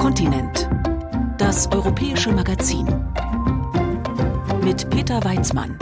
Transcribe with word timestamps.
Kontinent. 0.00 0.66
Das 1.36 1.70
europäische 1.70 2.32
Magazin. 2.32 2.86
Mit 4.64 4.88
Peter 4.88 5.22
Weizmann. 5.22 5.78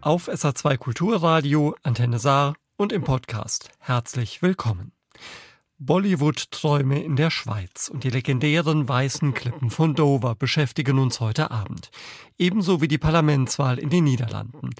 Auf 0.00 0.28
SA2 0.28 0.78
Kulturradio, 0.78 1.76
Antenne 1.84 2.18
Saar 2.18 2.54
und 2.76 2.92
im 2.92 3.04
Podcast. 3.04 3.70
Herzlich 3.78 4.42
willkommen. 4.42 4.90
Bollywood-Träume 5.80 7.00
in 7.04 7.14
der 7.14 7.30
Schweiz 7.30 7.88
und 7.88 8.02
die 8.02 8.10
legendären 8.10 8.88
weißen 8.88 9.32
Klippen 9.32 9.70
von 9.70 9.94
Dover 9.94 10.34
beschäftigen 10.34 10.98
uns 10.98 11.20
heute 11.20 11.52
Abend. 11.52 11.92
Ebenso 12.36 12.80
wie 12.80 12.88
die 12.88 12.98
Parlamentswahl 12.98 13.78
in 13.78 13.90
den 13.90 14.02
Niederlanden. 14.02 14.70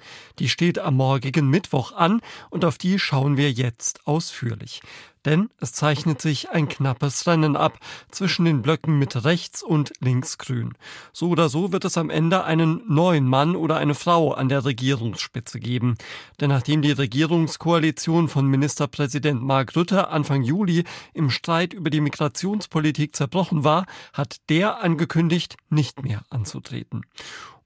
Die 0.40 0.48
steht 0.48 0.80
am 0.80 0.96
morgigen 0.96 1.48
Mittwoch 1.48 1.92
an 1.92 2.20
und 2.50 2.64
auf 2.64 2.78
die 2.78 2.98
schauen 2.98 3.36
wir 3.36 3.52
jetzt 3.52 4.08
ausführlich 4.08 4.80
denn 5.28 5.50
es 5.60 5.72
zeichnet 5.72 6.22
sich 6.22 6.50
ein 6.50 6.68
knappes 6.68 7.26
Rennen 7.26 7.54
ab 7.54 7.78
zwischen 8.10 8.46
den 8.46 8.62
Blöcken 8.62 8.98
mit 8.98 9.24
rechts 9.24 9.62
und 9.62 9.92
links 10.00 10.38
grün. 10.38 10.72
So 11.12 11.28
oder 11.28 11.50
so 11.50 11.70
wird 11.70 11.84
es 11.84 11.98
am 11.98 12.08
Ende 12.08 12.44
einen 12.44 12.82
neuen 12.88 13.26
Mann 13.26 13.54
oder 13.54 13.76
eine 13.76 13.94
Frau 13.94 14.32
an 14.32 14.48
der 14.48 14.64
Regierungsspitze 14.64 15.60
geben. 15.60 15.96
Denn 16.40 16.48
nachdem 16.48 16.80
die 16.80 16.92
Regierungskoalition 16.92 18.28
von 18.28 18.46
Ministerpräsident 18.46 19.42
Mark 19.42 19.76
Rutte 19.76 20.08
Anfang 20.08 20.42
Juli 20.42 20.84
im 21.12 21.28
Streit 21.28 21.74
über 21.74 21.90
die 21.90 22.00
Migrationspolitik 22.00 23.14
zerbrochen 23.14 23.64
war, 23.64 23.84
hat 24.14 24.36
der 24.48 24.82
angekündigt, 24.82 25.56
nicht 25.68 26.02
mehr 26.02 26.22
anzutreten. 26.30 27.02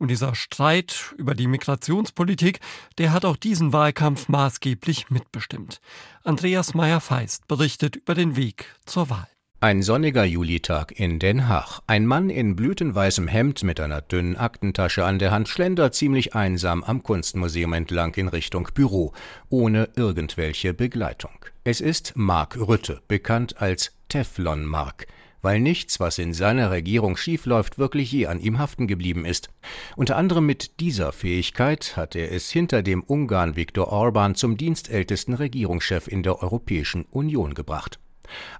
Und 0.02 0.08
dieser 0.08 0.34
Streit 0.34 1.14
über 1.16 1.36
die 1.36 1.46
Migrationspolitik, 1.46 2.58
der 2.98 3.12
hat 3.12 3.24
auch 3.24 3.36
diesen 3.36 3.72
Wahlkampf 3.72 4.28
maßgeblich 4.28 5.10
mitbestimmt. 5.10 5.80
Andreas 6.24 6.74
Meyer-Feist 6.74 7.46
berichtet 7.46 7.94
über 7.94 8.16
den 8.16 8.34
Weg 8.34 8.66
zur 8.84 9.10
Wahl. 9.10 9.28
Ein 9.60 9.80
sonniger 9.84 10.24
Julitag 10.24 10.98
in 10.98 11.20
Den 11.20 11.46
Haag. 11.46 11.82
Ein 11.86 12.06
Mann 12.06 12.30
in 12.30 12.56
blütenweißem 12.56 13.28
Hemd 13.28 13.62
mit 13.62 13.78
einer 13.78 14.00
dünnen 14.00 14.36
Aktentasche 14.36 15.04
an 15.04 15.20
der 15.20 15.30
Hand 15.30 15.48
schlendert 15.48 15.94
ziemlich 15.94 16.34
einsam 16.34 16.82
am 16.82 17.04
Kunstmuseum 17.04 17.72
entlang 17.72 18.12
in 18.16 18.26
Richtung 18.26 18.70
Büro, 18.74 19.12
ohne 19.50 19.88
irgendwelche 19.94 20.74
Begleitung. 20.74 21.44
Es 21.62 21.80
ist 21.80 22.14
Mark 22.16 22.56
Rütte, 22.56 23.02
bekannt 23.06 23.62
als 23.62 23.92
Teflon 24.08 24.64
Mark 24.64 25.06
weil 25.42 25.60
nichts, 25.60 26.00
was 26.00 26.18
in 26.18 26.32
seiner 26.32 26.70
Regierung 26.70 27.16
schiefläuft, 27.16 27.78
wirklich 27.78 28.10
je 28.10 28.26
an 28.26 28.40
ihm 28.40 28.58
haften 28.58 28.86
geblieben 28.86 29.24
ist. 29.24 29.50
Unter 29.96 30.16
anderem 30.16 30.46
mit 30.46 30.80
dieser 30.80 31.12
Fähigkeit 31.12 31.96
hat 31.96 32.14
er 32.14 32.32
es 32.32 32.50
hinter 32.50 32.82
dem 32.82 33.02
Ungarn 33.02 33.56
Viktor 33.56 33.88
Orban 33.88 34.36
zum 34.36 34.56
dienstältesten 34.56 35.34
Regierungschef 35.34 36.06
in 36.06 36.22
der 36.22 36.42
Europäischen 36.42 37.04
Union 37.10 37.54
gebracht. 37.54 37.98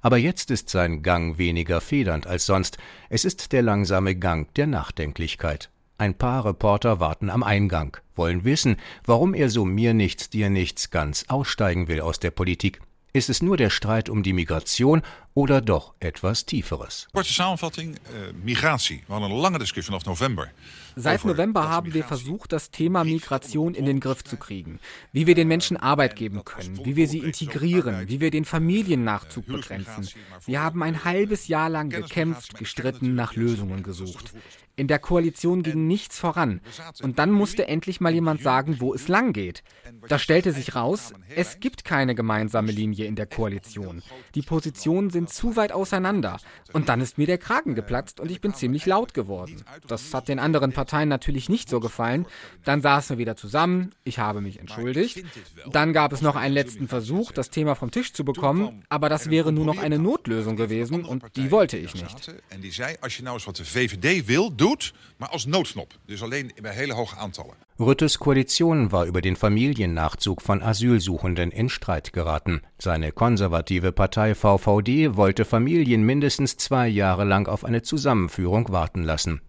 Aber 0.02 0.18
jetzt 0.18 0.50
ist 0.50 0.68
sein 0.68 1.02
Gang 1.02 1.38
weniger 1.38 1.80
federnd 1.80 2.26
als 2.26 2.46
sonst. 2.46 2.78
Es 3.08 3.24
ist 3.24 3.52
der 3.52 3.62
langsame 3.62 4.16
Gang 4.16 4.52
der 4.54 4.66
Nachdenklichkeit. 4.66 5.70
Ein 5.98 6.14
paar 6.14 6.44
Reporter 6.44 6.98
warten 6.98 7.30
am 7.30 7.44
Eingang, 7.44 7.96
wollen 8.16 8.44
wissen, 8.44 8.76
warum 9.04 9.34
er 9.34 9.48
so 9.48 9.64
mir 9.64 9.94
nichts, 9.94 10.30
dir 10.30 10.50
nichts 10.50 10.90
ganz 10.90 11.26
aussteigen 11.28 11.86
will 11.86 12.00
aus 12.00 12.18
der 12.18 12.32
Politik. 12.32 12.80
Ist 13.14 13.28
es 13.28 13.42
nur 13.42 13.58
der 13.58 13.68
Streit 13.68 14.08
um 14.08 14.22
die 14.22 14.32
Migration 14.32 15.02
oder 15.34 15.60
doch 15.60 15.92
etwas 16.00 16.46
Tieferes? 16.46 17.08
Kurze 17.12 17.34
Samenvatting, 17.34 17.90
uh, 17.90 18.32
migratie. 18.42 19.02
We 19.06 19.12
hadden 19.12 19.30
een 19.30 19.36
lange 19.36 19.58
discussie 19.58 19.92
vanaf 19.92 20.06
november. 20.06 20.50
Seit 20.96 21.24
November 21.24 21.68
haben 21.68 21.94
wir 21.94 22.04
versucht, 22.04 22.52
das 22.52 22.70
Thema 22.70 23.04
Migration 23.04 23.74
in 23.74 23.86
den 23.86 24.00
Griff 24.00 24.24
zu 24.24 24.36
kriegen. 24.36 24.78
Wie 25.12 25.26
wir 25.26 25.34
den 25.34 25.48
Menschen 25.48 25.76
Arbeit 25.76 26.16
geben 26.16 26.44
können, 26.44 26.84
wie 26.84 26.96
wir 26.96 27.08
sie 27.08 27.18
integrieren, 27.18 28.08
wie 28.08 28.20
wir 28.20 28.30
den 28.30 28.44
Familiennachzug 28.44 29.46
begrenzen. 29.46 30.08
Wir 30.46 30.60
haben 30.60 30.82
ein 30.82 31.04
halbes 31.04 31.48
Jahr 31.48 31.68
lang 31.68 31.90
gekämpft, 31.90 32.58
gestritten, 32.58 33.14
nach 33.14 33.36
Lösungen 33.36 33.82
gesucht. 33.82 34.32
In 34.74 34.88
der 34.88 34.98
Koalition 34.98 35.62
ging 35.62 35.86
nichts 35.86 36.18
voran. 36.18 36.62
Und 37.02 37.18
dann 37.18 37.30
musste 37.30 37.68
endlich 37.68 38.00
mal 38.00 38.14
jemand 38.14 38.42
sagen, 38.42 38.80
wo 38.80 38.94
es 38.94 39.06
lang 39.06 39.34
geht. 39.34 39.62
Da 40.08 40.18
stellte 40.18 40.52
sich 40.52 40.74
raus, 40.74 41.12
es 41.36 41.60
gibt 41.60 41.84
keine 41.84 42.14
gemeinsame 42.14 42.72
Linie 42.72 43.04
in 43.04 43.14
der 43.14 43.26
Koalition. 43.26 44.02
Die 44.34 44.40
Positionen 44.40 45.10
sind 45.10 45.28
zu 45.28 45.56
weit 45.56 45.72
auseinander. 45.72 46.38
Und 46.72 46.88
dann 46.88 47.02
ist 47.02 47.18
mir 47.18 47.26
der 47.26 47.36
Kragen 47.36 47.74
geplatzt 47.74 48.18
und 48.18 48.30
ich 48.30 48.40
bin 48.40 48.54
ziemlich 48.54 48.86
laut 48.86 49.12
geworden. 49.12 49.62
Das 49.86 50.14
hat 50.14 50.28
den 50.28 50.38
anderen 50.38 50.72
Parteien 50.82 51.08
natürlich 51.08 51.48
nicht 51.48 51.68
so 51.68 51.78
gefallen. 51.78 52.26
Dann 52.64 52.82
saßen 52.82 53.10
wir 53.14 53.18
wieder 53.18 53.36
zusammen, 53.36 53.92
ich 54.02 54.18
habe 54.18 54.40
mich 54.40 54.58
entschuldigt. 54.58 55.22
Dann 55.70 55.92
gab 55.92 56.12
es 56.12 56.22
noch 56.22 56.34
einen 56.34 56.54
letzten 56.54 56.88
Versuch, 56.88 57.30
das 57.30 57.50
Thema 57.50 57.76
vom 57.76 57.92
Tisch 57.92 58.12
zu 58.12 58.24
bekommen, 58.24 58.82
aber 58.88 59.08
das 59.08 59.30
wäre 59.30 59.52
nur 59.52 59.64
noch 59.64 59.78
eine 59.78 59.98
Notlösung 60.00 60.56
gewesen 60.56 61.04
und 61.04 61.22
die 61.36 61.52
wollte 61.52 61.76
ich 61.76 61.94
nicht. 61.94 62.34
En 62.48 62.60
die 62.60 62.72
zei, 62.72 62.96
als 63.00 63.16
je 63.16 63.22
nou 63.22 63.34
eens 63.34 63.44
wat 63.44 63.56
de 63.56 63.64
VVD 63.64 64.26
wil, 64.26 64.54
doet, 64.54 64.92
maar 65.16 65.28
als 65.28 65.46
noodknop. 65.46 65.94
Dus 66.06 66.22
alleen 66.22 66.52
bij 66.62 66.74
hele 66.74 66.94
hoge 66.94 67.16
aantallen. 67.16 67.56
Rüttes 67.78 68.18
Koalition 68.18 68.90
war 68.90 69.06
über 69.06 69.20
den 69.20 69.36
Familiennachzug 69.36 70.42
von 70.42 70.62
Asylsuchenden 70.62 71.50
in 71.50 71.68
Streit 71.68 72.12
geraten. 72.12 72.62
Seine 72.82 73.12
konservative 73.12 73.92
Partei 73.92 74.34
VVD 74.34 75.14
wollte 75.14 75.44
Familien 75.44 76.02
mindestens 76.02 76.56
zwei 76.56 76.88
Jahre 76.88 77.22
lang 77.22 77.46
auf 77.46 77.64
eine 77.64 77.82
Zusammenführung 77.82 78.72
warten 78.72 79.04
lassen. 79.04 79.40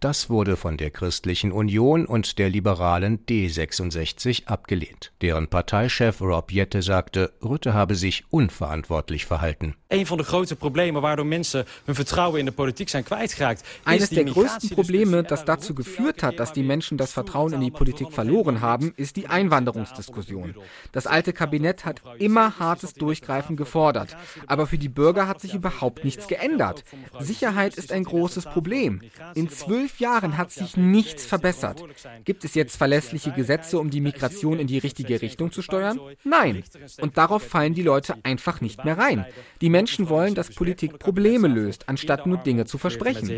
Das 0.00 0.30
wurde 0.30 0.56
von 0.56 0.76
der 0.76 0.90
Christlichen 0.90 1.52
Union 1.52 2.06
und 2.06 2.38
der 2.38 2.50
liberalen 2.50 3.24
D66 3.26 4.46
abgelehnt. 4.46 5.12
Deren 5.22 5.48
Parteichef 5.48 6.20
Rob 6.20 6.52
Jette 6.52 6.82
sagte, 6.82 7.32
Rutte 7.42 7.74
habe 7.74 7.94
sich 7.94 8.24
unverantwortlich 8.30 9.26
verhalten. 9.26 9.74
Waardoor 9.90 11.24
hun 11.24 11.32
in 11.32 12.88
zijn 12.88 13.04
kwijtgeraakt. 13.04 13.62
Eines 13.84 14.10
der 14.10 14.24
größten 14.24 14.70
Probleme, 14.70 15.22
das 15.22 15.44
dazu 15.44 15.74
geführt 15.74 16.22
hat, 16.22 16.38
dass 16.38 16.52
die 16.52 16.62
Menschen 16.62 16.98
das 16.98 17.12
Vertrauen 17.12 17.54
in 17.54 17.60
die 17.60 17.70
Politik 17.70 18.12
verloren 18.12 18.60
haben, 18.60 18.92
ist 18.96 19.16
die 19.16 19.28
Einwanderungsdiskussion. 19.28 20.54
Das 20.92 21.06
alte 21.06 21.32
Kabinett 21.32 21.84
hat 21.84 22.02
immer 22.18 22.58
hartes 22.78 22.94
Durchgreifen 22.94 23.56
gefordert, 23.56 24.16
aber 24.46 24.66
für 24.66 24.78
die 24.78 24.88
Bürger 24.88 25.26
hat 25.26 25.40
sich 25.40 25.54
überhaupt 25.54 26.04
nichts 26.04 26.28
geändert. 26.28 26.84
Sicherheit 27.18 27.74
ist 27.74 27.92
ein 27.92 28.04
großes 28.04 28.44
Problem. 28.44 29.00
In 29.34 29.48
zwölf 29.48 29.98
Jahren 29.98 30.38
hat 30.38 30.52
sich 30.52 30.76
nichts 30.76 31.26
verbessert. 31.26 31.82
Gibt 32.24 32.44
es 32.44 32.54
jetzt 32.54 32.76
verlässliche 32.76 33.32
Gesetze, 33.32 33.78
um 33.78 33.90
die 33.90 34.00
Migration 34.00 34.60
in 34.60 34.68
die 34.68 34.78
richtige 34.78 35.20
Richtung 35.20 35.50
zu 35.50 35.62
steuern? 35.62 35.98
Nein. 36.24 36.62
Und 37.00 37.18
darauf 37.18 37.42
fallen 37.42 37.74
die 37.74 37.82
Leute 37.82 38.14
einfach 38.22 38.60
nicht 38.60 38.84
mehr 38.84 38.96
rein. 38.96 39.26
Die 39.60 39.70
Menschen 39.70 40.08
wollen, 40.08 40.34
dass 40.34 40.54
Politik 40.54 40.98
Probleme 40.98 41.48
löst, 41.48 41.88
anstatt 41.88 42.26
nur 42.26 42.38
Dinge 42.38 42.64
zu 42.64 42.78
versprechen. 42.78 43.28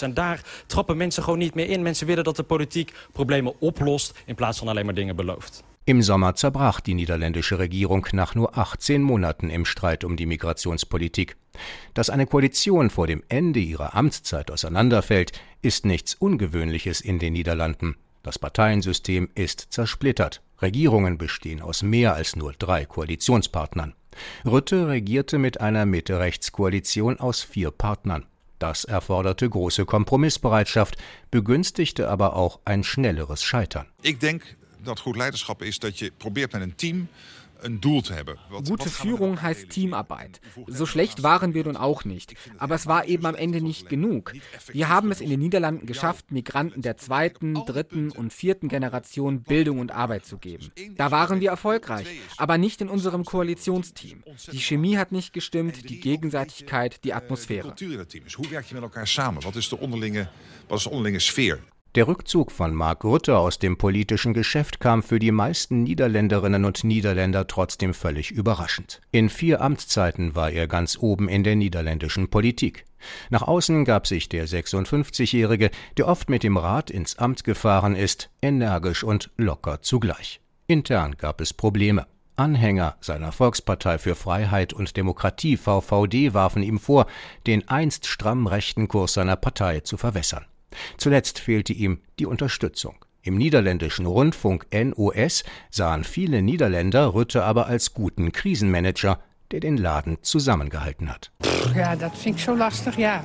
En 0.00 0.14
daar 0.14 0.40
trappen 0.66 0.96
mensen 0.96 1.22
gewoon 1.22 1.38
niet 1.38 1.54
meer 1.54 1.68
in. 1.68 1.82
Mensen 1.82 2.06
willen 2.06 2.24
dat 2.24 2.36
de 2.36 2.42
politiek 2.42 2.92
problemen 3.12 3.54
oplost 3.60 4.14
in 4.26 4.34
plaats 4.34 4.58
van 4.58 4.68
alleen 4.68 4.84
maar 4.84 4.94
dingen 4.94 5.16
belooft. 5.16 5.62
Im 5.86 6.02
Sommer 6.02 6.34
zerbrach 6.34 6.80
die 6.80 6.94
niederländische 6.94 7.58
Regierung 7.58 8.06
nach 8.12 8.34
nur 8.34 8.56
18 8.56 9.02
Monaten 9.02 9.50
im 9.50 9.64
Streit 9.64 10.04
um 10.04 10.16
die 10.16 10.26
Migrationspolitik. 10.26 11.36
Dass 11.94 12.10
eine 12.10 12.26
Koalition 12.26 12.90
vor 12.90 13.06
dem 13.06 13.22
Ende 13.28 13.60
ihrer 13.60 13.94
Amtszeit 13.94 14.50
auseinanderfällt, 14.50 15.32
ist 15.62 15.86
nichts 15.86 16.14
Ungewöhnliches 16.14 17.00
in 17.00 17.18
den 17.18 17.32
Niederlanden. 17.32 17.96
Das 18.22 18.38
Parteiensystem 18.38 19.30
ist 19.34 19.68
zersplittert. 19.70 20.42
Regierungen 20.60 21.16
bestehen 21.16 21.62
aus 21.62 21.82
mehr 21.82 22.14
als 22.14 22.36
nur 22.36 22.52
drei 22.52 22.84
Koalitionspartnern. 22.84 23.94
Rütte 24.44 24.88
regierte 24.88 25.38
mit 25.38 25.60
einer 25.60 25.86
Mitte-Rechts-Koalition 25.86 27.18
aus 27.18 27.42
vier 27.42 27.70
Partnern. 27.70 28.26
Das 28.58 28.84
erforderte 28.84 29.48
große 29.48 29.86
Kompromissbereitschaft, 29.86 30.98
begünstigte 31.30 32.10
aber 32.10 32.36
auch 32.36 32.60
ein 32.66 32.84
schnelleres 32.84 33.42
Scheitern. 33.42 33.86
Ich 34.02 34.18
denke, 34.18 34.48
dat 34.82 35.00
goed 35.00 35.16
leiderschap 35.16 35.62
is 35.62 35.78
dat 35.78 35.98
je 35.98 36.12
probeert 36.16 36.52
met 36.52 36.62
een 36.62 36.74
team. 36.74 37.08
Gute 38.64 38.88
Führung 38.88 39.42
heißt 39.42 39.68
Teamarbeit. 39.68 40.40
So 40.66 40.86
schlecht 40.86 41.22
waren 41.22 41.54
wir 41.54 41.64
nun 41.64 41.76
auch 41.76 42.04
nicht. 42.04 42.34
Aber 42.58 42.74
es 42.74 42.86
war 42.86 43.06
eben 43.06 43.26
am 43.26 43.34
Ende 43.34 43.60
nicht 43.60 43.88
genug. 43.88 44.32
Wir 44.72 44.88
haben 44.88 45.10
es 45.10 45.20
in 45.20 45.28
den 45.28 45.40
Niederlanden 45.40 45.86
geschafft, 45.86 46.30
Migranten 46.32 46.82
der 46.82 46.96
zweiten, 46.96 47.54
dritten 47.54 48.10
und 48.10 48.32
vierten 48.32 48.68
Generation 48.68 49.42
Bildung 49.42 49.78
und 49.78 49.92
Arbeit 49.92 50.24
zu 50.24 50.38
geben. 50.38 50.72
Da 50.96 51.10
waren 51.10 51.40
wir 51.40 51.50
erfolgreich, 51.50 52.06
aber 52.36 52.56
nicht 52.58 52.80
in 52.80 52.88
unserem 52.88 53.24
Koalitionsteam. 53.24 54.22
Die 54.52 54.60
Chemie 54.60 54.96
hat 54.96 55.12
nicht 55.12 55.32
gestimmt, 55.32 55.88
die 55.88 56.00
Gegenseitigkeit, 56.00 57.04
die 57.04 57.12
Atmosphäre. 57.12 57.74
Hoe 58.36 58.50
werk 58.50 58.66
je 58.66 58.74
met 58.74 58.82
elkaar 58.82 59.06
samen? 59.06 59.42
Wat 59.42 59.56
is 59.56 59.68
de 59.68 59.78
onderlinge, 59.78 60.28
wat 60.68 60.78
is 60.78 60.84
de 60.84 60.90
onderlinge 60.90 61.20
sfeer? 61.20 61.60
Der 61.96 62.06
Rückzug 62.06 62.52
von 62.52 62.72
Mark 62.72 63.02
Rutte 63.02 63.36
aus 63.36 63.58
dem 63.58 63.76
politischen 63.76 64.32
Geschäft 64.32 64.78
kam 64.78 65.02
für 65.02 65.18
die 65.18 65.32
meisten 65.32 65.82
Niederländerinnen 65.82 66.64
und 66.64 66.84
Niederländer 66.84 67.48
trotzdem 67.48 67.94
völlig 67.94 68.30
überraschend. 68.30 69.00
In 69.10 69.28
vier 69.28 69.60
Amtszeiten 69.60 70.36
war 70.36 70.52
er 70.52 70.68
ganz 70.68 70.96
oben 71.00 71.28
in 71.28 71.42
der 71.42 71.56
niederländischen 71.56 72.30
Politik. 72.30 72.84
Nach 73.30 73.42
außen 73.42 73.84
gab 73.84 74.06
sich 74.06 74.28
der 74.28 74.46
56-Jährige, 74.46 75.72
der 75.96 76.06
oft 76.06 76.30
mit 76.30 76.44
dem 76.44 76.56
Rad 76.58 76.90
ins 76.90 77.18
Amt 77.18 77.42
gefahren 77.42 77.96
ist, 77.96 78.30
energisch 78.40 79.02
und 79.02 79.32
locker 79.36 79.82
zugleich. 79.82 80.40
Intern 80.68 81.16
gab 81.16 81.40
es 81.40 81.52
Probleme. 81.52 82.06
Anhänger 82.36 82.98
seiner 83.00 83.32
Volkspartei 83.32 83.98
für 83.98 84.14
Freiheit 84.14 84.72
und 84.72 84.96
Demokratie 84.96 85.56
VVD 85.56 86.34
warfen 86.34 86.62
ihm 86.62 86.78
vor, 86.78 87.06
den 87.48 87.68
einst 87.68 88.06
stramm 88.06 88.46
rechten 88.46 88.86
Kurs 88.86 89.14
seiner 89.14 89.34
Partei 89.34 89.80
zu 89.80 89.96
verwässern. 89.96 90.46
Zuletzt 90.96 91.38
fehlte 91.38 91.72
ihm 91.72 92.00
die 92.18 92.26
Unterstützung. 92.26 92.96
Im 93.22 93.36
niederländischen 93.36 94.06
Rundfunk 94.06 94.66
NOS 94.72 95.44
sahen 95.70 96.04
viele 96.04 96.40
Niederländer 96.40 97.12
Rütte 97.12 97.44
aber 97.44 97.66
als 97.66 97.92
guten 97.92 98.32
Krisenmanager, 98.32 99.20
der 99.50 99.60
den 99.60 99.76
Laden 99.76 100.18
zusammengehalten 100.22 101.10
hat. 101.10 101.32
Ja, 101.74 101.96
das 101.96 102.16
finde 102.18 102.38
ich 102.38 102.44
so 102.44 102.54
lastig, 102.54 102.96
ja. 102.96 103.22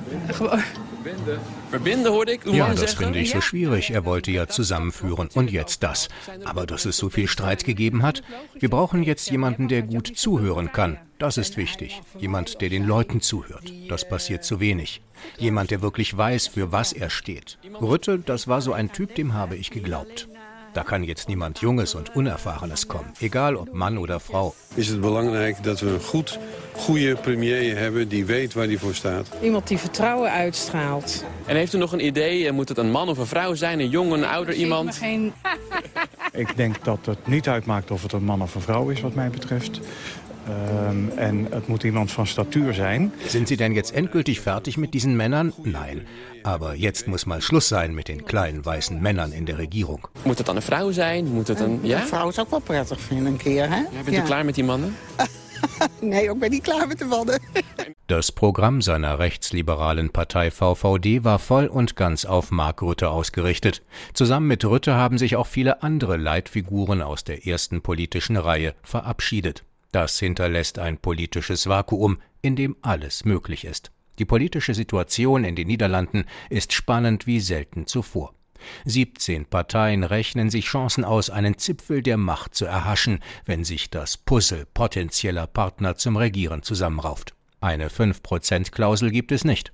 Verbinden, 1.70 2.08
hoorde 2.08 2.34
ich. 2.34 2.44
Ja, 2.44 2.74
das 2.74 2.94
finde 2.94 3.20
ich 3.20 3.30
so 3.30 3.40
schwierig. 3.40 3.90
Er 3.90 4.04
wollte 4.04 4.32
ja 4.32 4.48
zusammenführen. 4.48 5.28
Und 5.34 5.50
jetzt 5.50 5.82
das. 5.82 6.08
Aber 6.44 6.66
dass 6.66 6.84
es 6.84 6.96
so 6.96 7.08
viel 7.08 7.28
Streit 7.28 7.64
gegeben 7.64 8.02
hat, 8.02 8.22
wir 8.58 8.68
brauchen 8.68 9.02
jetzt 9.02 9.30
jemanden, 9.30 9.68
der 9.68 9.82
gut 9.82 10.12
zuhören 10.16 10.72
kann. 10.72 10.98
Das 11.18 11.38
ist 11.38 11.56
wichtig. 11.56 12.02
Jemand, 12.18 12.60
der 12.60 12.68
den 12.68 12.84
Leuten 12.84 13.20
zuhört. 13.20 13.72
Das 13.88 14.08
passiert 14.08 14.44
zu 14.44 14.60
wenig. 14.60 15.00
Jemand, 15.38 15.70
der 15.70 15.82
wirklich 15.82 16.16
weiß, 16.16 16.48
für 16.48 16.72
was 16.72 16.92
er 16.92 17.10
steht. 17.10 17.58
Rütte, 17.80 18.18
das 18.18 18.48
war 18.48 18.60
so 18.60 18.72
ein 18.72 18.92
Typ, 18.92 19.14
dem 19.14 19.34
habe 19.34 19.56
ich 19.56 19.70
geglaubt. 19.70 20.28
Da 20.76 20.82
kann 20.82 21.04
jetzt 21.04 21.28
niemand 21.28 21.60
Junges 21.60 21.94
und 21.94 22.14
Unerfahrenes 22.16 22.86
kommen, 22.86 23.10
egal 23.20 23.56
ob 23.56 23.72
Mann 23.72 23.96
oder 23.96 24.20
Frau. 24.20 24.54
Is 24.74 24.88
het 24.88 25.00
belangrijk 25.00 25.62
dat 25.62 25.80
we 25.80 25.88
een 25.88 26.00
goed, 26.00 26.38
goede 26.74 27.14
premier 27.14 27.78
hebben 27.78 28.08
die 28.08 28.24
weet 28.24 28.54
waar 28.54 28.66
hij 28.66 28.78
voor 28.78 28.94
staat. 28.94 29.28
Iemand 29.42 29.68
die 29.68 29.78
vertrouwen 29.78 30.30
uitstraalt. 30.30 31.24
En 31.46 31.56
heeft 31.56 31.72
u 31.72 31.78
nog 31.78 31.92
een 31.92 32.04
idee? 32.04 32.52
Moet 32.52 32.68
het 32.68 32.78
een 32.78 32.90
man 32.90 33.08
of 33.08 33.18
een 33.18 33.26
vrouw 33.26 33.54
zijn? 33.54 33.80
Een 33.80 33.88
jong, 33.88 34.12
een 34.12 34.24
ouder 34.24 34.54
iemand? 34.54 34.96
Geen... 34.96 35.32
Ik 36.32 36.56
denk 36.56 36.84
dat 36.84 36.98
het 37.06 37.26
niet 37.26 37.48
uitmaakt 37.48 37.90
of 37.90 38.02
het 38.02 38.12
een 38.12 38.24
man 38.24 38.42
of 38.42 38.54
een 38.54 38.60
vrouw 38.60 38.88
is 38.88 39.00
wat 39.00 39.14
mij 39.14 39.30
betreft. 39.30 39.80
Ähm, 40.48 41.12
en 41.16 41.46
het 41.50 41.66
moet 41.66 41.82
iemand 41.82 42.12
van 42.12 42.26
statuur 42.26 42.74
zijn. 42.74 43.12
Sind 43.26 43.48
Sie 43.48 43.56
denn 43.56 43.72
jetzt 43.72 43.92
endgültig 43.94 44.40
fertig 44.40 44.76
mit 44.76 44.92
diesen 44.92 45.16
Männern? 45.16 45.52
Nein. 45.62 46.06
Aber 46.42 46.74
jetzt 46.74 47.06
muss 47.06 47.24
mal 47.24 47.40
Schluss 47.40 47.68
sein 47.68 47.94
mit 47.94 48.06
den 48.06 48.24
kleinen 48.24 48.64
weißen 48.64 49.00
Männern 49.00 49.32
in 49.32 49.44
der 49.44 49.58
Regierung. 49.58 50.08
Moet 50.22 50.38
het 50.38 50.46
dan 50.46 50.56
een 50.56 50.62
vrouw 50.62 50.90
zijn? 50.90 51.26
Moet 51.26 51.48
het 51.48 51.60
een... 51.60 51.78
Ja? 51.82 52.00
Een 52.00 52.06
vrouw 52.06 52.30
zou 52.30 52.46
ik 52.46 52.50
wel 52.52 52.60
prettig 52.60 53.00
vinden 53.00 53.26
een 53.26 53.36
keer, 53.36 53.68
hè? 53.68 53.76
Ja, 53.76 54.02
bent 54.04 54.16
u 54.16 54.20
klaar 54.20 54.44
met 54.44 54.54
die 54.54 54.64
mannen? 54.64 54.96
nee, 56.00 56.30
ik 56.30 56.38
ben 56.38 56.50
niet 56.50 56.62
klaar 56.62 56.86
met 56.86 56.98
de 56.98 57.04
mannen. 57.04 57.40
Das 58.08 58.30
Programm 58.30 58.82
seiner 58.82 59.18
rechtsliberalen 59.18 60.10
Partei 60.10 60.52
VVD 60.52 61.24
war 61.24 61.40
voll 61.40 61.66
und 61.66 61.96
ganz 61.96 62.24
auf 62.24 62.52
Mark 62.52 62.80
Rütte 62.80 63.10
ausgerichtet. 63.10 63.82
Zusammen 64.12 64.46
mit 64.46 64.64
Rütte 64.64 64.94
haben 64.94 65.18
sich 65.18 65.34
auch 65.34 65.48
viele 65.48 65.82
andere 65.82 66.16
Leitfiguren 66.16 67.02
aus 67.02 67.24
der 67.24 67.48
ersten 67.48 67.80
politischen 67.80 68.36
Reihe 68.36 68.74
verabschiedet. 68.84 69.64
Das 69.92 70.18
hinterlässt 70.18 70.78
ein 70.78 70.98
politisches 70.98 71.68
Vakuum, 71.68 72.18
in 72.42 72.56
dem 72.56 72.76
alles 72.82 73.24
möglich 73.24 73.64
ist. 73.64 73.90
Die 74.18 74.24
politische 74.24 74.74
Situation 74.74 75.44
in 75.44 75.56
den 75.56 75.66
Niederlanden 75.66 76.24
ist 76.48 76.72
spannend 76.72 77.26
wie 77.26 77.40
selten 77.40 77.86
zuvor. 77.86 78.34
17 78.84 79.46
Parteien 79.46 80.02
rechnen 80.04 80.50
sich 80.50 80.66
Chancen 80.66 81.04
aus, 81.04 81.30
einen 81.30 81.58
Zipfel 81.58 82.02
der 82.02 82.16
Macht 82.16 82.54
zu 82.54 82.64
erhaschen, 82.64 83.20
wenn 83.44 83.64
sich 83.64 83.90
das 83.90 84.16
Puzzle 84.16 84.66
potenzieller 84.72 85.46
Partner 85.46 85.96
zum 85.96 86.16
Regieren 86.16 86.62
zusammenrauft. 86.62 87.34
Eine 87.60 87.88
5%-Klausel 87.88 89.10
gibt 89.10 89.32
es 89.32 89.44
nicht. 89.44 89.72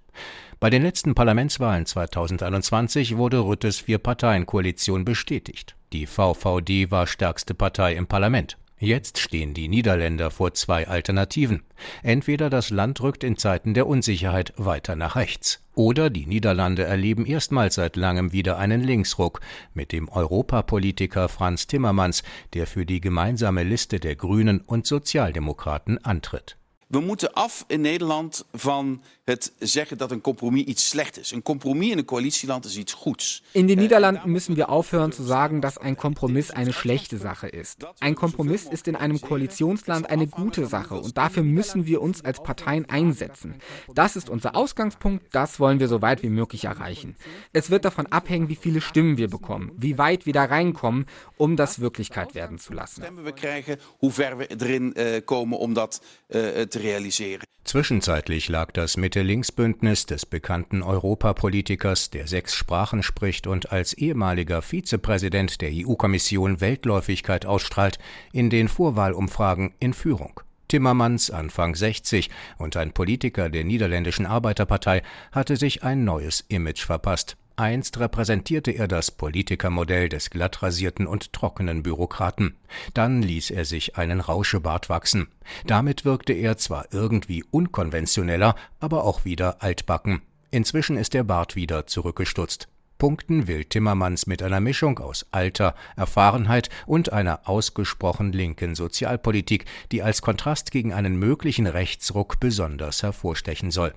Bei 0.61 0.70
den 0.70 0.82
letzten 0.82 1.15
Parlamentswahlen 1.15 1.87
2021 1.87 3.17
wurde 3.17 3.41
Rüttes 3.41 3.81
Vier-Parteien-Koalition 3.81 5.05
bestätigt. 5.05 5.75
Die 5.93 6.06
VVD 6.06 6.91
war 6.91 7.06
stärkste 7.06 7.55
Partei 7.55 7.94
im 7.94 8.06
Parlament. 8.06 8.56
Jetzt 8.82 9.20
stehen 9.20 9.55
die 9.55 9.69
Niederländer 9.69 10.32
vor 10.32 10.55
zwei 10.55 10.88
Alternativen. 10.88 11.62
Entweder 12.02 12.50
das 12.50 12.70
Land 12.70 13.00
rückt 13.00 13.23
in 13.23 13.37
Zeiten 13.37 13.75
der 13.75 13.87
Unsicherheit 13.87 14.55
weiter 14.56 14.96
nach 14.96 15.14
rechts, 15.14 15.64
oder 15.76 16.11
die 16.11 16.26
Niederlande 16.26 16.82
erleben 16.82 17.25
erstmals 17.25 17.76
seit 17.76 17.94
langem 17.94 18.32
wieder 18.32 18.58
einen 18.58 18.82
Linksruck 18.82 19.40
mit 19.73 19.93
dem 19.93 20.08
Europapolitiker 20.08 21.29
Franz 21.29 21.69
Timmermans, 21.69 22.25
der 22.55 22.67
für 22.67 22.84
die 22.84 23.00
gemeinsame 23.00 23.62
Liste 23.62 24.00
der 24.00 24.17
Grünen 24.17 24.61
und 24.61 24.84
Sozialdemokraten 24.84 26.05
antritt. 26.05 26.56
We 26.93 27.00
moeten 27.00 27.33
af 27.33 27.65
in 27.67 27.81
Nederland 27.81 28.44
van 28.53 29.03
het 29.25 29.53
zeggen 29.59 29.99
dat 29.99 30.11
een 30.11 30.21
compromis 30.21 30.65
iets 30.65 30.89
slecht 30.89 31.19
is. 31.19 31.33
Een 31.33 31.43
compromis 31.43 31.91
in 31.91 31.99
een 31.99 32.05
coalitieland 32.05 32.65
is 32.65 32.77
iets 32.77 32.93
goeds. 32.93 33.43
In 33.53 33.67
den 33.67 33.79
Niederlanden 33.79 34.31
müssen 34.31 34.56
wir 34.56 34.69
aufhören 34.69 35.12
zu 35.12 35.23
sagen, 35.23 35.61
dass 35.61 35.79
ein 35.79 35.97
Kompromiss 35.97 36.50
eine 36.50 36.73
schlechte 36.73 37.17
Sache 37.17 37.49
ist. 37.49 37.87
Ein 38.00 38.15
Kompromiss 38.15 38.65
ist 38.65 38.89
in 38.89 38.97
einem 38.97 39.21
Koalitionsland 39.21 40.11
eine 40.11 40.27
gute 40.27 40.67
Sache 40.67 40.94
und 40.94 41.17
dafür 41.17 41.43
müssen 41.43 41.87
wir 41.87 42.03
uns 42.03 42.25
als 42.25 42.43
Parteien 42.43 42.85
einsetzen. 42.91 43.55
Das 43.94 44.17
ist 44.17 44.29
unser 44.29 44.55
Ausgangspunkt, 44.55 45.25
das 45.35 45.61
wollen 45.61 45.81
wir 45.81 45.89
so 45.89 46.03
weit 46.03 46.23
wie 46.23 46.31
möglich 46.31 46.65
erreichen. 46.65 47.17
Es 47.53 47.71
wird 47.71 47.85
davon 47.85 48.06
abhängen, 48.06 48.49
wie 48.49 48.56
viele 48.56 48.81
Stimmen 48.83 49.17
wir 49.17 49.29
bekommen, 49.29 49.73
wie 49.79 49.97
weit 49.97 50.27
wir 50.27 50.35
da 50.35 50.44
reinkommen, 50.44 51.06
um 51.39 51.56
das 51.56 51.81
Wirklichkeit 51.81 52.35
werden 52.35 52.59
zu 52.59 52.75
lassen. 52.75 53.03
Stemmen 53.03 53.25
wir 53.25 53.33
krijgen, 53.33 53.77
hoe 54.00 54.11
ver 54.11 54.39
we 54.39 54.50
erin 54.50 54.94
uh, 54.99 55.25
komen 55.25 55.59
om 55.59 55.75
dat 55.75 56.03
uh, 56.29 56.41
te 56.69 56.81
realisieren. 56.82 57.43
Zwischenzeitlich 57.64 58.49
lag 58.49 58.73
das 58.73 58.96
Mitte-Links-Bündnis 58.96 60.06
des 60.06 60.26
bekannten 60.26 60.82
Europapolitikers, 60.82 62.11
der 62.11 62.26
sechs 62.26 62.55
Sprachen 62.55 63.02
spricht 63.05 63.46
und 63.46 63.70
als 63.70 63.94
ehemaliger 63.94 64.62
Vizepräsident 64.62 65.61
der 65.61 65.70
EU-Kommission 65.73 66.61
Weltläufigkeit 66.61 67.46
ausstrahlt, 67.46 67.99
in 68.32 68.50
den 68.50 68.69
Vorwahlumfragen 68.69 69.75
in 69.79 69.94
Führung. 69.94 70.40
Timmermans, 70.67 71.31
Anfang 71.31 71.75
60 71.75 72.31
und 72.58 72.76
ein 72.76 72.93
Politiker 72.93 73.49
der 73.49 73.62
niederländischen 73.62 74.26
Arbeiterpartei, 74.26 75.02
hatte 75.31 75.56
sich 75.56 75.84
ein 75.84 76.05
neues 76.05 76.44
Image 76.49 76.84
verpasst. 76.84 77.37
Einst 77.56 77.99
repräsentierte 78.00 78.70
er 78.70 78.88
das 78.88 79.10
Politikermodell 79.10 80.08
des 80.08 80.31
glattrasierten 80.31 81.06
und 81.06 81.32
trockenen 81.32 81.82
Bürokraten. 81.82 82.56
Dann 82.94 83.22
ließ 83.22 83.50
er 83.50 83.64
sich 83.64 83.96
einen 83.96 84.20
Rauschebart 84.20 84.88
wachsen. 84.88 85.28
Damit 85.66 86.04
wirkte 86.04 86.32
er 86.32 86.56
zwar 86.56 86.87
irgendwie 86.93 87.44
unkonventioneller, 87.50 88.54
aber 88.81 89.04
auch 89.04 89.25
wieder 89.25 89.62
altbacken. 89.62 90.22
Inzwischen 90.50 90.96
ist 90.96 91.14
der 91.14 91.25
Bart 91.25 91.56
wieder 91.56 91.87
zurückgestutzt. 91.87 92.69
Punkten 92.99 93.49
will 93.49 93.64
Timmermans 93.64 94.26
mit 94.26 94.44
einer 94.44 94.60
Mischung 94.60 95.00
aus 95.00 95.26
Alter, 95.32 95.75
Erfahrenheit 95.96 96.69
und 96.87 97.12
einer 97.12 97.48
ausgesprochen 97.48 98.32
linken 98.32 98.76
Sozialpolitik, 98.76 99.64
die 99.90 100.02
als 100.02 100.22
Kontrast 100.22 100.70
gegen 100.70 100.93
einen 100.93 101.16
möglichen 101.16 101.66
Rechtsruck 101.66 102.38
besonders 102.38 103.02
hervorstechen 103.02 103.72
soll. 103.72 103.93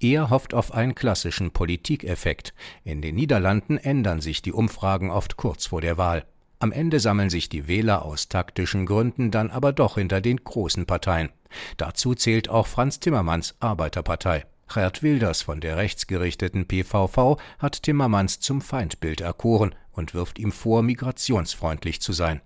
Er 0.00 0.30
hofft 0.30 0.54
auf 0.54 0.72
einen 0.72 0.94
klassischen 0.94 1.50
Politikeffekt. 1.50 2.54
In 2.84 3.02
den 3.02 3.14
Niederlanden 3.14 3.78
ändern 3.78 4.20
sich 4.20 4.42
die 4.42 4.52
Umfragen 4.52 5.10
oft 5.10 5.36
kurz 5.36 5.66
vor 5.66 5.80
der 5.80 5.98
Wahl. 5.98 6.24
Am 6.58 6.72
Ende 6.72 7.00
sammeln 7.00 7.28
sich 7.28 7.48
die 7.48 7.68
Wähler 7.68 8.04
aus 8.04 8.28
taktischen 8.28 8.86
Gründen 8.86 9.30
dann 9.30 9.50
aber 9.50 9.72
doch 9.72 9.96
hinter 9.96 10.20
den 10.20 10.42
großen 10.42 10.86
Parteien. 10.86 11.28
Dazu 11.76 12.14
zählt 12.14 12.48
auch 12.48 12.66
Franz 12.66 12.98
Timmermans 13.00 13.56
Arbeiterpartei. 13.60 14.46
Gerd 14.72 15.02
Wilders 15.02 15.42
von 15.42 15.60
der 15.60 15.76
rechtsgerichteten 15.76 16.66
PVV 16.66 17.36
hat 17.58 17.82
Timmermans 17.82 18.40
zum 18.40 18.60
Feindbild 18.60 19.20
erkoren 19.20 19.74
und 19.92 20.14
wirft 20.14 20.38
ihm 20.38 20.50
vor, 20.50 20.82
migrationsfreundlich 20.82 22.00
zu 22.00 22.12
sein. 22.12 22.40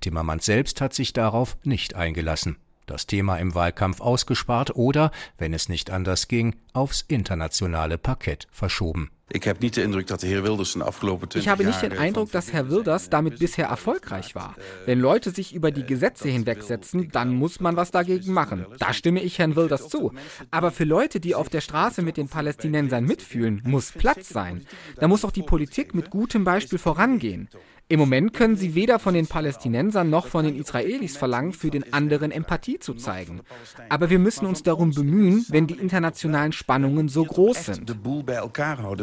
Timmermans 0.00 0.46
selbst 0.46 0.80
hat 0.80 0.94
sich 0.94 1.12
darauf 1.12 1.58
nicht 1.64 1.94
eingelassen 1.94 2.56
das 2.86 3.06
Thema 3.06 3.36
im 3.36 3.54
Wahlkampf 3.54 4.00
ausgespart 4.00 4.76
oder, 4.76 5.10
wenn 5.38 5.52
es 5.52 5.68
nicht 5.68 5.90
anders 5.90 6.28
ging, 6.28 6.56
aufs 6.72 7.04
internationale 7.06 7.98
Parkett 7.98 8.48
verschoben. 8.50 9.10
Ich 9.32 9.44
habe 9.44 9.58
nicht 9.64 9.76
den 9.76 9.88
Eindruck, 11.98 12.30
dass 12.30 12.52
Herr 12.52 12.70
Wilders 12.70 13.10
damit 13.10 13.40
bisher 13.40 13.66
erfolgreich 13.66 14.36
war. 14.36 14.54
Wenn 14.84 15.00
Leute 15.00 15.32
sich 15.32 15.52
über 15.52 15.72
die 15.72 15.84
Gesetze 15.84 16.28
hinwegsetzen, 16.28 17.10
dann 17.10 17.34
muss 17.34 17.58
man 17.58 17.74
was 17.74 17.90
dagegen 17.90 18.32
machen. 18.32 18.66
Da 18.78 18.92
stimme 18.92 19.20
ich 19.20 19.40
Herrn 19.40 19.56
Wilders 19.56 19.88
zu. 19.88 20.12
Aber 20.52 20.70
für 20.70 20.84
Leute, 20.84 21.18
die 21.18 21.34
auf 21.34 21.48
der 21.48 21.60
Straße 21.60 22.02
mit 22.02 22.16
den 22.16 22.28
Palästinensern 22.28 23.04
mitfühlen, 23.04 23.62
muss 23.64 23.90
Platz 23.90 24.28
sein. 24.28 24.64
Da 25.00 25.08
muss 25.08 25.24
auch 25.24 25.32
die 25.32 25.42
Politik 25.42 25.92
mit 25.92 26.10
gutem 26.10 26.44
Beispiel 26.44 26.78
vorangehen. 26.78 27.48
Im 27.88 28.00
Moment 28.00 28.34
können 28.34 28.56
sie 28.56 28.74
weder 28.74 28.98
von 28.98 29.14
den 29.14 29.28
Palästinensern 29.28 30.10
noch 30.10 30.26
von 30.26 30.44
den 30.44 30.56
Israelis 30.56 31.16
verlangen, 31.16 31.52
für 31.52 31.70
den 31.70 31.92
anderen 31.92 32.32
Empathie 32.32 32.80
zu 32.80 32.94
zeigen. 32.94 33.42
Aber 33.90 34.10
wir 34.10 34.18
müssen 34.18 34.44
uns 34.44 34.64
darum 34.64 34.90
bemühen, 34.90 35.46
wenn 35.50 35.68
die 35.68 35.74
internationalen 35.74 36.50
Spannungen 36.50 37.08
so 37.08 37.24
groß 37.24 37.66
sind. 37.66 37.94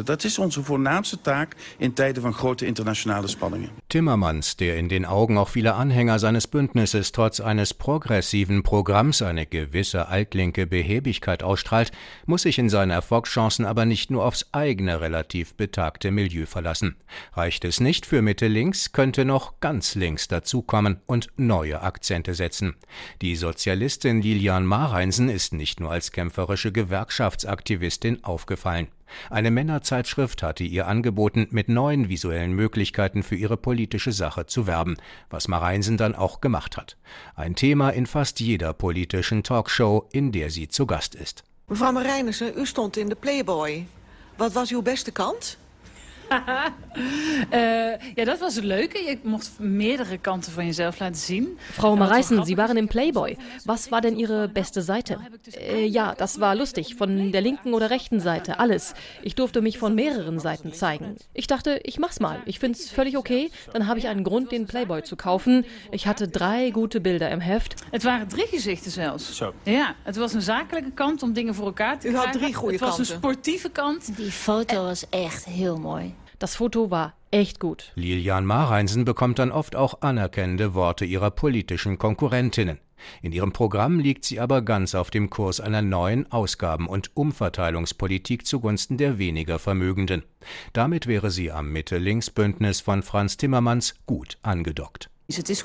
Das 0.04 0.24
ist 0.26 0.38
unsere 0.38 0.66
voornaamste 0.66 1.22
Tag 1.22 1.56
in 1.78 1.96
Zeiten 1.96 2.20
von 2.20 2.32
großen 2.32 2.68
internationalen 2.68 3.26
Spannungen. 3.26 3.70
Timmermans, 3.88 4.58
der 4.58 4.76
in 4.76 4.90
den 4.90 5.06
Augen 5.06 5.38
auch 5.38 5.48
vieler 5.48 5.76
Anhänger 5.76 6.18
seines 6.18 6.46
Bündnisses 6.46 7.12
trotz 7.12 7.40
eines 7.40 7.72
progressiven 7.72 8.62
Programms 8.62 9.22
eine 9.22 9.46
gewisse 9.46 10.08
altlinke 10.08 10.66
Behäbigkeit 10.66 11.42
ausstrahlt, 11.42 11.90
muss 12.26 12.42
sich 12.42 12.58
in 12.58 12.68
seinen 12.68 12.90
Erfolgschancen 12.90 13.64
aber 13.64 13.86
nicht 13.86 14.10
nur 14.10 14.26
aufs 14.26 14.44
eigene 14.52 15.00
relativ 15.00 15.54
betagte 15.54 16.10
Milieu 16.10 16.44
verlassen. 16.44 16.96
Reicht 17.32 17.64
es 17.64 17.80
nicht 17.80 18.04
für 18.04 18.20
Mitte 18.20 18.46
links 18.74 18.90
könnte 18.90 19.24
noch 19.24 19.60
ganz 19.60 19.94
links 19.94 20.26
dazukommen 20.26 21.00
und 21.06 21.28
neue 21.36 21.82
Akzente 21.82 22.34
setzen. 22.34 22.74
Die 23.22 23.36
Sozialistin 23.36 24.20
Lilian 24.20 24.66
Mareinsen 24.66 25.28
ist 25.28 25.52
nicht 25.52 25.78
nur 25.78 25.92
als 25.92 26.10
kämpferische 26.10 26.72
Gewerkschaftsaktivistin 26.72 28.24
aufgefallen. 28.24 28.88
Eine 29.30 29.52
Männerzeitschrift 29.52 30.42
hatte 30.42 30.64
ihr 30.64 30.88
angeboten, 30.88 31.46
mit 31.52 31.68
neuen 31.68 32.08
visuellen 32.08 32.52
Möglichkeiten 32.52 33.22
für 33.22 33.36
ihre 33.36 33.56
politische 33.56 34.10
Sache 34.10 34.46
zu 34.46 34.66
werben, 34.66 34.96
was 35.30 35.46
Mareinsen 35.46 35.96
dann 35.96 36.16
auch 36.16 36.40
gemacht 36.40 36.76
hat. 36.76 36.96
Ein 37.36 37.54
Thema 37.54 37.90
in 37.90 38.06
fast 38.06 38.40
jeder 38.40 38.72
politischen 38.72 39.44
Talkshow, 39.44 40.08
in 40.10 40.32
der 40.32 40.50
sie 40.50 40.66
zu 40.66 40.84
Gast 40.86 41.14
ist. 41.14 41.44
Mevrouw 41.68 41.92
Marijnissen, 41.92 42.58
u 42.58 42.66
stond 42.66 42.96
in 42.96 43.08
de 43.08 43.16
Playboy. 43.16 43.86
Was 44.36 44.72
uw 44.72 44.82
beste 44.82 45.12
kant? 45.12 45.58
Äh, 47.50 47.98
ja, 48.16 48.24
das 48.24 48.40
war 48.40 48.50
so 48.50 48.60
leuke. 48.60 48.98
Je 48.98 49.18
mocht 49.24 49.60
mehrere 49.60 50.18
Kanten 50.18 50.50
von 50.50 50.64
jezelf 50.66 50.98
laten 50.98 51.14
zien. 51.14 51.58
Frau 51.72 51.96
Mareisen, 51.96 52.44
Sie 52.44 52.56
waren 52.56 52.76
im 52.76 52.88
Playboy. 52.88 53.36
Was 53.64 53.90
war 53.90 54.00
denn 54.00 54.16
Ihre 54.18 54.48
beste 54.48 54.82
Seite? 54.82 55.18
Äh, 55.56 55.86
ja, 55.86 56.14
das 56.14 56.40
war 56.40 56.54
lustig. 56.54 56.94
Von 56.96 57.32
der 57.32 57.40
linken 57.40 57.74
oder 57.74 57.90
rechten 57.90 58.20
Seite, 58.20 58.58
alles. 58.58 58.94
Ich 59.22 59.34
durfte 59.34 59.60
mich 59.60 59.78
von 59.78 59.94
mehreren 59.94 60.38
Seiten 60.38 60.72
zeigen. 60.72 61.16
Ich 61.32 61.46
dachte, 61.46 61.80
ich 61.84 61.98
mach's 61.98 62.20
mal. 62.20 62.40
Ich 62.46 62.58
find's 62.58 62.90
völlig 62.90 63.16
okay. 63.16 63.50
Dann 63.72 63.86
habe 63.86 63.98
ich 63.98 64.08
einen 64.08 64.24
Grund, 64.24 64.52
den 64.52 64.66
Playboy 64.66 65.02
zu 65.02 65.16
kaufen. 65.16 65.64
Ich 65.90 66.06
hatte 66.06 66.28
drei 66.28 66.70
gute 66.70 67.00
Bilder 67.00 67.30
im 67.30 67.40
Heft. 67.40 67.74
Het 67.90 68.04
waren 68.04 68.28
drie 68.28 68.46
gezichten 68.46 68.90
zelfs. 68.90 69.36
Zo. 69.36 69.52
Ja, 69.64 69.94
het 70.02 70.16
was 70.16 70.32
een 70.34 70.42
zakelijke 70.42 70.90
kant 70.90 71.22
om 71.22 71.32
dingen 71.32 71.54
voor 71.54 71.66
elkaar 71.66 71.98
te 71.98 72.08
U 72.08 72.10
krijgen. 72.10 72.30
had 72.30 72.40
drie 72.40 72.54
goede 72.54 72.72
Het 72.72 72.80
was 72.80 72.96
kanten. 72.96 73.14
een 73.14 73.18
sportieve 73.20 73.70
kant. 73.70 74.16
Die 74.16 74.30
foto 74.32 74.82
was 74.84 75.08
echt 75.10 75.44
heel 75.44 75.76
mooi. 75.78 76.14
Das 76.44 76.56
Foto 76.56 76.90
war 76.90 77.14
echt 77.30 77.58
gut. 77.58 77.90
Lilian 77.94 78.44
Mareinsen 78.44 79.06
bekommt 79.06 79.38
dann 79.38 79.50
oft 79.50 79.74
auch 79.76 80.02
anerkennende 80.02 80.74
Worte 80.74 81.06
ihrer 81.06 81.30
politischen 81.30 81.96
Konkurrentinnen. 81.96 82.80
In 83.22 83.32
ihrem 83.32 83.54
Programm 83.54 83.98
liegt 83.98 84.26
sie 84.26 84.40
aber 84.40 84.60
ganz 84.60 84.94
auf 84.94 85.10
dem 85.10 85.30
Kurs 85.30 85.58
einer 85.58 85.80
neuen 85.80 86.30
Ausgaben- 86.30 86.86
und 86.86 87.16
Umverteilungspolitik 87.16 88.46
zugunsten 88.46 88.98
der 88.98 89.16
weniger 89.16 89.58
Vermögenden. 89.58 90.22
Damit 90.74 91.06
wäre 91.06 91.30
sie 91.30 91.50
am 91.50 91.72
Mitte-Links-Bündnis 91.72 92.82
von 92.82 93.02
Franz 93.02 93.38
Timmermans 93.38 93.94
gut 94.04 94.36
angedockt. 94.42 95.08
Es 95.26 95.38
ist 95.38 95.64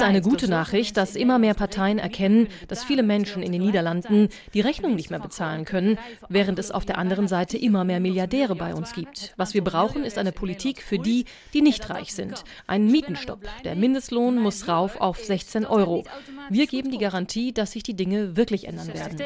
eine 0.00 0.20
gute 0.20 0.48
Nachricht, 0.48 0.96
dass 0.96 1.16
immer 1.16 1.38
mehr 1.40 1.54
Parteien 1.54 1.98
erkennen, 1.98 2.46
dass 2.68 2.84
viele 2.84 3.02
Menschen 3.02 3.42
in 3.42 3.50
den 3.50 3.62
Niederlanden 3.62 4.28
die 4.54 4.60
Rechnung 4.60 4.94
nicht 4.94 5.10
mehr 5.10 5.18
bezahlen 5.18 5.64
können, 5.64 5.98
während 6.28 6.60
es 6.60 6.70
auf 6.70 6.84
der 6.84 6.98
anderen 6.98 7.26
Seite 7.26 7.58
immer 7.58 7.82
mehr 7.82 7.98
Milliardäre 7.98 8.54
bei 8.54 8.72
uns 8.72 8.92
gibt. 8.92 9.34
Was 9.36 9.52
wir 9.52 9.64
brauchen, 9.64 10.04
ist 10.04 10.16
eine 10.16 10.30
Politik 10.30 10.80
für 10.80 11.00
die, 11.00 11.24
die 11.54 11.62
nicht 11.62 11.90
reich 11.90 12.14
sind. 12.14 12.44
Ein 12.68 12.86
Mietenstopp. 12.86 13.40
Der 13.64 13.74
Mindestlohn 13.74 14.38
muss 14.38 14.68
rauf 14.68 15.00
auf 15.00 15.18
16 15.18 15.66
Euro. 15.66 16.04
Wir 16.50 16.68
geben 16.68 16.92
die 16.92 16.98
Garantie, 16.98 17.52
dass 17.52 17.72
sich 17.72 17.82
die 17.82 17.94
Dinge 17.94 18.36
wirklich 18.36 18.68
ändern 18.68 18.94
werden. 18.94 19.18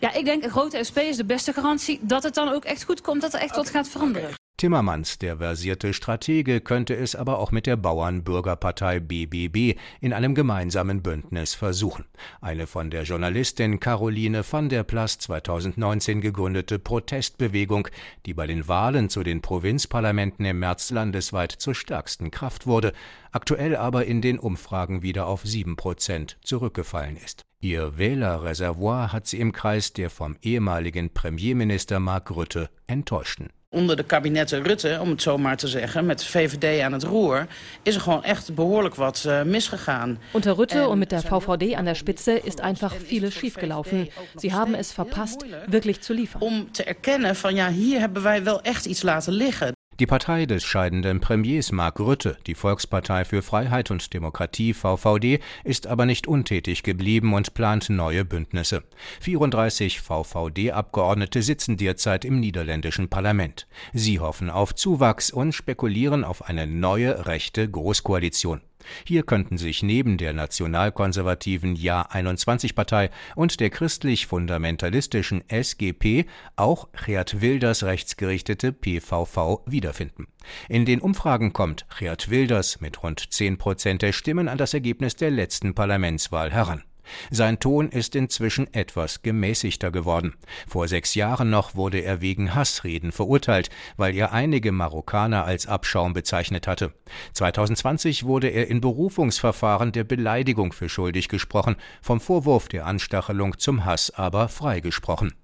Ja, 0.00 0.14
ik 0.14 0.24
denk 0.24 0.44
een 0.44 0.50
grote 0.50 0.84
SP 0.88 0.98
is 0.98 1.16
de 1.16 1.24
beste 1.24 1.52
garantie 1.52 1.98
dat 2.02 2.22
het 2.22 2.34
dan 2.34 2.48
ook 2.48 2.64
echt 2.64 2.84
goed 2.84 3.00
komt, 3.00 3.22
dat 3.22 3.34
er 3.34 3.40
echt 3.40 3.56
wat 3.56 3.70
gaat 3.70 3.88
veranderen. 3.88 4.37
Timmermans, 4.58 5.18
der 5.18 5.36
versierte 5.36 5.94
Stratege, 5.94 6.60
könnte 6.60 6.96
es 6.96 7.14
aber 7.14 7.38
auch 7.38 7.52
mit 7.52 7.64
der 7.64 7.76
Bauernbürgerpartei 7.76 8.98
BBB 8.98 9.78
in 10.00 10.12
einem 10.12 10.34
gemeinsamen 10.34 11.00
Bündnis 11.00 11.54
versuchen. 11.54 12.06
Eine 12.40 12.66
von 12.66 12.90
der 12.90 13.04
Journalistin 13.04 13.78
Caroline 13.78 14.42
van 14.50 14.68
der 14.68 14.82
Plas 14.82 15.18
2019 15.18 16.20
gegründete 16.20 16.80
Protestbewegung, 16.80 17.86
die 18.26 18.34
bei 18.34 18.48
den 18.48 18.66
Wahlen 18.66 19.10
zu 19.10 19.22
den 19.22 19.42
Provinzparlamenten 19.42 20.44
im 20.44 20.58
März 20.58 20.90
landesweit 20.90 21.52
zur 21.52 21.76
stärksten 21.76 22.32
Kraft 22.32 22.66
wurde, 22.66 22.94
aktuell 23.30 23.76
aber 23.76 24.06
in 24.06 24.20
den 24.22 24.40
Umfragen 24.40 25.02
wieder 25.02 25.28
auf 25.28 25.42
sieben 25.44 25.76
Prozent 25.76 26.36
zurückgefallen 26.42 27.16
ist. 27.16 27.44
Ihr 27.60 27.96
Wählerreservoir 27.96 29.12
hat 29.12 29.28
sie 29.28 29.38
im 29.38 29.52
Kreis 29.52 29.92
der 29.92 30.10
vom 30.10 30.36
ehemaligen 30.42 31.14
Premierminister 31.14 32.00
Mark 32.00 32.32
Rutte 32.32 32.70
enttäuschten. 32.88 33.50
Onder 33.70 33.96
de 33.96 34.02
kabinetten 34.02 34.62
Rutte, 34.62 34.98
om 35.00 35.10
het 35.10 35.22
zo 35.22 35.38
maar 35.38 35.56
te 35.56 35.68
zeggen, 35.68 36.06
met 36.06 36.24
VVD 36.24 36.82
aan 36.82 36.92
het 36.92 37.02
roer, 37.02 37.46
is 37.82 37.94
er 37.94 38.00
gewoon 38.00 38.24
echt 38.24 38.54
behoorlijk 38.54 38.94
wat 38.94 39.24
uh, 39.26 39.42
misgegaan. 39.42 40.18
Unter 40.34 40.54
Rutte 40.54 40.88
und 40.88 40.98
mit 40.98 41.10
der 41.10 41.22
VVD 41.22 41.74
an 41.74 41.84
der 41.84 41.94
Spitze 41.94 42.40
ist 42.44 42.60
einfach 42.60 42.94
vieles 43.06 43.34
schiefgelaufen. 43.34 44.08
Sie 44.36 44.52
haben 44.52 44.74
es 44.74 44.92
verpasst, 44.92 45.44
wirklich 45.66 46.00
zu 46.00 46.12
liefern. 46.14 46.42
Om 46.42 46.72
te 46.72 46.84
erkennen 46.84 47.36
van 47.36 47.54
ja, 47.54 47.70
hier 47.70 48.00
hebben 48.00 48.22
wij 48.22 48.44
wel 48.44 48.60
echt 48.62 48.86
iets 48.86 49.02
laten 49.02 49.32
liggen. 49.32 49.77
Die 50.00 50.06
Partei 50.06 50.46
des 50.46 50.64
scheidenden 50.64 51.18
Premiers 51.18 51.72
Mark 51.72 51.98
Rutte, 51.98 52.38
die 52.46 52.54
Volkspartei 52.54 53.24
für 53.24 53.42
Freiheit 53.42 53.90
und 53.90 54.14
Demokratie 54.14 54.72
VVD, 54.72 55.40
ist 55.64 55.88
aber 55.88 56.06
nicht 56.06 56.28
untätig 56.28 56.84
geblieben 56.84 57.34
und 57.34 57.52
plant 57.52 57.90
neue 57.90 58.24
Bündnisse. 58.24 58.84
34 59.22 60.00
VVD-Abgeordnete 60.00 61.42
sitzen 61.42 61.76
derzeit 61.76 62.24
im 62.24 62.38
niederländischen 62.38 63.08
Parlament. 63.08 63.66
Sie 63.92 64.20
hoffen 64.20 64.50
auf 64.50 64.72
Zuwachs 64.72 65.32
und 65.32 65.50
spekulieren 65.50 66.22
auf 66.22 66.48
eine 66.48 66.68
neue 66.68 67.26
rechte 67.26 67.68
Großkoalition. 67.68 68.60
Hier 69.04 69.22
könnten 69.22 69.58
sich 69.58 69.82
neben 69.82 70.18
der 70.18 70.32
nationalkonservativen 70.32 71.76
Ja-21-Partei 71.76 73.10
und 73.36 73.60
der 73.60 73.70
christlich-fundamentalistischen 73.70 75.44
SGP 75.48 76.26
auch 76.56 76.88
Geert 77.04 77.40
Wilders 77.40 77.82
rechtsgerichtete 77.84 78.72
PVV 78.72 79.62
wiederfinden. 79.66 80.26
In 80.68 80.84
den 80.84 81.00
Umfragen 81.00 81.52
kommt 81.52 81.86
Geert 81.98 82.30
Wilders 82.30 82.80
mit 82.80 83.02
rund 83.02 83.32
10 83.32 83.58
Prozent 83.58 84.02
der 84.02 84.12
Stimmen 84.12 84.48
an 84.48 84.58
das 84.58 84.74
Ergebnis 84.74 85.16
der 85.16 85.30
letzten 85.30 85.74
Parlamentswahl 85.74 86.50
heran. 86.50 86.82
Sein 87.30 87.60
Ton 87.60 87.88
ist 87.88 88.14
inzwischen 88.16 88.72
etwas 88.72 89.22
gemäßigter 89.22 89.90
geworden. 89.90 90.34
Vor 90.66 90.88
sechs 90.88 91.14
Jahren 91.14 91.50
noch 91.50 91.74
wurde 91.74 91.98
er 91.98 92.20
wegen 92.20 92.54
Hassreden 92.54 93.12
verurteilt, 93.12 93.70
weil 93.96 94.14
er 94.14 94.32
einige 94.32 94.72
Marokkaner 94.72 95.44
als 95.44 95.66
Abschaum 95.66 96.12
bezeichnet 96.12 96.66
hatte. 96.66 96.92
2020 97.32 98.24
wurde 98.24 98.48
er 98.48 98.68
in 98.68 98.80
Berufungsverfahren 98.80 99.92
der 99.92 100.04
Beleidigung 100.04 100.72
für 100.72 100.88
schuldig 100.88 101.28
gesprochen, 101.28 101.76
vom 102.02 102.20
Vorwurf 102.20 102.68
der 102.68 102.86
Anstachelung 102.86 103.58
zum 103.58 103.84
Hass 103.84 104.10
aber 104.10 104.48
freigesprochen. 104.48 105.34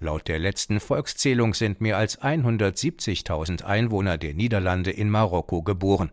Laut 0.00 0.28
der 0.28 0.38
letzten 0.38 0.80
Volkszählung 0.80 1.54
sind 1.54 1.80
mehr 1.80 1.98
als 1.98 2.20
170.000 2.20 3.62
Einwohner 3.62 4.18
der 4.18 4.34
Niederlande 4.34 4.90
in 4.90 5.10
Marokko 5.10 5.62
geboren. 5.62 6.10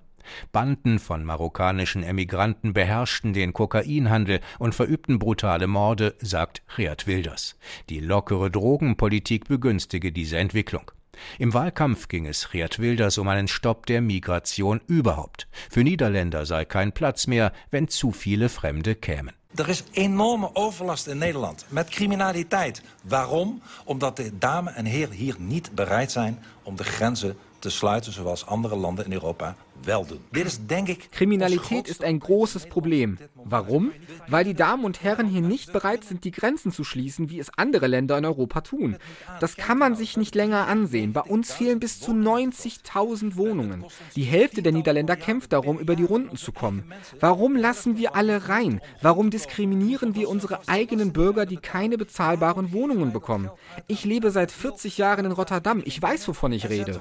Banden 0.51 1.00
von 1.00 1.24
marokkanischen 1.24 2.03
Emigranten 2.03 2.74
beherrschten 2.74 3.34
den 3.34 3.53
Kokainhandel 3.53 4.39
und 4.60 4.75
verübten 4.75 5.20
brutale 5.20 5.67
Morde, 5.67 6.15
sagt 6.20 6.63
Geert 6.75 7.08
Wilders. 7.08 7.58
Die 7.89 8.00
lockere 8.00 8.51
Drogenpolitik 8.51 9.48
begünstige 9.48 10.12
diese 10.12 10.38
Entwicklung. 10.38 10.91
Im 11.39 11.53
Wahlkampf 11.53 12.08
ging 12.08 12.25
es 12.25 12.50
Geert 12.51 12.79
Wilders 12.79 13.17
um 13.17 13.27
einen 13.27 13.48
Stopp 13.48 13.86
der 13.86 14.01
Migration 14.01 14.82
überhaupt. 14.88 15.48
Für 15.70 15.84
Niederländer 15.84 16.46
sei 16.46 16.65
kein 16.65 16.91
Platz 16.91 17.27
mehr, 17.27 17.51
wenn 17.72 17.88
zu 17.88 18.12
viele 18.12 18.50
Fremde 18.50 18.96
kämen. 18.96 19.34
Er 19.58 19.70
is 19.70 19.86
enorme 19.94 20.50
overlast 20.53 21.08
in 21.08 21.17
Nederland 21.17 21.65
met 21.70 21.89
criminaliteit. 21.89 22.82
Waarom? 23.03 23.62
Omdat 23.86 24.17
de 24.17 24.38
dames 24.38 24.74
en 24.74 24.86
heren 24.86 25.15
hier 25.15 25.36
niet 25.39 25.75
bereid 25.75 26.12
zijn 26.12 26.44
om 26.63 26.75
de 26.75 26.84
grenzen 26.84 27.38
te 27.60 27.70
sluiten 27.70 28.13
zoals 28.13 28.46
andere 28.46 28.75
landen 28.75 29.05
in 29.05 29.13
Europa 29.13 29.55
wel 29.84 30.05
doen. 30.05 30.20
Dit 30.32 30.46
is 30.46 30.65
denk 30.65 30.88
ik 30.88 31.08
Kriminalität 31.12 31.88
ist 31.88 32.03
ein 32.03 32.20
großes 32.20 32.67
Problem. 32.67 33.17
Warum? 33.36 33.91
Weil 34.27 34.44
die 34.44 34.53
Damen 34.53 34.86
und 34.86 35.03
Herren 35.03 35.27
hier 35.27 35.41
nicht 35.41 35.72
bereit 35.72 36.03
sind, 36.03 36.24
die 36.24 36.32
Grenzen 36.32 36.72
zu 36.72 36.84
schließen, 36.84 37.29
wie 37.29 37.39
es 37.39 37.50
andere 37.58 37.88
Länder 37.88 38.17
in 38.17 38.25
Europa 38.25 38.62
tun. 38.62 38.98
Das 39.39 39.55
kann 39.55 39.77
man 39.77 39.96
sich 39.96 40.17
nicht 40.17 40.36
länger 40.36 40.67
ansehen. 40.67 41.13
Bei 41.13 41.22
uns 41.22 41.53
fehlen 41.53 41.79
bis 41.79 42.00
zu 42.00 42.12
90.000 42.12 43.36
Wohnungen. 43.36 43.86
Die 44.15 44.24
Hälfte 44.24 44.62
der 44.62 44.72
Niederländer 44.72 45.15
kämpft 45.15 45.53
darum, 45.53 45.77
über 45.79 45.96
die 45.96 46.03
Runden 46.03 46.38
zu 46.38 46.51
kommen. 46.51 46.91
Warum 47.20 47.55
lassen 47.55 47.98
wir 47.98 48.15
alle 48.15 48.50
rein? 48.50 48.82
Warum 49.01 49.29
diskriminieren 49.29 50.15
wir 50.15 50.29
unsere 50.29 50.67
eigenen 50.67 51.13
Bürger, 51.13 51.46
die 51.46 51.58
keine 51.58 51.98
bezahlbaren 51.98 52.72
Wohnungen 52.72 53.13
bekommen? 53.13 53.50
Ich 53.88 54.05
lebe 54.05 54.32
seit 54.32 54.51
40 54.51 54.98
Jahren 54.98 55.25
in 55.25 55.32
Rotterdam. 55.32 55.82
Ich 55.86 56.01
weiß, 56.01 56.27
wovon 56.27 56.51
ich 56.51 56.70
rede. 56.70 57.00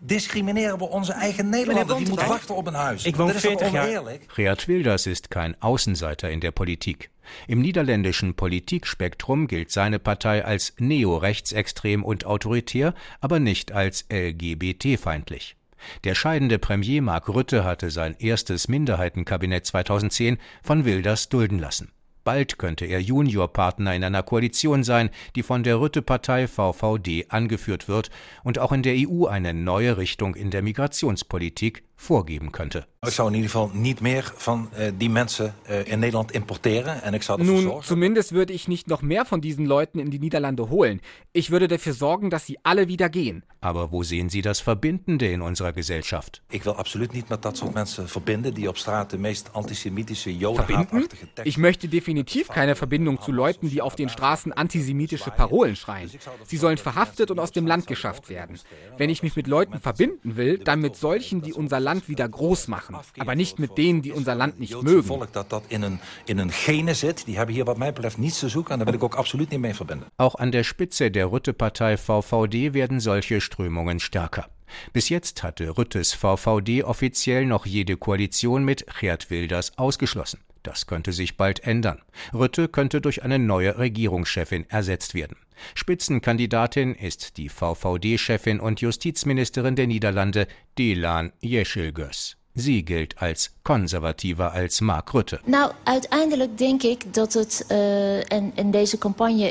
discrimineren 0.00 0.80
we 0.80 0.84
onze 0.84 1.16
eigen 1.16 1.50
Nederlander. 1.50 2.01
Die 2.02 2.10
moeten 2.10 2.28
wachten 2.28 2.56
op 2.56 2.66
een 2.66 2.74
huis. 2.74 3.04
Ik 3.04 3.16
woon 3.16 3.26
Dat 3.26 3.36
is 3.36 3.42
toch 3.42 3.58
40 3.58 3.72
jaar. 3.72 4.18
Geert 4.26 4.66
Wilders 4.66 5.06
ist 5.06 5.30
kein 5.30 5.54
Außenseiter 5.60 6.30
in 6.30 6.40
der 6.40 6.50
Politik. 6.50 7.10
Im 7.46 7.60
niederländischen 7.60 8.34
Politikspektrum 8.34 9.46
gilt 9.46 9.70
seine 9.70 10.00
Partei 10.00 10.44
als 10.44 10.74
neorechtsextrem 10.78 12.04
und 12.04 12.26
autoritär, 12.26 12.94
aber 13.20 13.38
nicht 13.38 13.70
als 13.70 14.04
LGBT-feindlich. 14.10 15.54
Der 16.02 16.16
scheidende 16.16 16.58
Premier 16.58 17.02
Mark 17.02 17.28
Rutte 17.28 17.62
hatte 17.62 17.90
sein 17.90 18.16
erstes 18.18 18.66
Minderheitenkabinett 18.66 19.66
2010 19.66 20.38
von 20.62 20.84
Wilders 20.84 21.28
dulden 21.28 21.60
lassen. 21.60 21.92
Bald 22.24 22.58
könnte 22.58 22.84
er 22.84 23.00
Juniorpartner 23.00 23.94
in 23.94 24.04
einer 24.04 24.22
Koalition 24.22 24.84
sein, 24.84 25.10
die 25.34 25.42
von 25.42 25.64
der 25.64 25.80
Rütte-Partei 25.80 26.46
VVD 26.46 27.26
angeführt 27.30 27.88
wird 27.88 28.10
und 28.44 28.60
auch 28.60 28.70
in 28.70 28.82
der 28.82 28.94
EU 28.96 29.26
eine 29.26 29.54
neue 29.54 29.96
Richtung 29.96 30.36
in 30.36 30.50
der 30.50 30.62
Migrationspolitik 30.62 31.82
vorgeben 32.02 32.50
könnte. 32.50 32.86
Ich 33.06 33.14
zou 33.14 33.28
in 33.28 33.34
ieder 33.34 33.50
geval 33.50 33.70
niet 33.72 34.00
meer 34.00 34.32
van 34.36 34.68
uh, 34.78 34.90
die 34.98 35.10
mensen 35.10 35.54
uh, 35.70 35.86
in 35.86 35.98
Nederland 35.98 36.32
importeren 36.32 37.02
en 37.02 37.14
ik 37.14 37.22
zou 37.22 37.40
ervoor 37.40 37.62
Nun, 37.62 37.82
zumindest 37.82 38.30
würde 38.30 38.52
ich 38.52 38.68
nicht 38.68 38.86
noch 38.86 39.02
mehr 39.02 39.24
von 39.24 39.40
diesen 39.40 39.66
Leuten 39.66 39.98
in 39.98 40.10
die 40.10 40.18
Niederlande 40.18 40.68
holen. 40.68 41.00
Ich 41.32 41.50
würde 41.50 41.68
dafür 41.68 41.94
sorgen, 41.94 42.30
dass 42.30 42.46
sie 42.46 42.58
alle 42.62 42.86
wieder 42.86 43.08
gehen. 43.08 43.42
Aber 43.60 43.90
wo 43.90 44.02
sehen 44.02 44.28
Sie 44.28 44.42
das 44.42 44.60
Verbindende 44.60 45.26
in 45.32 45.42
unserer 45.42 45.72
Gesellschaft? 45.72 46.42
Ik 46.50 46.62
wil 46.62 46.74
absoluut 46.74 47.12
niet 47.12 47.28
met 47.28 47.42
dat 47.42 47.56
soort 47.56 47.74
mensen 47.74 48.08
verbinden 48.08 48.54
die 48.54 48.68
op 48.68 48.76
straat 48.76 49.10
de 49.10 49.18
meest 49.18 49.52
antisemitische, 49.52 50.30
Verbinden? 50.30 50.86
jodenhaatachtige. 50.88 51.26
Ich 51.44 51.56
möchte 51.56 51.88
definitiv 51.88 52.48
keine 52.48 52.74
Verbindung 52.74 53.20
zu 53.20 53.32
Leuten, 53.32 53.68
die 53.68 53.80
auf 53.80 53.94
den 53.94 54.08
Straßen 54.08 54.52
antisemitische 54.52 55.30
Parolen 55.30 55.76
schreien. 55.76 56.10
Sie 56.46 56.56
sollen 56.56 56.78
verhaftet 56.78 57.30
und 57.30 57.38
aus 57.38 57.52
dem 57.52 57.66
Land 57.66 57.86
geschafft 57.86 58.28
werden. 58.28 58.58
Wenn 58.96 59.10
ich 59.10 59.22
mich 59.22 59.36
mit 59.36 59.46
Leuten 59.46 59.80
verbinden 59.80 60.36
will, 60.36 60.58
dann 60.58 60.80
mit 60.80 60.96
solchen, 60.96 61.42
die 61.42 61.52
unser 61.52 61.80
Land 61.80 61.91
wieder 62.06 62.28
groß 62.28 62.68
machen. 62.68 62.96
Aber 63.18 63.34
nicht 63.34 63.58
mit 63.58 63.76
denen, 63.76 64.02
die 64.02 64.12
unser 64.12 64.34
Land 64.34 64.58
nicht 64.58 64.82
mögen. 64.82 65.02
volk 65.02 65.32
dat 65.32 65.50
dat 65.50 65.62
in 65.68 65.82
een, 65.82 66.00
in 66.24 66.38
een 66.38 66.50
gene 66.50 66.94
zit, 66.94 67.24
die 67.26 67.36
hebben 67.36 67.54
hier 67.54 67.64
wat 67.64 67.76
mij 67.76 67.92
betreft 67.92 68.18
niets 68.18 68.38
te 68.38 68.48
zoeken 68.48 68.72
en 68.72 68.78
daar 68.78 68.86
wil 68.86 68.96
ik 68.96 69.02
ook 69.02 69.14
absoluut 69.14 69.50
niet 69.50 69.60
mee 69.60 69.74
verbinden. 69.74 70.06
Auch 70.16 70.38
an 70.38 70.50
der 70.50 70.64
Spitze 70.64 71.10
der 71.10 71.30
Rütte-Partei 71.30 71.96
VVD 71.96 72.72
werden 72.72 73.00
solche 73.00 73.40
Strömungen 73.40 74.00
stärker. 74.00 74.48
Bis 74.92 75.08
jetzt 75.08 75.42
hatte 75.42 75.76
Rüttes 75.76 76.14
VVD 76.14 76.82
offiziell 76.84 77.46
noch 77.46 77.66
jede 77.66 77.96
Koalition 77.96 78.64
mit 78.64 78.84
Geert 79.00 79.30
Wilders 79.30 79.76
ausgeschlossen. 79.76 80.38
Das 80.62 80.86
könnte 80.86 81.12
sich 81.12 81.36
bald 81.36 81.60
ändern. 81.64 82.02
Rütte 82.32 82.68
könnte 82.68 83.00
durch 83.00 83.22
eine 83.22 83.38
neue 83.38 83.78
Regierungschefin 83.78 84.68
ersetzt 84.70 85.14
werden. 85.14 85.36
Spitzenkandidatin 85.74 86.94
ist 86.94 87.36
die 87.36 87.48
VVD-Chefin 87.48 88.60
und 88.60 88.80
Justizministerin 88.80 89.76
der 89.76 89.86
Niederlande, 89.86 90.46
Delan 90.78 91.32
Yeşilgöz. 91.40 92.36
Sie 92.54 92.84
gilt 92.84 93.22
als 93.22 93.52
konservativer 93.64 94.52
als 94.52 94.82
Mark 94.82 95.14
Rutte. 95.14 95.40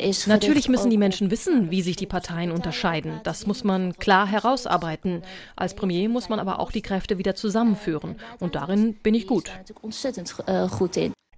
Is. 0.02 0.28
Natürlich 0.28 0.70
müssen 0.70 0.92
die 0.92 0.98
Menschen 0.98 1.32
wissen, 1.32 1.72
wie 1.72 1.82
sich 1.82 1.96
die 1.96 2.06
Parteien 2.06 2.52
unterscheiden. 2.52 3.20
Das 3.24 3.48
muss 3.48 3.64
man 3.64 3.94
klar 3.94 4.28
herausarbeiten. 4.28 5.24
Als 5.56 5.74
Premier 5.74 6.10
muss 6.10 6.30
man 6.30 6.40
aber 6.40 6.60
auch 6.60 6.72
die 6.72 6.82
Kräfte 6.84 7.18
wieder 7.18 7.34
zusammenführen. 7.34 8.18
Und 8.40 8.56
darin 8.56 8.94
bin 8.94 9.16
ich 9.16 9.26
gut. 9.26 9.52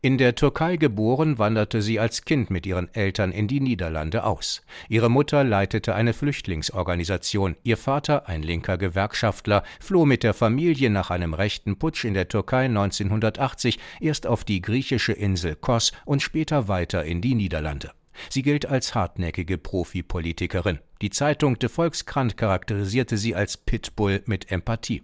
In 0.06 0.18
der 0.18 0.36
Türkei 0.36 0.76
geboren, 0.76 1.40
wanderte 1.40 1.82
sie 1.82 1.98
als 1.98 2.26
Kind 2.26 2.50
mit 2.50 2.66
ihren 2.66 2.94
Eltern 2.94 3.32
in 3.32 3.48
die 3.48 3.62
Niederlande 3.62 4.26
aus. 4.26 4.62
Ihre 4.90 5.10
Mutter 5.10 5.46
leitete 5.46 5.96
eine 5.96 6.12
Flüchtlingsorganisation, 6.12 7.56
ihr 7.64 7.78
Vater, 7.78 8.28
ein 8.28 8.44
linker 8.44 8.78
Gewerkschaftler, 8.78 9.64
floh 9.80 10.06
mit 10.06 10.24
der 10.24 10.34
Familie 10.34 10.90
nach 10.90 11.10
einem 11.10 11.34
rechten 11.34 11.80
Putsch 11.80 12.04
in 12.04 12.16
der 12.16 12.28
Türkei 12.28 12.66
1980 12.66 13.80
erst 14.02 14.28
auf 14.28 14.44
die 14.44 14.60
griechische 14.60 15.14
Insel 15.14 15.56
Kos 15.56 15.94
und 16.04 16.22
später 16.22 16.68
weiter 16.68 17.06
in 17.06 17.22
die 17.22 17.36
Niederlande. 17.36 17.92
Sie 18.30 18.42
gilt 18.42 18.66
als 18.66 18.96
hartnäckige 18.96 19.58
Profipolitikerin. 19.58 20.80
Die 21.02 21.12
Zeitung 21.12 21.58
De 21.60 21.70
Volkskrant 21.70 22.36
charakterisierte 22.36 23.18
sie 23.18 23.36
als 23.36 23.56
Pitbull 23.56 24.22
mit 24.26 24.52
Empathie. 24.52 25.04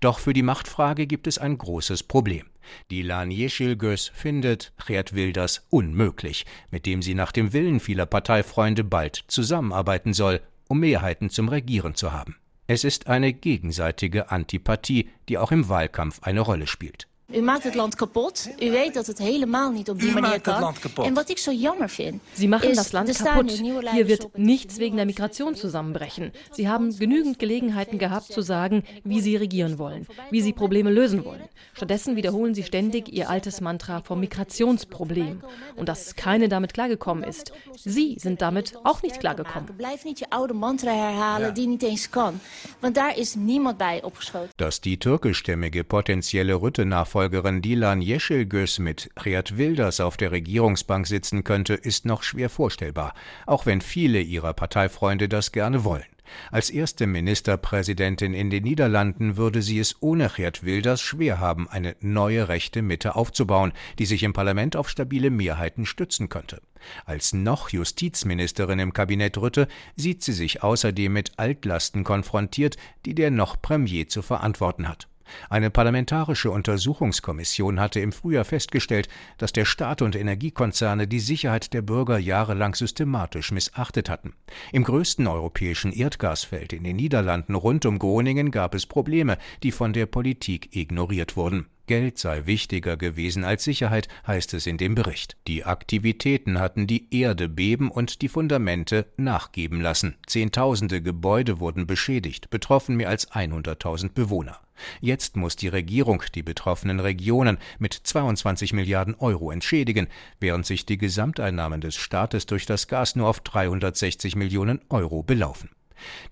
Doch 0.00 0.18
für 0.18 0.32
die 0.32 0.42
Machtfrage 0.42 1.06
gibt 1.06 1.26
es 1.26 1.36
ein 1.36 1.58
großes 1.58 2.02
Problem. 2.02 2.46
Dilan 2.90 3.30
Yeşilgöz 3.30 4.10
findet 4.14 4.72
Geert 4.86 5.14
Wilders 5.14 5.66
unmöglich, 5.70 6.46
mit 6.70 6.86
dem 6.86 7.02
sie 7.02 7.14
nach 7.14 7.32
dem 7.32 7.52
Willen 7.52 7.80
vieler 7.80 8.06
Parteifreunde 8.06 8.84
bald 8.84 9.24
zusammenarbeiten 9.28 10.12
soll, 10.12 10.40
um 10.68 10.80
Mehrheiten 10.80 11.30
zum 11.30 11.48
Regieren 11.48 11.94
zu 11.94 12.12
haben. 12.12 12.36
Es 12.66 12.84
ist 12.84 13.06
eine 13.06 13.32
gegenseitige 13.32 14.30
Antipathie, 14.30 15.08
die 15.28 15.38
auch 15.38 15.52
im 15.52 15.68
Wahlkampf 15.68 16.22
eine 16.22 16.40
Rolle 16.40 16.66
spielt. 16.66 17.08
U 17.34 17.42
maakt 17.42 17.64
het 17.64 17.74
land 17.74 17.94
kapot. 17.94 18.48
U 18.58 18.70
weet 18.70 18.94
dat 18.94 19.06
het 19.06 19.18
helemaal 19.18 19.70
niet 19.70 19.90
op 19.90 19.98
die 20.00 20.08
U 20.08 20.12
manier 20.12 20.28
maakt 20.28 20.46
het 20.46 20.54
kan. 20.54 20.62
land 20.62 20.78
kapot. 20.78 21.04
En 21.04 21.14
wat 21.14 21.28
ik 21.28 21.38
zo 21.38 21.52
jammer 21.52 21.88
vind. 21.88 22.22
Sie 22.32 22.48
machen 22.48 22.74
das 22.74 22.92
Land 22.92 23.08
er 23.08 23.14
staan 23.14 23.46
kaputt. 23.46 23.90
Hier 23.92 24.06
wird 24.06 24.28
nichts 24.36 24.76
wegen 24.78 24.96
der 24.96 25.04
Migration 25.04 25.54
zusammenbrechen. 25.54 26.32
Sie 26.52 26.68
haben 26.68 26.96
genügend 26.98 27.38
Gelegenheiten 27.38 27.98
gehabt 27.98 28.32
zu 28.32 28.40
sagen, 28.42 28.82
wie 29.04 29.20
sie 29.20 29.36
regieren 29.36 29.76
wollen, 29.78 30.06
wie 30.30 30.40
sie 30.40 30.52
Probleme 30.52 30.90
lösen 30.90 31.24
wollen. 31.24 31.48
Stattdessen 31.74 32.16
wiederholen 32.16 32.54
sie 32.54 32.62
ständig 32.62 33.12
ihr 33.12 33.28
altes 33.28 33.60
Mantra 33.60 34.00
vom 34.00 34.20
Migrationsproblem 34.20 35.42
und 35.76 35.88
dass 35.88 36.14
keine 36.14 36.48
damit 36.48 36.72
klargekommen 36.72 37.24
ist. 37.24 37.52
Sie 37.84 38.16
sind 38.18 38.40
damit 38.40 38.72
auch 38.84 39.02
nicht 39.02 39.20
klargekommen. 39.20 39.76
Blijf 39.76 40.04
niet 40.04 40.18
je 40.18 40.26
oude 40.30 40.54
mantra 40.54 40.92
herhalen 40.92 41.54
die 41.54 41.66
niet 41.66 41.82
eens 41.82 42.10
kan. 42.10 42.40
Want 42.80 42.94
daar 42.94 43.16
is 43.18 43.34
niemand 43.34 43.76
bij 43.76 44.02
opgeschoten. 44.02 44.50
Dass 44.56 44.80
die 44.80 44.96
türkischstämmige 44.96 45.84
potenzielle 45.84 46.54
Rütte-Nachfolgerin 46.54 47.17
Dilan 47.62 48.00
Yeşilgöz 48.00 48.78
mit 48.78 49.10
Geert 49.22 49.58
Wilders 49.58 50.00
auf 50.00 50.16
der 50.16 50.30
Regierungsbank 50.30 51.06
sitzen 51.06 51.42
könnte, 51.42 51.74
ist 51.74 52.04
noch 52.04 52.22
schwer 52.22 52.48
vorstellbar, 52.48 53.14
auch 53.46 53.66
wenn 53.66 53.80
viele 53.80 54.20
ihrer 54.20 54.52
Parteifreunde 54.52 55.28
das 55.28 55.52
gerne 55.52 55.84
wollen. 55.84 56.04
Als 56.50 56.70
erste 56.70 57.06
Ministerpräsidentin 57.06 58.34
in 58.34 58.50
den 58.50 58.64
Niederlanden 58.64 59.36
würde 59.36 59.62
sie 59.62 59.78
es 59.78 59.96
ohne 60.00 60.28
Geert 60.28 60.64
Wilders 60.64 61.00
schwer 61.00 61.40
haben, 61.40 61.68
eine 61.68 61.96
neue 62.00 62.48
rechte 62.48 62.82
Mitte 62.82 63.16
aufzubauen, 63.16 63.72
die 63.98 64.06
sich 64.06 64.22
im 64.22 64.32
Parlament 64.32 64.76
auf 64.76 64.88
stabile 64.88 65.30
Mehrheiten 65.30 65.86
stützen 65.86 66.28
könnte. 66.28 66.60
Als 67.04 67.32
noch 67.32 67.70
Justizministerin 67.70 68.78
im 68.78 68.92
Kabinett 68.92 69.38
Rütte 69.38 69.68
sieht 69.96 70.22
sie 70.22 70.32
sich 70.32 70.62
außerdem 70.62 71.12
mit 71.12 71.32
Altlasten 71.38 72.04
konfrontiert, 72.04 72.76
die 73.04 73.14
der 73.14 73.30
noch 73.30 73.60
Premier 73.60 74.08
zu 74.08 74.22
verantworten 74.22 74.88
hat. 74.88 75.08
Eine 75.50 75.70
parlamentarische 75.70 76.50
Untersuchungskommission 76.50 77.80
hatte 77.80 78.00
im 78.00 78.12
Frühjahr 78.12 78.44
festgestellt, 78.44 79.08
dass 79.38 79.52
der 79.52 79.64
Staat 79.64 80.02
und 80.02 80.16
Energiekonzerne 80.16 81.06
die 81.06 81.20
Sicherheit 81.20 81.72
der 81.72 81.82
Bürger 81.82 82.18
jahrelang 82.18 82.74
systematisch 82.74 83.52
missachtet 83.52 84.10
hatten. 84.10 84.34
Im 84.72 84.84
größten 84.84 85.26
europäischen 85.26 85.92
Erdgasfeld 85.92 86.72
in 86.72 86.84
den 86.84 86.96
Niederlanden 86.96 87.54
rund 87.54 87.86
um 87.86 87.98
Groningen 87.98 88.50
gab 88.50 88.74
es 88.74 88.86
Probleme, 88.86 89.38
die 89.62 89.72
von 89.72 89.92
der 89.92 90.06
Politik 90.06 90.74
ignoriert 90.74 91.36
wurden. 91.36 91.66
Geld 91.88 92.18
sei 92.18 92.46
wichtiger 92.46 92.96
gewesen 92.96 93.42
als 93.42 93.64
Sicherheit, 93.64 94.06
heißt 94.26 94.54
es 94.54 94.66
in 94.66 94.76
dem 94.76 94.94
Bericht. 94.94 95.36
Die 95.48 95.64
Aktivitäten 95.64 96.60
hatten 96.60 96.86
die 96.86 97.12
Erde 97.12 97.48
beben 97.48 97.90
und 97.90 98.22
die 98.22 98.28
Fundamente 98.28 99.06
nachgeben 99.16 99.80
lassen. 99.80 100.14
Zehntausende 100.26 101.02
Gebäude 101.02 101.58
wurden 101.58 101.86
beschädigt, 101.86 102.50
betroffen 102.50 102.96
mehr 102.96 103.08
als 103.08 103.32
100.000 103.32 104.12
Bewohner. 104.12 104.60
Jetzt 105.00 105.36
muss 105.36 105.56
die 105.56 105.68
Regierung 105.68 106.22
die 106.34 106.42
betroffenen 106.42 107.00
Regionen 107.00 107.58
mit 107.78 107.94
22 107.94 108.72
Milliarden 108.72 109.14
Euro 109.16 109.50
entschädigen, 109.50 110.06
während 110.38 110.66
sich 110.66 110.86
die 110.86 110.98
Gesamteinnahmen 110.98 111.80
des 111.80 111.96
Staates 111.96 112.46
durch 112.46 112.66
das 112.66 112.86
Gas 112.86 113.16
nur 113.16 113.28
auf 113.28 113.40
360 113.40 114.36
Millionen 114.36 114.80
Euro 114.90 115.22
belaufen. 115.22 115.70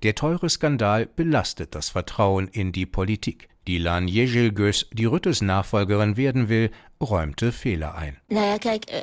Der 0.02 0.14
teure 0.14 0.48
Skandal 0.48 1.06
belastet 1.06 1.74
das 1.74 1.88
Vertrauen 1.88 2.46
in 2.46 2.70
die 2.70 2.86
Politik. 2.86 3.48
Dilan 3.66 4.06
Yeşilgöz, 4.06 4.86
die 4.92 5.06
Rüttes 5.06 5.42
Nachfolgerin 5.42 6.16
werden 6.16 6.48
will, 6.48 6.70
räumte 7.00 7.52
Fehler 7.52 7.94
ein. 7.94 8.16
Nou 8.28 8.44
ja, 8.44 8.58
kijk, 8.58 8.90
eh. 8.90 9.02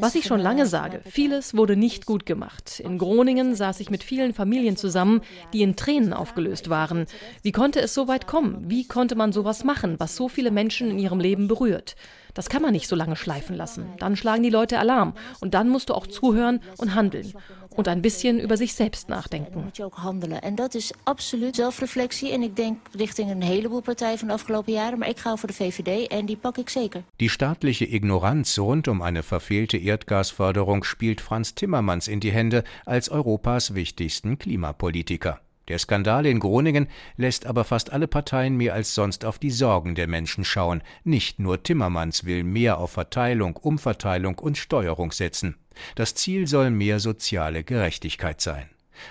Was 0.00 0.14
ich 0.14 0.24
schon 0.26 0.40
lange 0.40 0.66
sage, 0.66 1.00
vieles 1.04 1.56
wurde 1.56 1.76
nicht 1.76 2.06
gut 2.06 2.26
gemacht. 2.26 2.80
In 2.80 2.98
Groningen 2.98 3.54
saß 3.54 3.80
ich 3.80 3.90
mit 3.90 4.02
vielen 4.04 4.34
Familien 4.34 4.76
zusammen, 4.76 5.22
die 5.52 5.62
in 5.62 5.76
Tränen 5.76 6.12
aufgelöst 6.12 6.70
waren. 6.70 7.06
Wie 7.42 7.52
konnte 7.52 7.80
es 7.80 7.94
so 7.94 8.08
weit 8.08 8.26
kommen? 8.26 8.70
Wie 8.70 8.86
konnte 8.86 9.14
man 9.16 9.32
sowas 9.32 9.64
machen, 9.64 9.96
was 9.98 10.16
so 10.16 10.28
viele 10.28 10.50
Menschen 10.50 10.90
in 10.90 10.98
ihrem 10.98 11.20
Leben 11.20 11.48
berührt? 11.48 11.96
Das 12.34 12.48
kann 12.48 12.62
man 12.62 12.72
nicht 12.72 12.86
so 12.86 12.94
lange 12.94 13.16
schleifen 13.16 13.56
lassen. 13.56 13.86
Dann 13.98 14.14
schlagen 14.14 14.44
die 14.44 14.50
Leute 14.50 14.78
Alarm 14.78 15.14
und 15.40 15.54
dann 15.54 15.68
musst 15.68 15.88
du 15.88 15.94
auch 15.94 16.06
zuhören 16.06 16.60
und 16.76 16.94
handeln 16.94 17.32
und 17.78 17.88
ein 17.88 18.02
bisschen 18.02 18.38
über 18.40 18.56
sich 18.56 18.74
selbst 18.74 19.08
nachdenken. 19.08 19.62
moet 19.62 19.76
je 19.76 19.84
ook 19.84 19.94
handelen. 19.94 20.42
En 20.42 20.54
dat 20.54 20.74
is 20.74 20.92
absoluut 21.02 21.56
zelfreflectie. 21.56 22.32
En 22.32 22.42
ik 22.42 22.56
denk 22.56 22.78
richting 22.92 23.30
een 23.30 23.42
heleboel 23.42 23.80
partijen 23.80 24.18
van 24.28 24.36
afgelopen 24.36 24.72
jaren. 24.72 24.98
Maar 24.98 25.08
ik 25.08 25.18
ga 25.18 25.36
voor 25.36 25.48
de 25.48 25.54
VVD 25.54 26.08
en 26.08 26.26
die 26.26 26.36
pak 26.36 26.58
ik 26.58 26.68
zeker. 26.68 27.02
Die 27.16 27.30
staatliche 27.30 27.86
Ignoranz 27.86 28.58
rund 28.58 28.88
um 28.88 29.02
eine 29.02 29.22
verfehlte 29.22 29.76
Erdgasförderung 29.76 30.84
spielt 30.84 31.20
Franz 31.20 31.52
Timmermans 31.54 32.08
in 32.08 32.20
die 32.20 32.32
Hände 32.32 32.64
als 32.84 33.10
Europas 33.10 33.74
wichtigsten 33.74 34.36
Klimapolitiker. 34.36 35.40
Der 35.68 35.78
Skandal 35.78 36.24
in 36.24 36.38
Groningen 36.38 36.88
lässt 37.16 37.44
aber 37.44 37.64
fast 37.64 37.92
alle 37.92 38.06
Parteien 38.06 38.56
mehr 38.56 38.72
als 38.72 38.94
sonst 38.94 39.24
auf 39.24 39.38
die 39.38 39.50
Sorgen 39.50 39.94
der 39.94 40.06
Menschen 40.06 40.44
schauen. 40.44 40.82
Nicht 41.04 41.38
nur 41.38 41.62
Timmermans 41.62 42.24
will 42.24 42.42
mehr 42.42 42.78
auf 42.78 42.92
Verteilung, 42.92 43.56
Umverteilung 43.56 44.38
und 44.38 44.56
Steuerung 44.56 45.12
setzen. 45.12 45.56
Das 45.94 46.14
Ziel 46.14 46.46
soll 46.46 46.70
mehr 46.70 47.00
soziale 47.00 47.64
Gerechtigkeit 47.64 48.40
sein. 48.40 48.70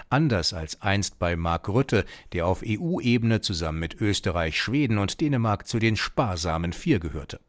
Anders 0.10 0.54
als 0.54 0.82
einst 0.82 1.20
bei 1.20 1.36
Mark 1.36 1.70
Rutte, 1.70 2.06
der 2.34 2.48
auf 2.48 2.64
EU-Ebene 2.66 3.42
zusammen 3.42 3.80
mit 3.80 3.96
Österreich, 3.96 4.60
Schweden 4.60 4.98
und 4.98 5.22
Dänemark 5.22 5.68
zu 5.68 5.80
den 5.80 5.96
sparsamen 5.96 6.74
Vier 6.74 7.00
gehörte. 7.00 7.40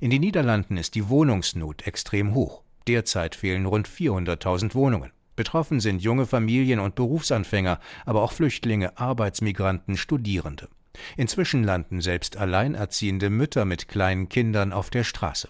In 0.00 0.10
den 0.10 0.20
Niederlanden 0.20 0.76
ist 0.76 0.94
die 0.94 1.08
Wohnungsnot 1.08 1.86
extrem 1.86 2.34
hoch. 2.34 2.62
Derzeit 2.86 3.34
fehlen 3.34 3.66
rund 3.66 3.88
400.000 3.88 4.74
Wohnungen. 4.74 5.10
Betroffen 5.36 5.80
sind 5.80 6.02
junge 6.02 6.26
Familien 6.26 6.78
und 6.78 6.94
Berufsanfänger, 6.94 7.80
aber 8.06 8.22
auch 8.22 8.32
Flüchtlinge, 8.32 8.98
Arbeitsmigranten, 8.98 9.96
Studierende. 9.96 10.68
Inzwischen 11.16 11.64
landen 11.64 12.00
selbst 12.00 12.36
alleinerziehende 12.36 13.30
Mütter 13.30 13.64
mit 13.64 13.88
kleinen 13.88 14.28
Kindern 14.28 14.72
auf 14.72 14.90
der 14.90 15.02
Straße. 15.02 15.48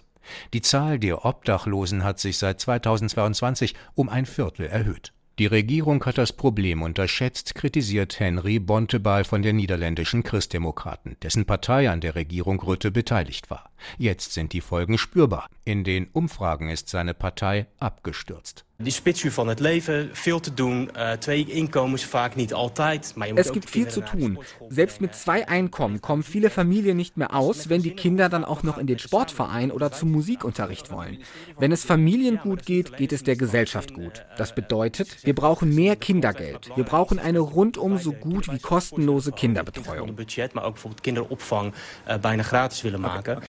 Die 0.53 0.61
Zahl 0.61 0.97
der 0.97 1.23
Obdachlosen 1.23 2.03
hat 2.03 2.19
sich 2.19 2.39
seit 2.39 2.59
2022 2.59 3.75
um 3.93 4.09
ein 4.09 4.25
Viertel 4.25 4.65
erhöht. 4.65 5.13
Die 5.37 5.47
Regierung 5.47 6.05
hat 6.05 6.17
das 6.17 6.31
Problem 6.31 6.81
unterschätzt, 6.81 7.55
kritisiert 7.55 8.21
Henry 8.21 8.57
Bontebal 8.57 9.25
von 9.25 9.41
den 9.41 9.57
niederländischen 9.57 10.23
Christdemokraten, 10.23 11.17
dessen 11.21 11.45
Partei 11.45 11.89
an 11.89 11.99
der 11.99 12.15
Regierung 12.15 12.61
Rütte 12.61 12.89
beteiligt 12.89 13.49
war. 13.49 13.69
Jetzt 13.97 14.31
sind 14.31 14.53
die 14.53 14.61
Folgen 14.61 14.97
spürbar. 14.97 15.47
In 15.65 15.83
den 15.83 16.07
Umfragen 16.07 16.69
ist 16.69 16.87
seine 16.87 17.13
Partei 17.13 17.67
abgestürzt. 17.79 18.64
Die 18.77 18.91
spitsuur 18.91 19.31
van 19.31 19.47
het 19.47 19.59
leven, 19.59 20.09
veel 20.13 20.39
te 20.39 20.53
doen, 20.53 20.89
twee 21.19 21.45
inkomens 21.45 22.05
vaak 22.05 22.35
niet 22.35 22.53
altijd. 22.53 23.13
Maar 23.15 23.27
je 23.27 23.33
moet 23.33 23.45
es 23.45 23.51
gibt 23.51 23.69
viel 23.69 23.89
zu 23.89 24.01
tun. 24.01 24.39
Selbst 24.69 24.99
mit 24.99 25.15
zwei 25.15 25.47
Einkommen 25.47 25.99
kommen 25.99 26.23
viele 26.23 26.49
Familien 26.49 26.97
nicht 26.97 27.15
mehr 27.15 27.33
aus, 27.33 27.69
wenn 27.69 27.81
die 27.81 27.95
Kinder 27.95 28.27
dann 28.27 28.43
auch 28.43 28.63
noch 28.63 28.77
in 28.77 28.85
den 28.85 28.99
Sportverein 28.99 29.71
oder 29.71 29.91
zum 29.91 30.11
Musikunterricht 30.11 30.91
wollen. 30.91 31.19
Wenn 31.57 31.71
es 31.71 31.85
Familien 31.85 32.37
gut 32.37 32.65
geht, 32.65 32.97
geht 32.97 33.13
es 33.13 33.23
der 33.23 33.37
Gesellschaft 33.37 33.93
gut. 33.93 34.25
Das 34.37 34.53
bedeutet, 34.53 35.25
wir 35.25 35.35
brauchen 35.35 35.73
mehr 35.73 35.95
Kindergeld. 35.95 36.69
Wir 36.75 36.83
brauchen 36.83 37.17
eine 37.17 37.39
rundum 37.39 37.97
so 37.97 38.11
gut 38.11 38.51
wie 38.51 38.59
kostenlose 38.59 39.31
Kinderbetreuung. 39.31 40.17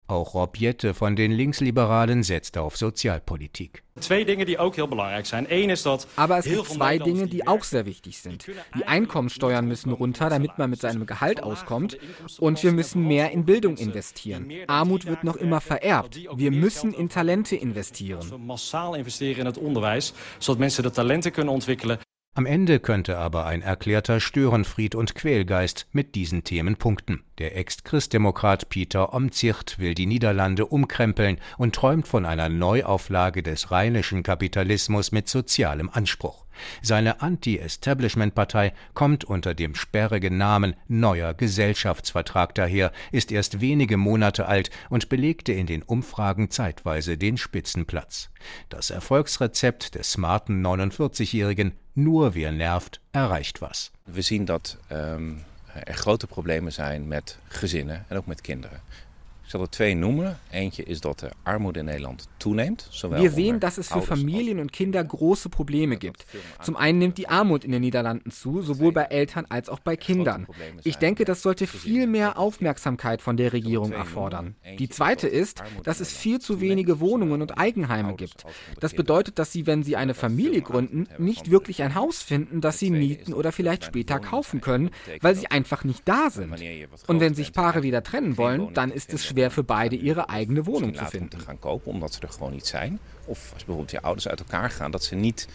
Auch 0.06 0.34
Rob 0.34 0.56
Jette 0.56 0.94
von 0.94 1.16
den 1.16 1.32
Linksliberalen 1.32 2.22
setzt 2.22 2.58
auf 2.58 2.76
Sozialpolitik. 2.76 3.85
Die 3.96 4.58
Aber 6.16 6.38
es 6.38 6.44
gibt 6.44 6.66
zwei 6.66 6.98
Dinge, 6.98 7.26
die 7.26 7.46
auch 7.46 7.64
sehr 7.64 7.86
wichtig 7.86 8.18
sind. 8.18 8.46
Die 8.76 8.84
Einkommenssteuern 8.84 9.66
müssen 9.66 9.92
runter, 9.92 10.28
damit 10.28 10.58
man 10.58 10.70
mit 10.70 10.80
seinem 10.80 11.06
Gehalt 11.06 11.42
auskommt. 11.42 11.98
Und 12.38 12.62
wir 12.62 12.72
müssen 12.72 13.06
mehr 13.06 13.30
in 13.32 13.44
Bildung 13.44 13.76
investieren. 13.76 14.50
Armut 14.66 15.06
wird 15.06 15.24
noch 15.24 15.36
immer 15.36 15.60
vererbt. 15.60 16.20
Wir 16.34 16.50
müssen 16.50 16.92
in 16.92 17.08
Talente 17.08 17.56
investieren. 17.56 18.46
Massaal 18.46 18.96
investeren 18.96 19.40
in 19.40 19.46
het 19.46 19.58
onderwijs, 19.58 20.12
zodat 20.38 20.58
mensen 20.58 20.82
de 20.82 20.90
talenten 20.90 21.32
kunnen 21.32 21.52
ontwikkelen. 21.54 21.98
Am 22.36 22.44
Ende 22.44 22.80
könnte 22.80 23.16
aber 23.16 23.46
ein 23.46 23.62
erklärter 23.62 24.20
Störenfried 24.20 24.94
und 24.94 25.14
Quälgeist 25.14 25.86
mit 25.92 26.14
diesen 26.14 26.44
Themen 26.44 26.76
punkten. 26.76 27.22
Der 27.38 27.56
Ex-Christdemokrat 27.56 28.68
Peter 28.68 29.14
Omtzigt 29.14 29.78
will 29.78 29.94
die 29.94 30.04
Niederlande 30.04 30.66
umkrempeln 30.66 31.38
und 31.56 31.74
träumt 31.74 32.06
von 32.06 32.26
einer 32.26 32.50
Neuauflage 32.50 33.42
des 33.42 33.70
rheinischen 33.70 34.22
Kapitalismus 34.22 35.12
mit 35.12 35.30
sozialem 35.30 35.88
Anspruch. 35.88 36.45
Seine 36.82 37.20
Anti-Establishment-Partei 37.20 38.72
kommt 38.94 39.24
unter 39.24 39.54
dem 39.54 39.74
sperrigen 39.74 40.36
Namen 40.36 40.74
Neuer 40.88 41.34
Gesellschaftsvertrag 41.34 42.54
daher, 42.54 42.92
ist 43.12 43.32
erst 43.32 43.60
wenige 43.60 43.96
Monate 43.96 44.46
alt 44.46 44.70
und 44.90 45.08
belegte 45.08 45.52
in 45.52 45.66
den 45.66 45.82
Umfragen 45.82 46.50
zeitweise 46.50 47.16
den 47.16 47.36
Spitzenplatz. 47.36 48.30
Das 48.68 48.90
Erfolgsrezept 48.90 49.94
des 49.94 50.12
smarten 50.12 50.64
49-Jährigen 50.64 51.72
Nur 51.94 52.34
wer 52.34 52.52
nervt, 52.52 53.00
erreicht 53.12 53.60
was. 53.62 53.90
We 54.04 54.22
zien 54.22 54.44
dat 54.44 54.76
um, 54.90 55.44
er 55.84 55.94
grote 55.94 56.26
problemen 56.26 56.72
zijn 56.72 57.08
met 57.08 57.38
gezinnen 57.48 58.04
en 58.08 58.16
ook 58.16 58.26
met 58.26 58.40
kinderen. 58.40 58.80
Ik 59.46 59.52
zal 59.52 59.60
er 59.60 59.70
twee 59.70 59.94
noemen. 59.94 60.38
Eentje 60.50 60.82
is 60.82 61.00
dat 61.00 61.18
de 61.20 61.30
armoede 61.42 61.78
in 61.78 61.84
Nederland 61.84 62.28
toeneemt. 62.36 62.88
Wir 63.10 63.30
sehen, 63.30 63.60
dass 63.60 63.78
es 63.78 63.92
für 63.92 64.02
Familien 64.02 64.58
und 64.58 64.72
Kinder 64.72 65.04
große 65.04 65.48
Probleme 65.48 65.96
gibt. 65.96 66.26
Zum 66.62 66.76
einen 66.76 66.98
nimmt 66.98 67.16
die 67.16 67.28
Armut 67.28 67.64
in 67.64 67.70
den 67.70 67.82
Niederlanden 67.82 68.32
zu, 68.32 68.60
sowohl 68.60 68.90
bei 68.92 69.04
Eltern 69.04 69.46
als 69.48 69.68
auch 69.68 69.78
bei 69.78 69.96
Kindern. 69.96 70.48
Ich 70.82 70.96
denke, 70.96 71.24
das 71.24 71.42
sollte 71.42 71.68
viel 71.68 72.08
mehr 72.08 72.38
Aufmerksamkeit 72.38 73.22
von 73.22 73.36
der 73.36 73.52
Regierung 73.52 73.92
erfordern. 73.92 74.56
Die 74.80 74.88
zweite 74.88 75.28
ist, 75.28 75.62
dass 75.84 76.00
es 76.00 76.10
viel 76.12 76.40
zu 76.40 76.60
wenige 76.60 76.98
Wohnungen 76.98 77.40
und 77.40 77.56
Eigenheime 77.56 78.16
gibt. 78.16 78.44
Das 78.80 78.94
bedeutet, 78.94 79.38
dass 79.38 79.52
sie, 79.52 79.68
wenn 79.68 79.84
sie 79.84 79.94
eine 79.94 80.14
Familie 80.14 80.62
gründen, 80.62 81.06
nicht 81.18 81.52
wirklich 81.52 81.84
ein 81.84 81.94
Haus 81.94 82.20
finden, 82.20 82.60
das 82.60 82.80
sie 82.80 82.90
mieten 82.90 83.32
oder 83.32 83.52
vielleicht 83.52 83.84
später 83.84 84.18
kaufen 84.18 84.60
können, 84.60 84.90
weil 85.20 85.36
sie 85.36 85.46
einfach 85.52 85.84
nicht 85.84 86.02
da 86.04 86.30
sind. 86.30 86.52
Und 87.06 87.20
wenn 87.20 87.34
sich 87.36 87.52
Paare 87.52 87.84
wieder 87.84 88.02
trennen 88.02 88.36
wollen, 88.36 88.74
dann 88.74 88.90
ist 88.90 89.14
es 89.14 89.35
schwer 89.36 89.50
für 89.50 89.64
beide 89.64 89.96
ihre 89.96 90.28
eigene 90.28 90.64
Wohnung 90.66 90.94
zu 90.94 91.04
finden. 91.04 91.40
gaan 91.40 91.58
kopen 91.58 91.92
omdat 91.92 92.14
ze 92.14 92.20
er 92.20 92.28
gewoon 92.28 92.52
niet 92.52 92.66
zijn. 92.66 92.98
Of 93.24 93.50
als 93.52 93.64
bijvoorbeeld 93.64 93.90
je 93.90 94.00
ouders 94.00 94.28
uit 94.28 94.40
elkaar 94.40 94.70
gaan, 94.70 94.90
dat 94.90 95.04
ze 95.04 95.14
niet 95.14 95.48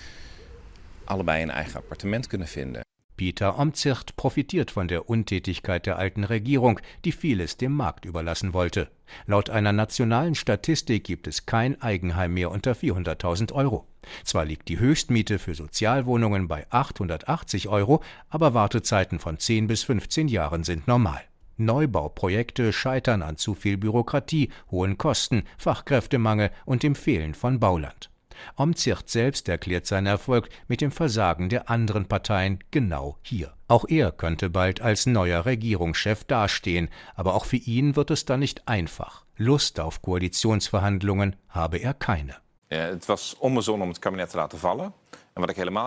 allebei 1.04 1.42
een 1.44 1.52
eigen 1.52 1.76
appartement 1.76 2.28
kunnen 2.28 2.48
vinden. 2.48 2.82
Peter 3.16 3.54
Omtzigt 3.58 4.16
profitiert 4.16 4.72
von 4.72 4.88
der 4.88 5.10
Untätigkeit 5.10 5.86
der 5.86 5.98
alten 5.98 6.24
Regierung, 6.24 6.80
die 7.02 7.14
vieles 7.14 7.56
dem 7.56 7.72
Markt 7.72 8.06
überlassen 8.06 8.52
wollte. 8.54 8.90
Laut 9.26 9.50
einer 9.50 9.72
nationalen 9.74 10.36
Statistik 10.36 11.04
gibt 11.04 11.28
es 11.28 11.46
kein 11.46 11.82
Eigenheim 11.82 12.34
mehr 12.34 12.50
unter 12.50 12.72
400.000 12.72 13.52
Euro. 13.54 13.86
Zwar 14.24 14.46
liegt 14.46 14.68
die 14.68 14.80
Höchstmiete 14.80 15.38
für 15.38 15.54
Sozialwohnungen 15.54 16.48
bei 16.48 16.66
880 16.70 17.68
Euro, 17.68 18.02
aber 18.30 18.54
Wartezeiten 18.54 19.20
von 19.20 19.38
10 19.38 19.68
bis 19.68 19.84
15 19.84 20.28
Jahren 20.28 20.64
sind 20.64 20.88
normal. 20.88 21.22
Neubauprojekte 21.66 22.74
scheitern 22.74 23.22
an 23.22 23.38
zu 23.38 23.54
viel 23.54 23.78
Bürokratie, 23.78 24.50
hohen 24.70 24.98
Kosten, 24.98 25.44
Fachkräftemangel 25.58 26.52
und 26.66 26.84
dem 26.84 26.96
Fehlen 26.96 27.34
von 27.34 27.60
Bauland. 27.60 28.10
Omtzigt 28.56 29.10
selbst 29.10 29.48
erklärt 29.50 29.86
seinen 29.86 30.08
Erfolg 30.08 30.50
mit 30.68 30.82
dem 30.82 30.92
Versagen 30.92 31.50
der 31.50 31.70
anderen 31.70 32.06
Parteien 32.08 32.60
genau 32.72 33.18
hier. 33.22 33.54
Auch 33.68 33.86
er 33.88 34.12
könnte 34.12 34.50
bald 34.50 34.82
als 34.82 35.06
neuer 35.06 35.46
Regierungschef 35.46 36.24
dastehen, 36.24 36.90
aber 37.16 37.36
auch 37.36 37.46
für 37.46 37.58
ihn 37.58 37.96
wird 37.96 38.12
es 38.12 38.26
dann 38.26 38.40
nicht 38.40 38.68
einfach. 38.68 39.26
Lust 39.38 39.80
auf 39.80 40.02
Koalitionsverhandlungen 40.02 41.36
habe 41.50 41.78
er 41.78 41.94
keine. 41.94 42.36
Het 42.68 43.08
was 43.08 43.36
onbezonnen 43.40 43.82
om 43.82 43.90
het 43.90 44.00
kabinet 44.00 44.30
te 44.30 44.38
laten 44.38 44.60
vallen. 44.60 44.94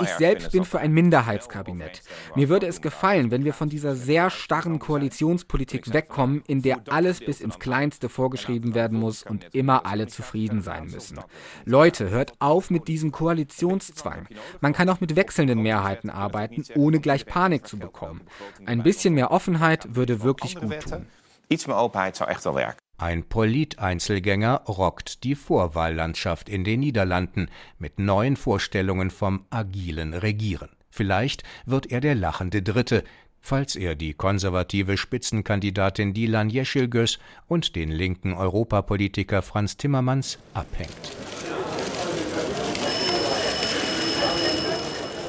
Ich 0.03 0.09
selbst 0.09 0.53
bin 0.53 0.65
für 0.65 0.79
ein 0.79 0.93
Minderheitskabinett. 0.93 2.03
Mir 2.35 2.49
würde 2.49 2.67
es 2.67 2.81
gefallen, 2.81 3.31
wenn 3.31 3.45
wir 3.45 3.53
von 3.53 3.69
dieser 3.69 3.95
sehr 3.95 4.31
starren 4.31 4.79
Koalitionspolitik 4.79 5.93
wegkommen, 5.93 6.43
in 6.47 6.63
der 6.63 6.81
alles 6.89 7.21
bis 7.21 7.41
ins 7.41 7.59
Kleinste 7.59 8.09
vorgeschrieben 8.09 8.75
werden 8.75 8.99
muss 8.99 9.23
und 9.23 9.55
immer 9.55 9.85
alle 9.85 10.07
zufrieden 10.07 10.63
sein 10.63 10.87
müssen. 10.87 11.21
Leute, 11.67 12.09
hört 12.09 12.33
auf 12.39 12.71
mit 12.71 12.89
diesem 12.89 13.13
Koalitionszwang. 13.13 14.29
Man 14.61 14.73
kann 14.73 14.89
auch 14.89 15.01
mit 15.01 15.15
wechselnden 15.15 15.61
Mehrheiten 15.61 16.09
arbeiten, 16.09 16.65
ohne 16.75 17.01
gleich 17.01 17.27
Panik 17.27 17.67
zu 17.67 17.79
bekommen. 17.79 18.23
Ein 18.65 18.83
bisschen 18.83 19.15
mehr 19.15 19.31
Offenheit 19.31 19.95
würde 19.95 20.23
wirklich 20.23 20.57
gut 20.57 20.81
tun. 20.81 21.07
Iets 21.51 21.67
mehr 21.67 21.79
Openheid 21.79 22.17
zou 22.17 22.27
echt 22.29 22.45
wel 22.47 22.55
werken. 22.55 22.84
Ein 23.05 23.25
Politeinzelgänger 23.25 24.63
rockt 24.67 25.25
die 25.25 25.35
Vorwahllandschaft 25.35 26.49
in 26.49 26.65
den 26.65 26.81
Niederlanden 26.81 27.51
mit 27.79 27.99
neuen 27.99 28.35
Vorstellungen 28.35 29.11
vom 29.11 29.45
agilen 29.51 30.15
Regieren. 30.15 30.71
Vielleicht 30.89 31.43
wird 31.67 31.93
er 31.93 32.01
der 32.01 32.15
lachende 32.15 32.63
Dritte, 32.63 33.05
falls 33.43 33.77
er 33.77 33.95
die 33.95 34.15
konservative 34.15 34.97
Spitzenkandidatin 34.97 36.15
Dilan 36.15 36.49
Yeşilgöz 36.49 37.19
und 37.47 37.77
den 37.77 37.91
linken 37.91 38.33
Europapolitiker 38.33 39.43
Franz 39.43 39.77
Timmermans 39.77 40.39
abhängt. 40.55 41.13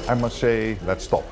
I 0.10 0.16
must 0.16 0.40
say, 0.40 0.78
let's 0.88 1.04
stop. 1.04 1.26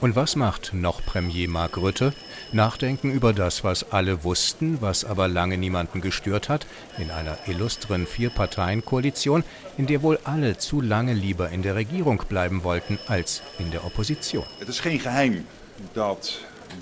Und 0.00 0.14
was 0.14 0.36
macht 0.36 0.72
noch 0.72 1.04
Premier 1.04 1.48
Mark 1.48 1.76
Rutte? 1.76 2.12
Nachdenken 2.52 3.12
über 3.12 3.32
das, 3.32 3.62
was 3.62 3.92
alle 3.92 4.24
wussten, 4.24 4.80
was 4.80 5.04
aber 5.04 5.28
lange 5.28 5.56
niemanden 5.56 6.00
gestört 6.00 6.48
hat, 6.48 6.66
in 6.98 7.10
einer 7.10 7.38
illustren 7.46 8.06
Vier-Parteien-Koalition, 8.06 9.44
in 9.76 9.86
der 9.86 10.02
wohl 10.02 10.18
alle 10.24 10.58
zu 10.58 10.80
lange 10.80 11.12
lieber 11.12 11.50
in 11.50 11.62
der 11.62 11.76
Regierung 11.76 12.22
bleiben 12.28 12.64
wollten 12.64 12.98
als 13.06 13.42
in 13.58 13.70
der 13.70 13.84
Opposition. 13.84 14.44
Het 14.58 14.68
is 14.68 14.80
geen 14.80 14.98
geheim 14.98 15.46
dat 15.92 16.40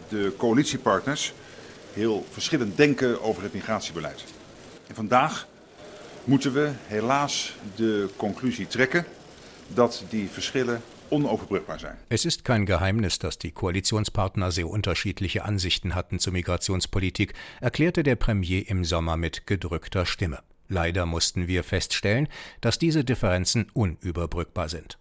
de 0.09 0.33
coalitiepartners 0.39 1.33
heel 1.93 2.27
verschillend 2.31 2.77
denken 2.77 3.23
over 3.23 3.43
het 3.43 3.53
migratiebeleid. 3.53 4.25
En 4.87 4.95
vandaag 4.95 5.47
moeten 6.25 6.53
we 6.53 6.71
helaas 6.87 7.55
de 7.77 8.09
conclusie 8.17 8.67
trekken 8.67 9.05
dat 9.69 10.05
die 10.09 10.29
verschillen 10.33 10.83
unoverbrückbar 11.11 11.79
sein. 11.79 11.97
Es 12.09 12.25
ist 12.25 12.45
kein 12.45 12.67
Geheimnis, 12.67 13.19
dass 13.19 13.39
die 13.39 13.53
Koalitionspartner 13.53 14.51
sehr 14.51 14.69
unterschiedliche 14.69 15.45
Ansichten 15.45 15.95
hatten 15.95 16.19
zur 16.19 16.33
Migrationspolitik, 16.33 17.35
erklärte 17.61 18.03
der 18.03 18.17
Premier 18.17 18.69
im 18.69 18.85
Sommer 18.85 19.17
mit 19.17 19.47
gedrückter 19.47 20.07
Stimme. 20.07 20.41
Leider 20.69 21.07
mussten 21.07 21.49
wir 21.49 21.65
feststellen, 21.65 22.29
dass 22.61 22.79
diese 22.79 23.05
Differenzen 23.05 23.71
unüberbrückbar 23.73 24.69
sind. 24.69 24.99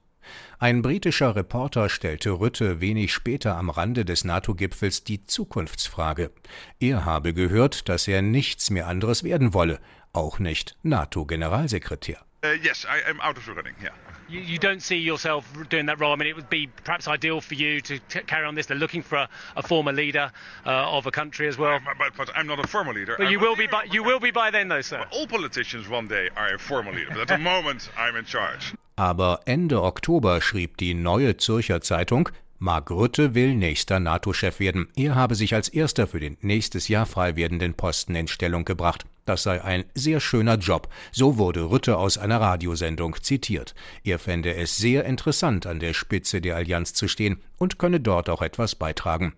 Ein 0.59 0.81
britischer 0.81 1.35
Reporter 1.35 1.89
stellte 1.89 2.31
Rütte 2.31 2.81
wenig 2.81 3.13
später 3.13 3.55
am 3.55 3.69
Rande 3.69 4.05
des 4.05 4.23
NATO-Gipfels 4.23 5.03
die 5.03 5.23
Zukunftsfrage. 5.25 6.31
Er 6.79 7.05
habe 7.05 7.33
gehört, 7.33 7.89
dass 7.89 8.07
er 8.07 8.21
nichts 8.21 8.69
mehr 8.69 8.87
anderes 8.87 9.23
werden 9.23 9.53
wolle, 9.53 9.79
auch 10.13 10.39
nicht 10.39 10.77
NATO-Generalsekretär. 10.83 12.17
Uh, 12.43 12.49
yes, 12.61 12.85
I 12.85 13.09
am 13.09 13.19
out 13.19 13.37
of 13.37 13.45
the 13.45 13.51
running, 13.51 13.73
yeah. 13.81 13.91
You, 14.29 14.41
you, 14.41 14.57
don't 14.57 14.81
see 14.81 14.97
yourself 14.97 15.51
doing 15.69 15.85
that 15.85 15.99
role. 15.99 16.11
I 16.13 16.15
mean, 16.15 16.27
it 16.27 16.35
would 16.35 16.49
be 16.49 16.67
perhaps 16.83 17.07
ideal 17.07 17.39
for 17.41 17.55
you 17.55 17.81
to 17.81 17.99
carry 17.99 18.45
on 18.45 18.55
this. 18.55 18.65
They're 18.65 18.77
looking 18.77 19.01
for 19.01 19.17
a, 19.17 19.29
a 19.55 19.63
former 19.63 19.93
leader 19.93 20.31
uh, 20.65 20.97
of 20.97 21.05
a 21.05 21.11
country 21.11 21.47
as 21.47 21.57
well. 21.57 21.79
But, 21.97 22.13
but, 22.17 22.29
I'm 22.35 22.47
not 22.47 22.59
a 22.63 22.67
former 22.67 22.93
leader. 22.93 23.15
But 23.17 23.31
you 23.31 23.39
will 23.39 23.55
be. 23.55 23.67
By, 23.67 23.85
you 23.91 24.03
will 24.03 24.19
be 24.19 24.31
by 24.31 24.51
then, 24.51 24.67
though, 24.67 24.81
sir. 24.81 25.05
All 25.11 25.27
politicians 25.27 25.87
one 25.87 26.07
day 26.07 26.29
are 26.35 26.53
a 26.53 26.59
former 26.59 26.91
leader. 26.91 27.11
But 27.11 27.19
at 27.21 27.27
the 27.29 27.37
moment, 27.53 27.89
I'm 27.97 28.15
in 28.15 28.25
charge. 28.25 28.73
Aber 28.97 29.41
Ende 29.45 29.83
Oktober 29.83 30.41
schrieb 30.41 30.77
die 30.77 30.95
Neue 30.95 31.37
Zürcher 31.37 31.81
Zeitung, 31.81 32.29
Mark 32.59 32.89
Rutte 32.89 33.35
will 33.35 33.53
nächster 33.53 33.99
NATO-Chef 33.99 34.59
werden. 34.59 34.87
Er 34.95 35.13
habe 35.13 35.35
sich 35.35 35.53
als 35.53 35.69
erster 35.69 36.07
für 36.07 36.19
den 36.19 36.37
nächstes 36.41 36.87
Jahr 36.87 37.05
frei 37.05 37.35
werdenden 37.35 37.75
Posten 37.75 38.15
in 38.15 38.27
Stellung 38.27 38.65
gebracht. 38.65 39.05
Das 39.27 39.43
sei 39.43 39.61
ein 39.61 39.83
sehr 39.93 40.21
schöner 40.21 40.55
Job. 40.55 40.87
So 41.11 41.37
wurde 41.37 41.63
Rutte 41.63 41.97
aus 41.97 42.17
einer 42.17 42.39
Radiosendung 42.39 43.17
zitiert. 43.21 43.75
Er 44.05 44.19
fände 44.19 44.55
es 44.55 44.77
sehr 44.77 45.03
interessant, 45.03 45.67
an 45.67 45.81
der 45.81 45.93
Spitze 45.93 46.39
der 46.39 46.55
Allianz 46.55 46.93
zu 46.93 47.09
stehen 47.09 47.41
und 47.57 47.77
könne 47.77 47.99
dort 47.99 48.29
auch 48.29 48.41
etwas 48.41 48.75
beitragen. 48.75 49.33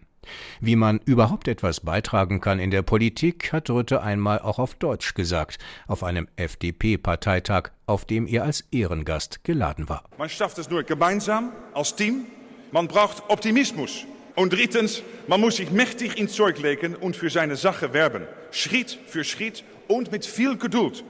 Wie 0.60 0.76
man 0.76 1.00
überhaupt 1.06 1.48
etwas 1.48 1.80
beitragen 1.80 2.40
kann 2.40 2.60
in 2.60 2.70
der 2.70 2.84
Politik, 2.84 3.52
hat 3.52 3.72
Rutte 3.72 4.04
einmal 4.04 4.38
auch 4.38 4.60
auf 4.60 4.76
Deutsch 4.76 5.16
gesagt, 5.16 5.58
auf 5.88 6.04
einem 6.04 6.28
FDP-Parteitag, 6.36 7.72
auf 7.88 8.06
dem 8.06 8.28
er 8.28 8.44
als 8.44 8.62
Ehrengast 8.70 9.44
geladen 9.44 9.90
war. 9.90 10.04
Man 10.20 10.30
schafft 10.30 10.60
es 10.60 10.70
nur 10.70 10.84
gemeinsam, 10.84 11.52
als 11.74 11.96
Team. 11.96 12.28
Man 12.72 12.88
braucht 12.88 13.24
Optimismus. 13.28 14.06
Und 14.36 14.54
drittens, 14.54 15.02
man 15.28 15.42
muss 15.42 15.56
sich 15.56 15.72
mächtig 15.72 16.20
ins 16.20 16.34
Zeug 16.34 16.60
legen 16.60 16.96
und 16.96 17.16
für 17.16 17.32
seine 17.32 17.56
Sache 17.56 17.92
werben. 17.94 18.28
Schritt 18.52 19.00
für 19.08 19.24
Schritt 19.24 19.64
und 19.90 20.12
mit 20.14 20.26
viel 20.26 20.58
Geduld. 20.58 21.04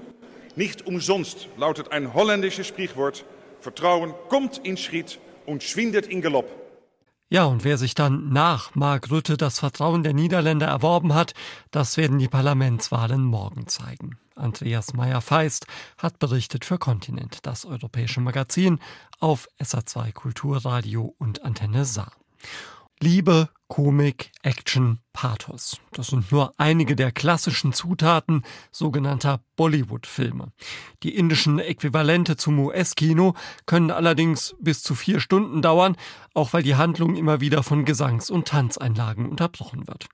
Nicht 0.56 0.88
umsonst 0.88 1.48
lautet 1.58 1.92
ein 1.92 2.15
holländisches 2.15 2.65
Sprichwort, 2.68 3.26
Vertrauen 3.60 4.13
kommt 4.30 4.58
in 4.58 4.78
Schritt 4.78 5.20
und 5.46 5.62
schwindet 5.62 6.08
in 6.08 6.22
Galopp. 6.22 6.50
Ja, 7.32 7.46
und 7.46 7.63
wer 7.63 7.78
sich 7.78 7.94
dann 7.94 8.34
nach 8.34 8.74
Mark 8.74 9.12
Rutte 9.12 9.38
das 9.38 9.60
Vertrauen 9.60 10.02
der 10.02 10.13
Niederländer 10.13 10.65
erworben 10.65 11.13
hat, 11.13 11.34
das 11.70 11.96
werden 11.96 12.18
die 12.18 12.28
Parlamentswahlen 12.28 13.24
morgen 13.24 13.68
zeigen. 13.68 14.18
Andreas 14.36 14.94
Meyer-Feist 14.94 15.68
hat 15.98 16.18
berichtet 16.18 16.65
für 16.65 16.80
Kontinent, 16.80 17.46
das 17.46 17.65
europäische 17.65 18.22
Magazin 18.22 18.80
auf 19.20 19.48
SA2 19.62 20.13
Kulturradio 20.13 21.13
und 21.20 21.44
Antenne 21.44 21.86
Saar. 21.86 22.13
Liebe, 23.00 23.50
Komik, 23.69 24.32
Action, 24.41 24.99
Pathos. 25.13 25.79
Das 25.91 26.08
sind 26.08 26.32
nur 26.32 26.53
einige 26.58 26.95
der 26.95 27.12
klassischen 27.12 27.71
Zutaten 27.71 28.43
sogenannter 28.71 29.41
Bollywood-Filme. 29.55 30.51
Die 31.03 31.15
indischen 31.15 31.60
Äquivalente 31.60 32.38
zum 32.38 32.58
US-Kino 32.60 33.36
können 33.65 33.91
allerdings 33.91 34.55
bis 34.60 34.82
zu 34.82 34.95
vier 34.95 35.19
Stunden 35.19 35.62
dauern, 35.62 35.97
auch 36.34 36.53
weil 36.53 36.63
die 36.63 36.75
Handlung 36.75 37.15
immer 37.15 37.41
wieder 37.41 37.63
von 37.63 37.86
Gesangs- 37.86 38.32
und 38.32 38.47
Tanzeinlagen 38.47 39.27
unterbrochen 39.27 39.88
wird. 39.88 40.08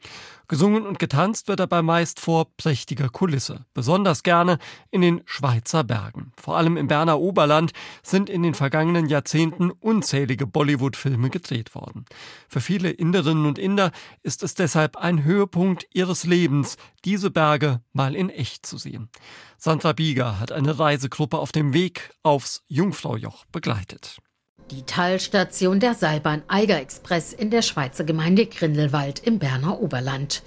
Gesungen 0.48 0.86
und 0.86 1.00
getanzt 1.00 1.48
wird 1.48 1.60
dabei 1.60 1.82
meist 1.82 2.20
vor 2.20 2.48
prächtiger 2.58 3.10
Kulisse, 3.10 3.66
besonders 3.74 4.22
gerne 4.22 4.60
in 4.92 5.02
den 5.02 5.22
Schweizer 5.26 5.84
Bergen. 5.84 6.32
Vor 6.36 6.58
allem 6.58 6.78
im 6.78 6.88
Berner 6.88 7.20
Oberland 7.20 7.74
sind 8.04 8.30
in 8.30 8.44
den 8.44 8.54
vergangenen 8.54 9.08
Jahrzehnten 9.08 9.72
unzählige 9.72 10.46
Bollywood-Filme 10.46 11.30
gedreht 11.30 11.74
worden. 11.74 12.06
Für 12.48 12.62
viele 12.62 12.92
Inderinnen 12.92 13.45
und 13.46 13.60
Inder 13.60 13.92
ist 14.24 14.44
es 14.44 14.54
deshalb 14.54 14.98
ein 14.98 15.24
Höhepunkt 15.24 15.88
ihres 15.94 16.26
Lebens, 16.26 16.78
diese 17.04 17.32
Berge 17.32 17.82
mal 17.94 18.16
in 18.16 18.30
echt 18.30 18.66
zu 18.66 18.78
sehen. 18.78 19.10
Sandra 19.58 19.94
Bieger 19.94 20.40
hat 20.40 20.52
eine 20.52 20.78
Reisegruppe 20.78 21.38
auf 21.38 21.52
dem 21.52 21.74
Weg 21.74 22.12
aufs 22.24 22.64
Jungfraujoch 22.68 23.46
begleitet. 23.52 24.18
Die 24.72 24.82
Talstation 24.82 25.80
der 25.80 25.94
Seilbahn 25.94 26.42
Eiger 26.48 26.80
Express 26.80 27.34
in 27.34 27.52
der 27.52 27.62
Schweizer 27.62 28.04
Gemeinde 28.04 28.48
Grindelwald 28.48 29.20
im 29.20 29.38
Berner 29.38 29.80
Oberland. 29.80 30.42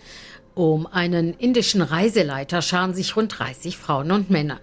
Um 0.58 0.88
einen 0.88 1.34
indischen 1.34 1.82
Reiseleiter 1.82 2.62
scharen 2.62 2.92
sich 2.92 3.14
rund 3.14 3.38
30 3.38 3.78
Frauen 3.78 4.10
und 4.10 4.28
Männer. 4.28 4.60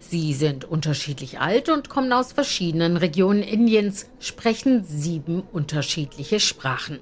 Sie 0.00 0.32
sind 0.32 0.64
unterschiedlich 0.64 1.38
alt 1.38 1.68
und 1.68 1.90
kommen 1.90 2.14
aus 2.14 2.32
verschiedenen 2.32 2.96
Regionen 2.96 3.42
Indiens, 3.42 4.08
sprechen 4.20 4.84
sieben 4.84 5.42
unterschiedliche 5.42 6.40
Sprachen. 6.40 7.00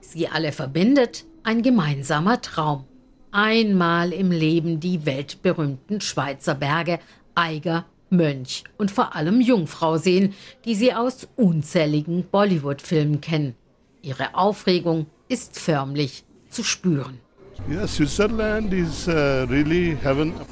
Sie 0.00 0.28
alle 0.28 0.52
verbindet 0.52 1.24
ein 1.42 1.62
gemeinsamer 1.62 2.40
Traum. 2.40 2.84
Einmal 3.32 4.12
im 4.12 4.32
Leben 4.32 4.80
die 4.80 5.06
weltberühmten 5.06 6.00
Schweizer 6.00 6.54
Berge 6.54 6.98
Eiger, 7.34 7.86
Mönch 8.10 8.64
und 8.76 8.90
vor 8.90 9.14
allem 9.14 9.40
Jungfrau 9.40 9.96
sehen, 9.96 10.34
die 10.64 10.74
sie 10.74 10.92
aus 10.92 11.28
unzähligen 11.36 12.24
Bollywood-Filmen 12.24 13.20
kennen. 13.20 13.54
Ihre 14.02 14.34
Aufregung 14.34 15.06
ist 15.28 15.58
förmlich 15.58 16.24
zu 16.48 16.64
spüren. 16.64 17.20
Uh, 17.68 17.86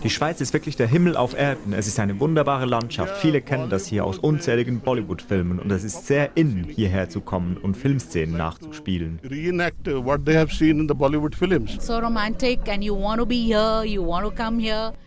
Die 0.04 0.10
Schweiz 0.10 0.40
ist 0.40 0.52
wirklich 0.52 0.76
der 0.76 0.86
Himmel 0.86 1.16
auf 1.16 1.36
Erden. 1.36 1.72
Es 1.72 1.86
ist 1.86 1.98
eine 1.98 2.20
wunderbare 2.20 2.66
Landschaft. 2.66 3.16
Viele 3.16 3.40
kennen 3.40 3.70
das 3.70 3.86
hier 3.86 4.04
aus 4.04 4.18
unzähligen 4.18 4.80
Bollywood-Filmen 4.80 5.58
und 5.58 5.70
es 5.70 5.84
ist 5.84 6.06
sehr 6.06 6.36
in, 6.36 6.64
hierher 6.64 7.08
zu 7.08 7.20
kommen 7.20 7.56
und 7.56 7.76
Filmszenen 7.76 8.36
nachzuspielen. 8.36 9.20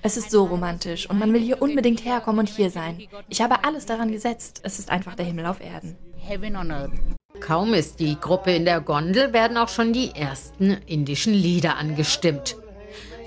Es 0.02 0.18
ist 0.18 0.32
so 0.32 0.44
romantisch 0.46 1.10
und 1.10 1.20
man 1.20 1.34
will 1.34 1.42
hier 1.42 1.62
unbedingt 1.62 2.06
herkommen 2.06 2.40
und 2.40 2.50
hier 2.50 2.70
sein. 2.70 2.98
Ich 3.30 3.42
habe 3.42 3.64
alles 3.64 3.86
daran 3.86 4.12
gesetzt. 4.12 4.62
Es 4.64 4.80
ist 4.80 4.90
einfach 4.90 5.16
der 5.16 5.26
Himmel 5.26 5.46
auf 5.46 5.62
Erden. 5.62 5.96
Heaven 6.18 6.56
on 6.56 6.72
Earth. 6.72 6.92
Kaum 7.42 7.74
ist 7.74 8.00
die 8.00 8.18
Gruppe 8.20 8.52
in 8.56 8.66
der 8.66 8.82
Gondel, 8.82 9.34
werden 9.34 9.58
auch 9.58 9.68
schon 9.68 9.94
die 9.94 10.12
ersten 10.16 10.78
indischen 10.86 11.34
Lieder 11.34 11.76
angestimmt. 11.76 12.56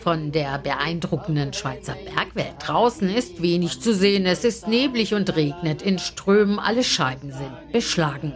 Von 0.00 0.32
der 0.32 0.58
beeindruckenden 0.58 1.52
Schweizer 1.52 1.94
Bergwelt 1.94 2.54
draußen 2.60 3.10
ist 3.10 3.42
wenig 3.42 3.80
zu 3.80 3.92
sehen. 3.92 4.24
Es 4.24 4.44
ist 4.44 4.68
neblig 4.68 5.14
und 5.14 5.34
regnet 5.34 5.82
in 5.82 5.98
Strömen. 5.98 6.58
Alle 6.58 6.84
Scheiben 6.84 7.32
sind 7.32 7.72
beschlagen. 7.72 8.34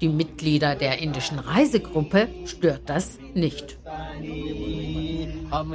Die 0.00 0.08
Mitglieder 0.08 0.76
der 0.76 0.98
indischen 1.00 1.38
Reisegruppe 1.38 2.28
stört 2.46 2.82
das 2.86 3.18
nicht. 3.34 3.76
Am 5.50 5.72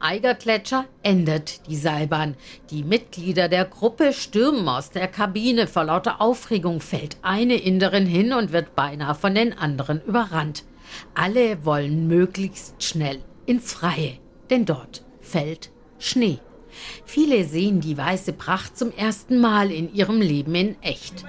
Eigergletscher 0.00 0.86
endet 1.02 1.68
die 1.68 1.76
Seilbahn. 1.76 2.34
Die 2.70 2.82
Mitglieder 2.82 3.48
der 3.48 3.64
Gruppe 3.64 4.12
stürmen 4.12 4.68
aus 4.68 4.90
der 4.90 5.08
Kabine. 5.08 5.66
Vor 5.66 5.84
lauter 5.84 6.20
Aufregung 6.20 6.80
fällt 6.80 7.16
eine 7.22 7.54
Inderin 7.54 8.06
hin 8.06 8.32
und 8.32 8.52
wird 8.52 8.74
beinahe 8.74 9.14
von 9.14 9.34
den 9.34 9.56
anderen 9.56 10.02
überrannt. 10.04 10.64
Alle 11.14 11.64
wollen 11.64 12.08
möglichst 12.08 12.82
schnell 12.82 13.20
ins 13.46 13.72
Freie, 13.72 14.18
denn 14.50 14.64
dort 14.64 15.04
fällt 15.20 15.70
Schnee. 15.98 16.38
Viele 17.04 17.44
sehen 17.44 17.80
die 17.80 17.96
weiße 17.96 18.32
Pracht 18.32 18.76
zum 18.76 18.92
ersten 18.92 19.40
Mal 19.40 19.70
in 19.70 19.94
ihrem 19.94 20.20
Leben 20.20 20.54
in 20.54 20.76
echt. 20.82 21.24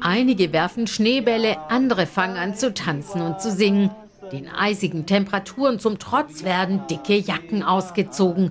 Einige 0.00 0.52
werfen 0.52 0.86
Schneebälle, 0.86 1.58
andere 1.70 2.06
fangen 2.06 2.36
an 2.36 2.54
zu 2.54 2.74
tanzen 2.74 3.22
und 3.22 3.40
zu 3.40 3.50
singen. 3.50 3.90
Den 4.32 4.48
eisigen 4.48 5.06
Temperaturen 5.06 5.78
zum 5.78 5.98
Trotz 5.98 6.42
werden 6.42 6.86
dicke 6.88 7.16
Jacken 7.16 7.62
ausgezogen. 7.62 8.50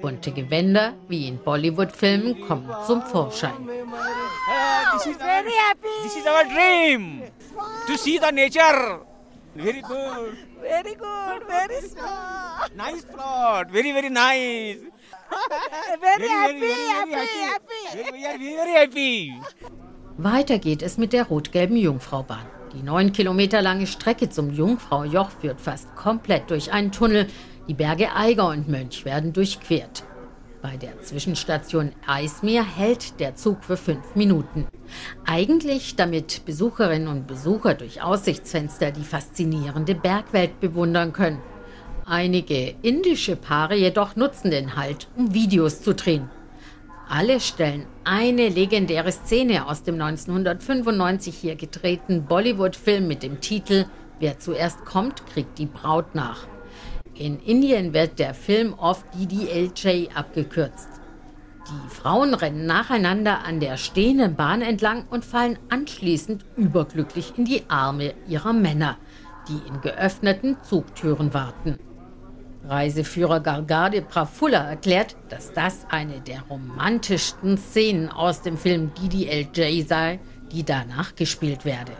Bunte 0.00 0.32
Gewänder, 0.32 0.94
wie 1.08 1.28
in 1.28 1.38
Bollywood-Filmen, 1.38 2.40
kommen 2.46 2.70
zum 2.86 3.02
Vorschein. 3.02 3.52
this 4.92 5.06
is 5.06 5.16
very 5.16 5.52
happy. 5.68 6.02
This 6.02 6.16
is 6.16 6.26
our 6.26 6.44
dream 6.44 7.22
to 7.86 7.96
see 7.96 8.18
the 8.18 8.32
nature. 8.32 9.00
Very 9.54 9.82
good. 9.82 10.36
Very 10.60 10.94
good. 10.94 11.46
Very 11.46 11.80
smart. 11.82 12.74
Nice 12.76 13.04
plot. 13.04 13.70
Very 13.70 13.92
very 13.92 14.10
nice. 14.10 14.78
very, 16.00 16.28
happy, 16.28 16.72
happy, 16.88 17.14
happy. 17.14 18.12
We 18.12 18.26
are 18.26 18.38
very, 18.38 18.56
very 18.56 18.72
happy. 18.72 19.32
Weiter 20.18 20.58
geht 20.58 20.82
es 20.82 20.98
mit 20.98 21.12
der 21.12 21.24
rot-gelben 21.24 21.76
Jungfraubahn. 21.76 22.46
Die 22.72 22.84
neun 22.84 23.12
Kilometer 23.12 23.62
lange 23.62 23.86
Strecke 23.86 24.28
zum 24.28 24.52
Jungfraujoch 24.52 25.30
führt 25.30 25.60
fast 25.60 25.94
komplett 25.96 26.50
durch 26.50 26.72
einen 26.72 26.92
Tunnel. 26.92 27.26
Die 27.66 27.74
Berge 27.74 28.14
Eiger 28.14 28.48
und 28.48 28.68
Mönch 28.68 29.04
werden 29.04 29.32
durchquert. 29.32 30.04
Bei 30.62 30.76
der 30.76 31.00
Zwischenstation 31.00 31.92
Eismeer 32.06 32.64
hält 32.64 33.18
der 33.18 33.34
Zug 33.34 33.64
für 33.64 33.76
fünf 33.76 34.14
Minuten. 34.14 34.66
Eigentlich, 35.24 35.96
damit 35.96 36.44
Besucherinnen 36.44 37.08
und 37.08 37.26
Besucher 37.26 37.74
durch 37.74 38.02
Aussichtsfenster 38.02 38.92
die 38.92 39.04
faszinierende 39.04 39.94
Bergwelt 39.94 40.60
bewundern 40.60 41.12
können. 41.12 41.40
Einige 42.04 42.74
indische 42.82 43.36
Paare 43.36 43.74
jedoch 43.74 44.16
nutzen 44.16 44.50
den 44.50 44.76
Halt, 44.76 45.08
um 45.16 45.32
Videos 45.32 45.82
zu 45.82 45.94
drehen. 45.94 46.28
Alle 47.12 47.40
stellen 47.40 47.86
eine 48.04 48.48
legendäre 48.48 49.10
Szene 49.10 49.66
aus 49.66 49.82
dem 49.82 50.00
1995 50.00 51.36
hier 51.36 51.56
gedrehten 51.56 52.24
Bollywood-Film 52.26 53.08
mit 53.08 53.24
dem 53.24 53.40
Titel 53.40 53.86
Wer 54.20 54.38
zuerst 54.38 54.84
kommt, 54.84 55.26
kriegt 55.26 55.58
die 55.58 55.66
Braut 55.66 56.14
nach. 56.14 56.46
In 57.14 57.40
Indien 57.40 57.92
wird 57.92 58.20
der 58.20 58.32
Film 58.32 58.74
oft 58.74 59.04
DDLJ 59.12 60.10
abgekürzt. 60.14 60.88
Die 61.66 61.90
Frauen 61.92 62.32
rennen 62.32 62.66
nacheinander 62.66 63.44
an 63.44 63.58
der 63.58 63.76
stehenden 63.76 64.36
Bahn 64.36 64.62
entlang 64.62 65.04
und 65.10 65.24
fallen 65.24 65.58
anschließend 65.68 66.44
überglücklich 66.54 67.32
in 67.36 67.44
die 67.44 67.64
Arme 67.66 68.14
ihrer 68.28 68.52
Männer, 68.52 68.98
die 69.48 69.58
in 69.68 69.80
geöffneten 69.80 70.58
Zugtüren 70.62 71.34
warten. 71.34 71.76
Reiseführer 72.68 73.40
Gargade 73.40 74.02
Prafulla 74.02 74.68
erklärt, 74.68 75.16
dass 75.28 75.52
das 75.52 75.86
eine 75.88 76.20
der 76.20 76.42
romantischsten 76.42 77.56
Szenen 77.56 78.08
aus 78.08 78.42
dem 78.42 78.56
Film 78.56 78.92
DDLJ 78.94 79.82
sei, 79.82 80.20
die 80.52 80.64
danach 80.64 81.14
gespielt 81.14 81.64
werde. 81.64 81.92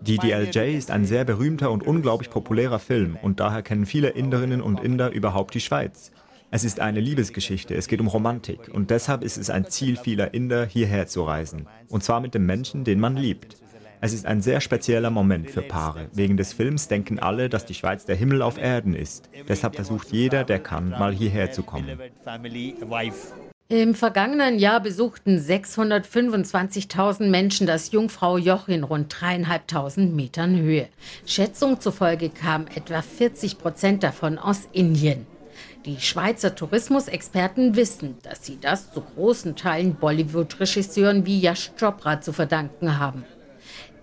DDLJ 0.00 0.76
ist 0.76 0.90
ein 0.90 1.04
sehr 1.04 1.24
berühmter 1.24 1.70
und 1.70 1.86
unglaublich 1.86 2.30
populärer 2.30 2.78
Film 2.78 3.16
und 3.22 3.40
daher 3.40 3.62
kennen 3.62 3.86
viele 3.86 4.08
Inderinnen 4.08 4.60
und 4.60 4.80
Inder 4.82 5.10
überhaupt 5.10 5.54
die 5.54 5.60
Schweiz. 5.60 6.10
Es 6.50 6.64
ist 6.64 6.80
eine 6.80 7.00
Liebesgeschichte, 7.00 7.74
es 7.74 7.88
geht 7.88 8.00
um 8.00 8.08
Romantik 8.08 8.68
und 8.72 8.90
deshalb 8.90 9.22
ist 9.22 9.38
es 9.38 9.48
ein 9.48 9.70
Ziel 9.70 9.96
vieler 9.96 10.34
Inder, 10.34 10.66
hierher 10.66 11.06
zu 11.06 11.22
reisen. 11.22 11.66
Und 11.88 12.02
zwar 12.04 12.20
mit 12.20 12.34
dem 12.34 12.46
Menschen, 12.46 12.84
den 12.84 13.00
man 13.00 13.16
liebt. 13.16 13.56
Es 14.04 14.12
ist 14.12 14.26
ein 14.26 14.42
sehr 14.42 14.60
spezieller 14.60 15.10
Moment 15.10 15.48
für 15.48 15.62
Paare. 15.62 16.08
Wegen 16.12 16.36
des 16.36 16.52
Films 16.52 16.88
denken 16.88 17.20
alle, 17.20 17.48
dass 17.48 17.66
die 17.66 17.74
Schweiz 17.74 18.04
der 18.04 18.16
Himmel 18.16 18.42
auf 18.42 18.58
Erden 18.58 18.94
ist. 18.94 19.30
Deshalb 19.48 19.76
versucht 19.76 20.10
jeder, 20.10 20.42
der 20.42 20.58
kann, 20.58 20.90
mal 20.90 21.12
hierher 21.12 21.52
zu 21.52 21.62
kommen. 21.62 22.00
Im 23.68 23.94
vergangenen 23.94 24.58
Jahr 24.58 24.80
besuchten 24.80 25.38
625.000 25.38 27.28
Menschen 27.28 27.68
das 27.68 27.92
Jungfrau 27.92 28.38
Joch 28.38 28.66
in 28.66 28.82
rund 28.82 29.14
dreieinhalbtausend 29.20 30.16
Metern 30.16 30.56
Höhe. 30.56 30.88
Schätzung 31.24 31.80
zufolge 31.80 32.28
kamen 32.28 32.66
etwa 32.74 33.02
40 33.02 33.58
Prozent 33.58 34.02
davon 34.02 34.36
aus 34.36 34.68
Indien. 34.72 35.28
Die 35.86 36.00
Schweizer 36.00 36.56
Tourismusexperten 36.56 37.76
wissen, 37.76 38.16
dass 38.24 38.44
sie 38.44 38.58
das 38.60 38.92
zu 38.92 39.00
großen 39.00 39.54
Teilen 39.54 39.94
Bollywood-Regisseuren 39.94 41.24
wie 41.24 41.38
Yash 41.38 41.70
Chopra 41.78 42.20
zu 42.20 42.32
verdanken 42.32 42.98
haben. 42.98 43.24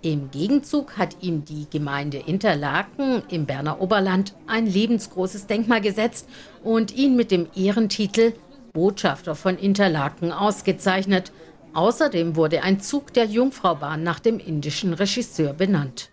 Im 0.01 0.31
Gegenzug 0.31 0.97
hat 0.97 1.17
ihm 1.21 1.43
die 1.43 1.67
Gemeinde 1.69 2.19
Interlaken 2.25 3.21
im 3.29 3.45
Berner 3.45 3.81
Oberland 3.81 4.33
ein 4.47 4.65
lebensgroßes 4.65 5.47
Denkmal 5.47 5.81
gesetzt 5.81 6.29
und 6.63 6.95
ihn 6.95 7.17
mit 7.17 7.31
dem 7.31 7.47
Ehrentitel 7.53 8.31
Botschafter 8.71 9.35
von 9.35 9.57
Interlaken 9.57 10.31
ausgezeichnet. 10.31 11.33
Außerdem 11.73 12.37
wurde 12.37 12.63
ein 12.63 12.79
Zug 12.79 13.11
der 13.13 13.25
Jungfraubahn 13.25 14.01
nach 14.01 14.19
dem 14.19 14.39
indischen 14.39 14.93
Regisseur 14.93 15.51
benannt. 15.51 16.11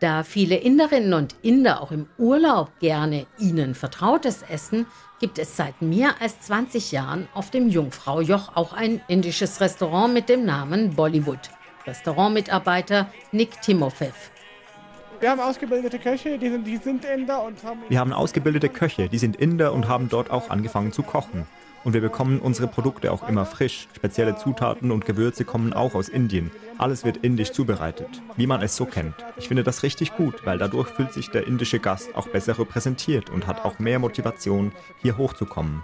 Da 0.00 0.24
viele 0.24 0.56
Inderinnen 0.56 1.14
und 1.14 1.36
Inder 1.42 1.80
auch 1.80 1.92
im 1.92 2.08
Urlaub 2.18 2.80
gerne 2.80 3.26
ihnen 3.38 3.76
vertrautes 3.76 4.42
essen, 4.48 4.86
gibt 5.20 5.38
es 5.38 5.56
seit 5.56 5.82
mehr 5.82 6.20
als 6.20 6.40
20 6.40 6.90
Jahren 6.90 7.28
auf 7.32 7.50
dem 7.50 7.68
Jungfraujoch 7.68 8.56
auch 8.56 8.72
ein 8.72 9.00
indisches 9.06 9.60
Restaurant 9.60 10.14
mit 10.14 10.28
dem 10.28 10.44
Namen 10.44 10.94
Bollywood. 10.94 11.50
Restaurantmitarbeiter 11.88 13.10
Nick 13.32 13.62
Timofev. 13.62 14.14
Wir 15.20 15.30
haben 15.30 15.40
ausgebildete 15.40 15.98
Köche, 15.98 16.38
die 16.38 16.50
sind, 16.50 16.66
die 16.66 16.76
sind 16.76 17.04
Inder 17.04 17.42
und 17.42 17.64
haben. 17.64 17.80
Wir 17.88 17.98
haben 17.98 18.12
ausgebildete 18.12 18.68
Köche, 18.68 19.08
die 19.08 19.18
sind 19.18 19.36
Inder 19.36 19.72
und 19.72 19.88
haben 19.88 20.08
dort 20.08 20.30
auch 20.30 20.50
angefangen 20.50 20.92
zu 20.92 21.02
kochen. 21.02 21.46
Und 21.84 21.94
wir 21.94 22.00
bekommen 22.00 22.40
unsere 22.40 22.68
Produkte 22.68 23.10
auch 23.10 23.26
immer 23.28 23.46
frisch. 23.46 23.88
Spezielle 23.96 24.36
Zutaten 24.36 24.90
und 24.90 25.06
Gewürze 25.06 25.44
kommen 25.44 25.72
auch 25.72 25.94
aus 25.94 26.08
Indien. 26.08 26.50
Alles 26.76 27.04
wird 27.04 27.18
indisch 27.18 27.52
zubereitet, 27.52 28.08
wie 28.36 28.46
man 28.46 28.60
es 28.62 28.76
so 28.76 28.84
kennt. 28.84 29.14
Ich 29.38 29.48
finde 29.48 29.64
das 29.64 29.82
richtig 29.82 30.14
gut, 30.14 30.44
weil 30.44 30.58
dadurch 30.58 30.88
fühlt 30.88 31.12
sich 31.12 31.30
der 31.30 31.46
indische 31.46 31.78
Gast 31.78 32.14
auch 32.14 32.28
besser 32.28 32.58
repräsentiert 32.58 33.30
und 33.30 33.46
hat 33.46 33.64
auch 33.64 33.78
mehr 33.78 33.98
Motivation, 33.98 34.72
hier 35.00 35.16
hochzukommen. 35.16 35.82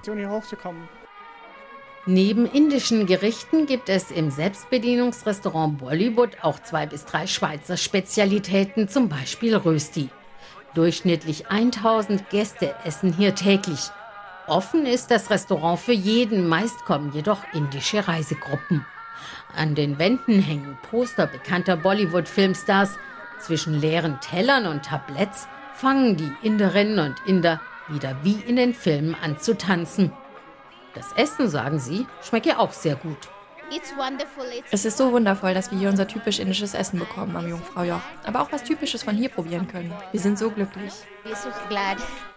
Neben 2.07 2.45
indischen 2.45 3.07
Gerichten 3.07 3.65
gibt 3.65 3.89
es 3.89 4.11
im 4.11 4.31
Selbstbedienungsrestaurant 4.31 5.79
Bollywood 5.79 6.37
auch 6.43 6.61
zwei 6.61 6.85
bis 6.85 7.07
drei 7.07 7.27
Schweizer 7.27 7.79
Spezialitäten, 7.79 8.89
zum 8.91 9.09
Beispiel 9.09 9.57
Rösti. 9.57 10.11
Durchschnittlich 10.75 11.47
1000 11.49 12.29
Gäste 12.29 12.75
essen 12.85 13.15
hier 13.15 13.35
täglich. 13.35 13.89
Offen 14.47 14.85
ist 14.85 15.11
das 15.11 15.31
Restaurant 15.31 15.81
für 15.81 15.93
jeden, 15.93 16.47
meist 16.47 16.85
kommen 16.85 17.11
jedoch 17.15 17.41
indische 17.55 18.07
Reisegruppen. 18.07 18.85
An 19.57 19.75
den 19.75 19.99
Wänden 19.99 20.41
hängen 20.41 20.77
Poster 20.91 21.27
bekannter 21.27 21.79
Bollywood-Filmstars. 21.79 22.99
Zwischen 23.39 23.81
leeren 23.81 24.21
Tellern 24.21 24.67
und 24.67 24.85
Tabletts 24.85 25.49
fangen 25.73 26.19
die 26.19 26.33
Inderinnen 26.43 26.99
und 26.99 27.17
Inder 27.25 27.63
wieder 27.89 28.15
wie 28.23 28.41
in 28.47 28.57
den 28.57 28.75
Filmen 28.75 29.17
an 29.23 29.39
zu 29.39 29.57
tanzen. 29.57 30.13
Das 30.95 31.13
Essen, 31.17 31.49
sagen 31.49 31.81
sie, 31.81 32.07
schmecke 32.23 32.59
auch 32.59 32.73
sehr 32.73 32.95
gut. 32.95 33.19
Es 34.71 34.85
ist 34.85 34.97
so 34.97 35.11
wundervoll, 35.11 35.55
dass 35.55 35.71
wir 35.73 35.79
hier 35.79 35.89
unser 35.89 36.07
typisch 36.07 36.39
indisches 36.39 36.75
Essen 36.75 37.01
bekommen 37.01 37.35
am 37.35 37.49
Jungfraujoch. 37.49 38.01
Aber 38.25 38.43
auch 38.43 38.53
was 38.53 38.63
Typisches 38.63 39.03
von 39.03 39.17
hier 39.17 39.29
probieren 39.29 39.67
können. 39.67 39.93
Wir 40.13 40.21
sind 40.21 40.39
so 40.39 40.51
glücklich. 40.51 40.93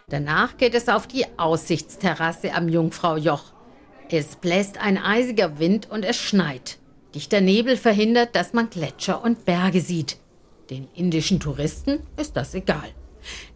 Danach 0.07 0.57
geht 0.57 0.73
es 0.73 0.89
auf 0.89 1.05
die 1.05 1.25
Aussichtsterrasse 1.37 2.53
am 2.53 2.67
Jungfraujoch. 2.69 3.53
Es 4.09 4.37
bläst 4.37 4.81
ein 4.81 4.97
eisiger 4.97 5.59
Wind 5.59 5.89
und 5.91 6.03
es 6.03 6.15
schneit. 6.15 6.79
Dichter 7.13 7.41
Nebel 7.41 7.77
verhindert, 7.77 8.35
dass 8.35 8.53
man 8.53 8.69
Gletscher 8.69 9.23
und 9.23 9.45
Berge 9.45 9.81
sieht. 9.81 10.17
Den 10.69 10.87
indischen 10.95 11.39
Touristen 11.39 11.99
ist 12.15 12.37
das 12.37 12.55
egal. 12.55 12.89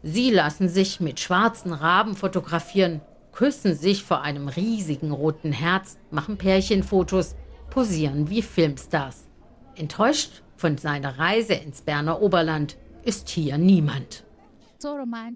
Sie 0.04 0.30
lassen 0.30 0.70
sich 0.70 1.00
mit 1.00 1.20
schwarzen 1.20 1.74
Raben 1.74 2.16
fotografieren 2.16 3.02
küssen 3.42 3.76
sich 3.76 4.04
vor 4.04 4.22
einem 4.22 4.48
riesigen 4.48 5.10
roten 5.10 5.52
Herz, 5.52 5.98
machen 6.12 6.38
Pärchenfotos, 6.38 7.34
posieren 7.72 8.30
wie 8.30 8.44
Filmstars. 8.44 9.26
Enttäuscht 9.74 10.44
von 10.58 10.78
seiner 10.78 11.18
Reise 11.18 11.56
ins 11.56 11.82
Berner 11.82 12.22
Oberland 12.22 12.78
ist 13.04 13.30
hier 13.30 13.58
niemand. 13.58 14.26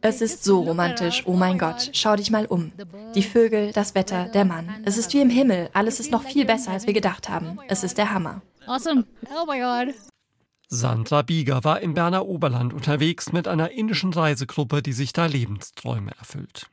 Es 0.01 0.21
ist 0.21 0.43
so 0.43 0.59
romantisch, 0.59 1.23
oh 1.25 1.33
mein 1.33 1.57
Gott, 1.57 1.89
schau 1.93 2.15
dich 2.15 2.29
mal 2.29 2.45
um. 2.45 2.73
Die 3.15 3.23
Vögel, 3.23 3.71
das 3.71 3.95
Wetter, 3.95 4.29
der 4.29 4.45
Mann. 4.45 4.69
Es 4.85 4.99
ist 4.99 5.11
wie 5.13 5.21
im 5.21 5.31
Himmel, 5.31 5.71
alles 5.73 5.99
ist 5.99 6.11
noch 6.11 6.21
viel 6.21 6.45
besser, 6.45 6.73
als 6.73 6.85
wir 6.85 6.93
gedacht 6.93 7.27
haben. 7.27 7.57
Es 7.69 7.83
ist 7.83 7.97
der 7.97 8.13
Hammer. 8.13 8.43
Awesome. 8.67 9.05
Oh 9.35 9.51
my 9.51 9.59
God. 9.59 9.95
Sandra 10.67 11.23
Bieger 11.23 11.63
war 11.63 11.81
im 11.81 11.95
Berner 11.95 12.27
Oberland 12.27 12.71
unterwegs 12.71 13.31
mit 13.31 13.47
einer 13.47 13.71
indischen 13.71 14.13
Reisegruppe, 14.13 14.83
die 14.83 14.93
sich 14.93 15.11
da 15.11 15.25
Lebensträume 15.25 16.11
erfüllt. 16.19 16.69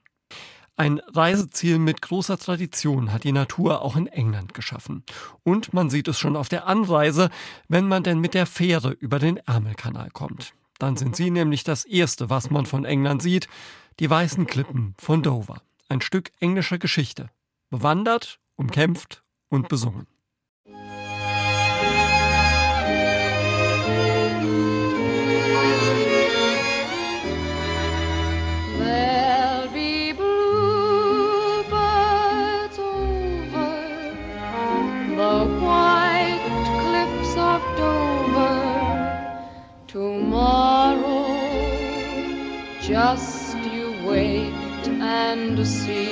Ein 0.77 1.01
Reiseziel 1.01 1.79
mit 1.79 2.01
großer 2.01 2.39
Tradition 2.39 3.13
hat 3.13 3.25
die 3.25 3.33
Natur 3.33 3.83
auch 3.83 3.95
in 3.95 4.07
England 4.07 4.55
geschaffen. 4.55 5.05
Und 5.43 5.75
man 5.75 5.91
sieht 5.91 6.09
es 6.09 6.19
schon 6.19 6.35
auf 6.35 6.49
der 6.49 6.67
Anreise, 6.67 7.29
wenn 7.69 7.87
man 7.87 8.03
denn 8.03 8.21
mit 8.21 8.33
der 8.33 8.47
Fähre 8.47 8.93
über 8.93 9.19
den 9.19 9.37
Ärmelkanal 9.37 10.11
kommt. 10.11 10.55
Dann 10.79 10.97
sind 10.97 11.15
sie 11.15 11.31
nämlich 11.31 11.63
das 11.63 11.85
Erste, 11.85 12.31
was 12.31 12.51
man 12.51 12.65
von 12.67 12.85
England 12.85 13.23
sieht, 13.23 13.49
die 14.01 14.09
weißen 14.09 14.47
Klippen 14.47 14.95
von 14.99 15.23
Dover. 15.23 15.63
Ein 15.89 16.01
Stück 16.01 16.33
englischer 16.41 16.79
Geschichte. 16.79 17.31
Bewandert, 17.69 18.41
umkämpft 18.57 19.23
und 19.49 19.69
besungen. 19.69 20.07
Just 42.83 43.55
you 43.73 43.95
wait 44.05 44.53
and 45.01 45.65
see. 45.65 46.09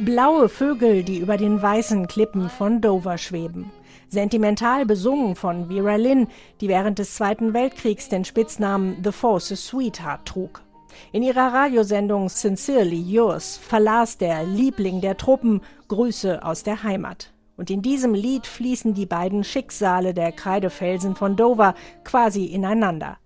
Blaue 0.00 0.48
Vögel, 0.48 1.04
die 1.04 1.18
über 1.18 1.36
den 1.36 1.62
weißen 1.62 2.08
Klippen 2.08 2.50
von 2.50 2.80
Dover 2.80 3.16
schweben. 3.16 3.70
Sentimental 4.08 4.84
besungen 4.86 5.36
von 5.36 5.68
Vera 5.68 5.94
Lynn, 5.94 6.26
die 6.60 6.66
während 6.66 6.98
des 6.98 7.14
Zweiten 7.14 7.54
Weltkriegs 7.54 8.08
den 8.08 8.24
Spitznamen 8.24 8.96
The 9.04 9.12
Force's 9.12 9.68
Sweetheart 9.68 10.26
trug. 10.26 10.60
In 11.12 11.22
ihrer 11.22 11.52
Radiosendung 11.52 12.28
Sincerely 12.28 13.00
Yours 13.00 13.56
verlas 13.56 14.18
der 14.18 14.42
Liebling 14.42 15.00
der 15.00 15.16
Truppen 15.16 15.60
Grüße 15.86 16.44
aus 16.44 16.64
der 16.64 16.82
Heimat. 16.82 17.32
Und 17.56 17.70
in 17.70 17.82
diesem 17.82 18.14
Lied 18.14 18.48
fließen 18.48 18.94
die 18.94 19.06
beiden 19.06 19.44
Schicksale 19.44 20.12
der 20.12 20.32
Kreidefelsen 20.32 21.14
von 21.14 21.36
Dover 21.36 21.74
quasi 22.02 22.46
ineinander 22.46 23.16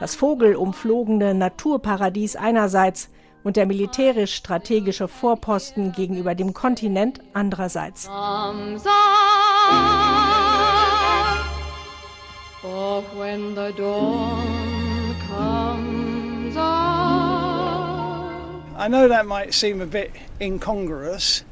das 0.00 0.16
vogelumflogene 0.16 1.34
Naturparadies 1.34 2.34
einerseits 2.34 3.10
und 3.44 3.56
der 3.56 3.66
militärisch-strategische 3.66 5.06
Vorposten 5.08 5.92
gegenüber 5.92 6.34
dem 6.34 6.52
Kontinent 6.54 7.20
andererseits. 7.32 8.08
I 18.82 18.88
know 18.88 19.08
that 19.08 19.26
might 19.26 19.52
seem 19.52 19.82
a 19.82 19.86
bit 19.86 20.10
incongruous, 20.38 21.44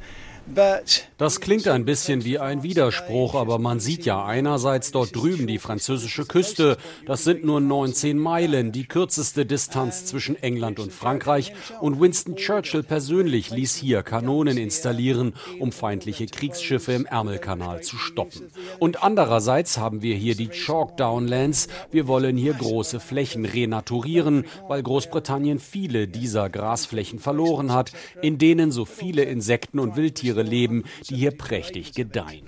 das 1.17 1.41
klingt 1.41 1.67
ein 1.67 1.85
bisschen 1.85 2.25
wie 2.25 2.39
ein 2.39 2.63
Widerspruch, 2.63 3.35
aber 3.35 3.59
man 3.59 3.79
sieht 3.79 4.05
ja 4.05 4.25
einerseits 4.25 4.91
dort 4.91 5.15
drüben 5.15 5.47
die 5.47 5.59
französische 5.59 6.25
Küste. 6.25 6.77
Das 7.05 7.23
sind 7.23 7.43
nur 7.43 7.61
19 7.61 8.17
Meilen, 8.17 8.71
die 8.71 8.85
kürzeste 8.85 9.45
Distanz 9.45 10.05
zwischen 10.05 10.41
England 10.41 10.79
und 10.79 10.91
Frankreich. 10.91 11.53
Und 11.81 11.99
Winston 11.99 12.35
Churchill 12.35 12.83
persönlich 12.83 13.51
ließ 13.51 13.75
hier 13.75 14.01
Kanonen 14.01 14.57
installieren, 14.57 15.33
um 15.59 15.71
feindliche 15.71 16.25
Kriegsschiffe 16.25 16.93
im 16.93 17.05
Ärmelkanal 17.05 17.81
zu 17.81 17.97
stoppen. 17.97 18.49
Und 18.79 19.03
andererseits 19.03 19.77
haben 19.77 20.01
wir 20.01 20.15
hier 20.15 20.35
die 20.35 20.49
Chalk 20.49 20.97
Downlands. 20.97 21.67
Wir 21.91 22.07
wollen 22.07 22.37
hier 22.37 22.53
große 22.53 22.99
Flächen 22.99 23.45
renaturieren, 23.45 24.45
weil 24.67 24.83
Großbritannien 24.83 25.59
viele 25.59 26.07
dieser 26.07 26.49
Grasflächen 26.49 27.19
verloren 27.19 27.73
hat, 27.73 27.91
in 28.21 28.37
denen 28.37 28.71
so 28.71 28.85
viele 28.85 29.23
Insekten 29.23 29.79
und 29.79 29.95
Wildtiere 29.95 30.38
Tiere 30.39 30.43
leben, 30.43 30.83
die 31.09 31.15
hier 31.15 31.31
prächtig 31.31 31.93
gedeihen. 31.93 32.45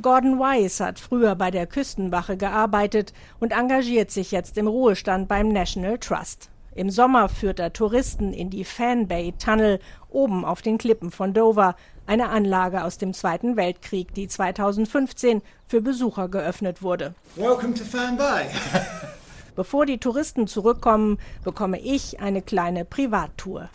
Gordon 0.00 0.38
Wise 0.38 0.84
hat 0.84 0.98
früher 0.98 1.34
bei 1.34 1.50
der 1.50 1.66
Küstenwache 1.66 2.36
gearbeitet 2.36 3.12
und 3.40 3.52
engagiert 3.52 4.10
sich 4.10 4.32
jetzt 4.32 4.56
im 4.58 4.66
Ruhestand 4.66 5.28
beim 5.28 5.48
National 5.48 5.98
Trust. 5.98 6.48
Im 6.74 6.90
Sommer 6.90 7.28
führt 7.28 7.60
er 7.60 7.74
Touristen 7.74 8.32
in 8.32 8.48
die 8.48 8.64
Fan 8.64 9.06
Bay 9.06 9.34
Tunnel 9.38 9.78
oben 10.08 10.46
auf 10.46 10.62
den 10.62 10.78
Klippen 10.78 11.10
von 11.10 11.34
Dover, 11.34 11.76
eine 12.06 12.30
Anlage 12.30 12.82
aus 12.84 12.96
dem 12.96 13.12
Zweiten 13.12 13.56
Weltkrieg, 13.56 14.14
die 14.14 14.26
2015 14.26 15.42
für 15.68 15.82
Besucher 15.82 16.28
geöffnet 16.28 16.82
wurde. 16.82 17.14
Welcome 17.36 17.74
to 17.74 17.84
Fan 17.84 18.16
Bay. 18.16 18.46
Bevor 19.54 19.84
die 19.84 19.98
Touristen 19.98 20.46
zurückkommen, 20.46 21.18
bekomme 21.44 21.78
ich 21.78 22.20
eine 22.20 22.40
kleine 22.40 22.84
Privattour. 22.84 23.68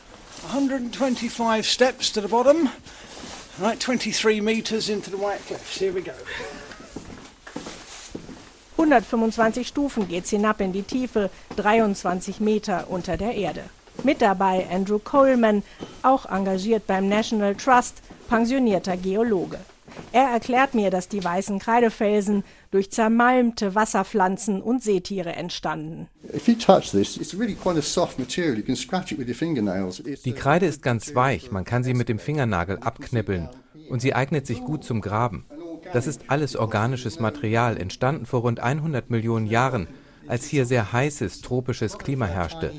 125 0.51 1.69
steps 1.69 2.11
to 2.11 2.21
the 2.21 2.27
bottom. 2.27 2.69
Right, 3.59 3.79
23 3.79 4.41
meters 4.41 4.89
into 4.89 5.09
the 5.09 5.17
White 5.17 5.45
Cliffs. 5.47 5.79
Here 5.79 5.93
we 5.93 6.01
go. 6.01 6.11
125 8.77 9.67
Stufen 9.67 10.07
geht's 10.07 10.29
hinab 10.29 10.61
in 10.61 10.71
die 10.71 10.83
Tiefe, 10.83 11.31
23 11.55 12.39
Meter 12.39 12.85
unter 12.89 13.17
der 13.17 13.33
Erde. 13.33 13.63
Mit 14.03 14.21
dabei 14.21 14.67
Andrew 14.71 14.99
Coleman, 14.99 15.63
auch 16.03 16.27
engagiert 16.27 16.85
beim 16.85 17.09
National 17.09 17.55
Trust, 17.55 18.01
pensionierter 18.29 18.95
Geologe. 18.95 19.57
Er 20.11 20.29
erklärt 20.29 20.73
mir, 20.73 20.89
dass 20.89 21.07
die 21.09 21.23
weißen 21.23 21.59
Kreidefelsen 21.59 22.43
durch 22.71 22.91
zermalmte 22.91 23.75
Wasserpflanzen 23.75 24.61
und 24.61 24.83
Seetiere 24.83 25.33
entstanden. 25.33 26.07
Die 30.25 30.33
Kreide 30.33 30.65
ist 30.65 30.81
ganz 30.81 31.15
weich, 31.15 31.51
man 31.51 31.65
kann 31.65 31.83
sie 31.83 31.93
mit 31.93 32.09
dem 32.09 32.19
Fingernagel 32.19 32.79
abknibbeln 32.79 33.49
und 33.89 34.01
sie 34.01 34.13
eignet 34.13 34.47
sich 34.47 34.61
gut 34.61 34.83
zum 34.83 35.01
Graben. 35.01 35.45
Das 35.93 36.07
ist 36.07 36.23
alles 36.27 36.55
organisches 36.55 37.19
Material, 37.19 37.77
entstanden 37.77 38.25
vor 38.25 38.41
rund 38.41 38.59
100 38.59 39.09
Millionen 39.09 39.47
Jahren, 39.47 39.87
als 40.27 40.45
hier 40.45 40.65
sehr 40.65 40.91
heißes 40.91 41.41
tropisches 41.41 41.97
Klima 41.97 42.25
herrschte, 42.25 42.73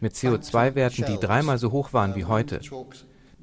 mit 0.00 0.14
CO2-Werten, 0.14 1.04
die 1.06 1.18
dreimal 1.18 1.58
so 1.58 1.72
hoch 1.72 1.92
waren 1.92 2.14
wie 2.14 2.24
heute. 2.24 2.60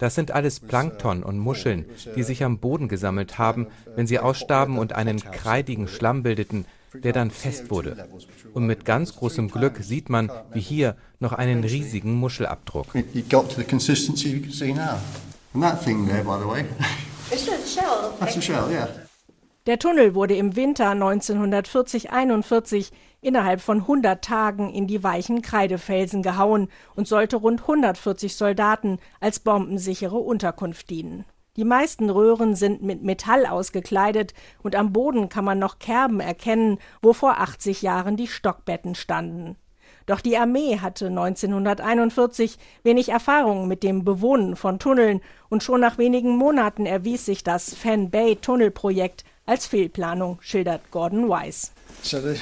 Das 0.02 0.16
sind 0.16 0.32
alles 0.32 0.60
Plankton 0.60 1.22
und 1.22 1.38
Muscheln, 1.38 1.86
die 2.16 2.24
sich 2.24 2.44
am 2.44 2.58
Boden 2.58 2.88
gesammelt 2.88 3.38
haben, 3.38 3.68
wenn 3.96 4.08
sie 4.08 4.18
ausstarben 4.18 4.80
und 4.80 4.94
einen 4.94 5.20
kreidigen 5.20 5.88
Schlamm 5.88 6.24
bildeten, 6.24 6.66
der 6.96 7.14
dann 7.14 7.30
fest 7.30 7.70
wurde. 7.70 8.10
Und 8.56 8.66
mit 8.66 8.84
ganz 8.84 9.16
großem 9.16 9.52
Glück 9.52 9.78
sieht 9.82 10.10
man, 10.10 10.32
wie 10.54 10.60
hier, 10.60 10.96
noch 11.20 11.34
einen 11.34 11.64
riesigen 11.64 12.16
Muschelabdruck. 12.16 12.88
Der 19.68 19.78
Tunnel 19.78 20.16
wurde 20.16 20.36
im 20.36 20.56
Winter 20.56 20.92
1940-41 20.94 22.90
innerhalb 23.22 23.62
von 23.62 23.82
100 23.82 24.24
Tagen 24.24 24.74
in 24.74 24.88
die 24.88 25.04
weichen 25.04 25.42
Kreidefelsen 25.42 26.24
gehauen 26.24 26.68
und 26.96 27.08
sollte 27.08 27.38
rund 27.38 27.62
140 27.62 28.36
Soldaten 28.36 29.00
als 29.20 29.40
bombensichere 29.40 30.18
Unterkunft 30.18 30.90
dienen. 30.90 31.26
Die 31.58 31.66
meisten 31.66 32.10
Röhren 32.10 32.56
sind 32.56 32.82
mit 32.82 33.04
Metall 33.04 33.46
ausgekleidet 33.46 34.34
und 34.64 34.76
am 34.76 34.94
Boden 34.94 35.30
kann 35.30 35.46
man 35.46 35.60
noch 35.60 35.80
Kerben 35.80 36.20
erkennen, 36.22 36.80
wo 37.02 37.14
vor 37.14 37.40
80 37.40 37.82
Jahren 37.82 38.16
die 38.16 38.28
Stockbetten 38.28 38.96
standen. 38.96 39.58
Doch 40.06 40.22
die 40.22 40.38
Armee 40.38 40.80
hatte 40.80 41.08
1941 41.08 42.58
wenig 42.84 43.10
Erfahrung 43.10 43.68
mit 43.68 43.84
dem 43.84 44.04
Bewohnen 44.04 44.56
von 44.56 44.80
Tunneln 44.80 45.22
und 45.50 45.62
schon 45.62 45.82
nach 45.82 45.98
wenigen 45.98 46.38
Monaten 46.38 46.86
erwies 46.86 47.26
sich 47.26 47.44
das 47.44 47.76
Fan 47.76 48.10
Bay 48.10 48.38
Tunnelprojekt 48.38 49.26
als 49.46 49.68
Fehlplanung, 49.68 50.38
schildert 50.42 50.90
Gordon 50.92 51.30
the 52.22 52.40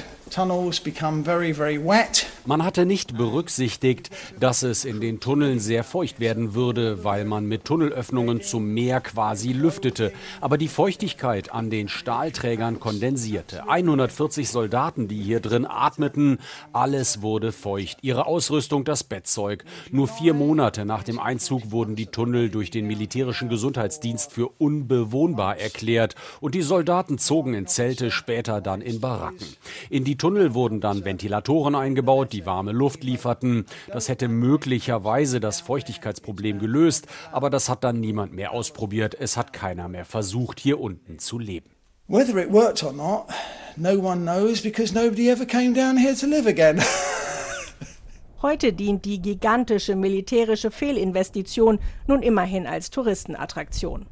Man 2.46 2.64
hatte 2.64 2.86
nicht 2.86 3.16
berücksichtigt, 3.16 4.10
dass 4.38 4.62
es 4.62 4.84
in 4.84 5.00
den 5.00 5.20
Tunneln 5.20 5.58
sehr 5.58 5.84
feucht 5.84 6.20
werden 6.20 6.54
würde, 6.54 7.04
weil 7.04 7.24
man 7.24 7.46
mit 7.46 7.64
Tunnelöffnungen 7.64 8.40
zum 8.40 8.72
Meer 8.72 9.00
quasi 9.00 9.52
lüftete. 9.52 10.12
Aber 10.40 10.56
die 10.56 10.68
Feuchtigkeit 10.68 11.52
an 11.52 11.68
den 11.68 11.88
Stahlträgern 11.88 12.80
kondensierte. 12.80 13.68
140 13.68 14.48
Soldaten, 14.48 15.08
die 15.08 15.20
hier 15.20 15.40
drin 15.40 15.66
atmeten, 15.66 16.38
alles 16.72 17.22
wurde 17.22 17.52
feucht. 17.52 17.98
Ihre 18.02 18.26
Ausrüstung, 18.26 18.84
das 18.84 19.04
Bettzeug. 19.04 19.64
Nur 19.90 20.08
vier 20.08 20.32
Monate 20.32 20.84
nach 20.84 21.02
dem 21.02 21.18
Einzug 21.18 21.72
wurden 21.72 21.96
die 21.96 22.06
Tunnel 22.06 22.50
durch 22.50 22.70
den 22.70 22.86
militärischen 22.86 23.48
Gesundheitsdienst 23.48 24.32
für 24.32 24.48
unbewohnbar 24.58 25.58
erklärt 25.58 26.14
und 26.40 26.54
die 26.54 26.62
Soldaten 26.62 27.18
zogen 27.18 27.54
in 27.54 27.66
Zelte, 27.66 28.10
später 28.10 28.60
dann 28.60 28.80
in 28.80 29.00
Baracken. 29.00 29.46
In 29.90 30.04
die 30.04 30.19
Tunnel 30.20 30.52
wurden 30.52 30.82
dann 30.82 31.06
Ventilatoren 31.06 31.74
eingebaut, 31.74 32.34
die 32.34 32.44
warme 32.44 32.72
Luft 32.72 33.04
lieferten. 33.04 33.64
Das 33.90 34.10
hätte 34.10 34.28
möglicherweise 34.28 35.40
das 35.40 35.62
Feuchtigkeitsproblem 35.62 36.58
gelöst, 36.58 37.06
aber 37.32 37.48
das 37.48 37.70
hat 37.70 37.84
dann 37.84 38.00
niemand 38.00 38.34
mehr 38.34 38.52
ausprobiert. 38.52 39.16
Es 39.18 39.38
hat 39.38 39.54
keiner 39.54 39.88
mehr 39.88 40.04
versucht, 40.04 40.60
hier 40.60 40.78
unten 40.78 41.18
zu 41.18 41.38
leben. 41.38 41.70
Whether 42.06 42.36
it 42.36 42.52
worked 42.52 42.82
or 42.82 42.92
not, 42.92 43.28
no 43.76 43.92
one 43.92 44.20
knows 44.20 44.60
because 44.60 44.92
nobody 44.92 45.30
ever 45.30 45.46
came 45.46 45.72
down 45.72 45.96
here 45.96 46.14
to 46.14 46.26
live 46.26 46.46
again. 46.46 46.82
Heute 48.42 48.74
dient 48.74 49.06
die 49.06 49.22
gigantische 49.22 49.96
militärische 49.96 50.70
Fehlinvestition 50.70 51.78
nun 52.06 52.20
immerhin 52.22 52.66
als 52.66 52.90
Touristenattraktion 52.90 54.06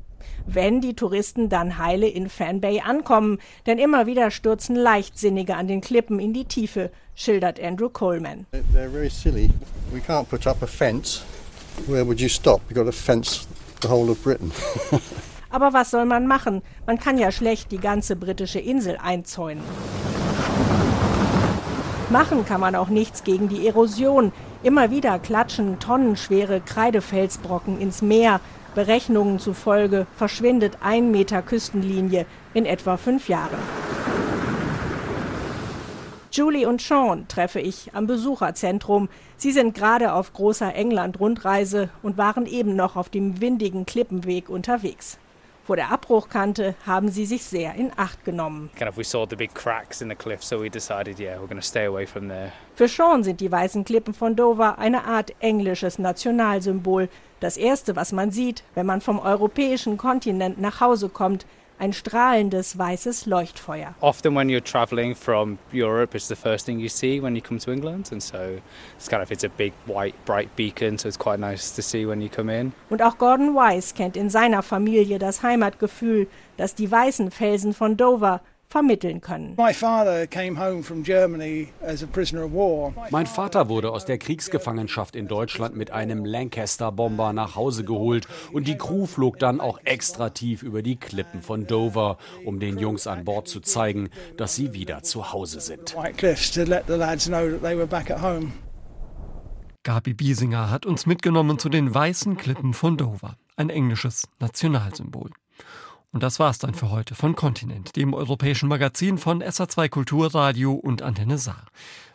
wenn 0.47 0.81
die 0.81 0.95
Touristen 0.95 1.49
dann 1.49 1.79
heile 1.79 2.09
in 2.09 2.29
Fan 2.29 2.61
Bay 2.61 2.81
ankommen, 2.81 3.39
denn 3.67 3.79
immer 3.79 4.07
wieder 4.07 4.31
stürzen 4.31 4.77
Leichtsinnige 4.77 5.57
an 5.57 5.69
den 5.69 5.81
Klippen 5.81 6.19
in 6.19 6.33
die 6.33 6.45
Tiefe, 6.45 6.91
schildert 7.15 7.61
Andrew 7.61 7.89
Coleman. 7.89 8.47
They're 8.75 8.91
very 8.91 9.11
silly. 9.11 9.51
We 9.93 10.01
can't 10.01 10.29
put 10.29 10.47
up 10.47 10.63
a 10.63 10.67
fence. 10.67 11.23
Where 11.87 12.05
would 12.05 12.21
you 12.21 12.29
stop? 12.29 12.61
You 12.69 12.75
got 12.75 12.87
to 12.87 12.93
fence 12.93 13.47
the 13.81 13.89
whole 13.89 14.11
of 14.11 14.23
Britain. 14.23 14.53
Aber 15.51 15.73
was 15.73 15.91
soll 15.91 16.05
man 16.05 16.27
machen? 16.27 16.63
Man 16.87 16.99
kann 16.99 17.19
ja 17.19 17.33
schlecht 17.33 17.71
die 17.71 17.79
ganze 17.79 18.17
britische 18.17 18.59
Insel 18.59 18.99
einzäunen. 18.99 19.63
Machen 22.11 22.45
kann 22.47 22.61
man 22.61 22.75
auch 22.75 22.89
nichts 22.89 23.25
gegen 23.25 23.49
die 23.49 23.67
Erosion. 23.67 24.33
Immer 24.63 24.91
wieder 24.91 25.19
klatschen 25.19 25.79
tonnenschwere 25.79 26.61
Kreidefelsbrocken 26.61 27.81
ins 27.81 28.03
Meer. 28.03 28.41
Berechnungen 28.79 29.41
zufolge 29.41 30.07
verschwindet 30.15 30.79
ein 30.83 31.11
Meter 31.11 31.43
Küstenlinie 31.43 32.27
in 32.55 32.65
etwa 32.65 32.97
fünf 32.97 33.29
Jahren. 33.29 33.59
Julie 36.31 36.65
und 36.65 36.81
Sean 36.81 37.27
treffe 37.27 37.59
ich 37.59 37.91
am 37.95 38.07
Besucherzentrum. 38.07 39.09
Sie 39.37 39.51
sind 39.51 39.75
gerade 39.75 40.13
auf 40.13 40.33
großer 40.33 40.77
England-Rundreise 40.77 41.89
und 42.05 42.19
waren 42.19 42.47
eben 42.47 42.77
noch 42.77 42.95
auf 42.95 43.09
dem 43.09 43.41
windigen 43.41 43.85
Klippenweg 43.85 44.49
unterwegs. 44.49 45.19
Vor 45.65 45.77
der 45.77 45.91
Abbruchkante 45.91 46.77
haben 46.87 47.11
sie 47.11 47.27
sich 47.27 47.45
sehr 47.45 47.75
in 47.75 47.91
Acht 47.97 48.25
genommen. 48.25 48.71
Für 52.75 52.89
Sean 52.89 53.23
sind 53.23 53.41
die 53.41 53.53
weißen 53.53 53.85
Klippen 53.85 54.15
von 54.15 54.35
Dover 54.35 54.79
eine 54.79 55.05
Art 55.05 55.35
englisches 55.41 55.99
Nationalsymbol. 55.99 57.11
Das 57.41 57.57
erste, 57.57 57.95
was 57.95 58.13
man 58.13 58.31
sieht, 58.33 58.65
wenn 58.75 58.87
man 58.87 59.01
vom 59.01 59.21
europäischen 59.21 59.97
Kontinent 59.97 60.61
nach 60.61 60.81
Hause 60.81 61.09
kommt, 61.09 61.47
ein 61.79 61.93
strahlendes 61.93 62.77
weißes 62.77 63.27
Leuchtfeuer. 63.27 63.95
Often 64.01 64.35
when 64.35 64.49
you're 64.49 64.65
traveling 64.65 65.15
from 65.15 65.59
Europe, 65.73 66.17
it's 66.17 66.27
the 66.27 66.35
first 66.35 66.67
thing 66.67 66.81
you 66.81 66.89
see 66.89 67.23
when 67.23 67.37
you 67.37 67.43
come 67.43 67.61
to 67.61 67.71
England, 67.71 68.11
and 68.11 68.21
so 68.21 68.59
it's 68.97 69.09
kind 69.09 69.23
of 69.23 69.31
it's 69.31 69.45
a 69.45 69.49
big 69.49 69.73
white 69.87 70.15
bright 70.25 70.49
beacon, 70.57 70.99
so 70.99 71.09
it's 71.09 71.19
quite 71.19 71.39
nice 71.39 71.75
to 71.75 71.83
see 71.83 72.05
when 72.05 72.21
you 72.21 72.29
come 72.29 72.53
in. 72.53 72.73
Und 72.91 73.03
auch 73.03 73.19
Gordon 73.19 73.55
Weiss 73.55 73.95
kennt 73.95 74.17
in 74.17 74.31
seiner 74.31 74.63
Familie 74.63 75.19
das 75.19 75.43
Heimatgefühl, 75.43 76.27
das 76.57 76.75
die 76.75 76.91
weißen 76.91 77.31
Felsen 77.31 77.73
von 77.73 77.97
Dover 77.97 78.41
vermitteln 78.69 79.21
können. 79.21 79.55
Mein 79.57 79.75
Vater 83.27 83.69
wurde 83.69 83.91
aus 83.91 84.05
der 84.05 84.19
Kriegsgefangenschaft 84.19 85.17
in 85.17 85.27
Deutschland 85.27 85.77
mit 85.77 85.91
einem 85.91 86.25
Lancaster-Bomber 86.25 87.33
nach 87.33 87.57
Hause 87.57 87.85
geholt 87.85 88.29
und 88.53 88.69
die 88.69 88.77
Crew 88.77 89.07
flog 89.07 89.39
dann 89.39 89.61
auch 89.61 89.81
extra 89.85 90.31
tief 90.31 90.63
über 90.63 90.83
die 90.83 90.97
Klippen 90.97 91.41
von 91.41 91.67
Dover, 91.67 92.19
um 92.45 92.61
den 92.61 92.79
Jungs 92.79 93.07
an 93.07 93.25
Bord 93.25 93.49
zu 93.49 93.61
zeigen, 93.61 94.11
dass 94.37 94.55
sie 94.55 94.75
wieder 94.75 95.03
zu 95.03 95.33
Hause 95.33 95.61
sind. 95.61 95.97
Gabi 99.83 100.13
Biesinger 100.13 100.71
hat 100.71 100.85
uns 100.85 101.07
mitgenommen 101.07 101.59
zu 101.59 101.71
den 101.71 101.95
weißen 101.95 102.37
Klippen 102.37 102.75
von 102.75 102.99
Dover, 102.99 103.37
ein 103.57 103.71
englisches 103.71 104.29
Nationalsymbol. 104.39 105.31
Und 106.13 106.23
das 106.23 106.39
war's 106.39 106.59
dann 106.59 106.75
für 106.75 106.91
heute 106.91 107.15
von 107.15 107.37
Kontinent, 107.37 107.97
dem 107.97 108.15
europäischen 108.15 108.69
Magazin 108.69 109.19
von 109.19 109.43
SA2 109.43 109.89
Kulturradio 109.89 110.73
und 110.73 111.03
Antenne 111.03 111.39
Saar. 111.39 111.67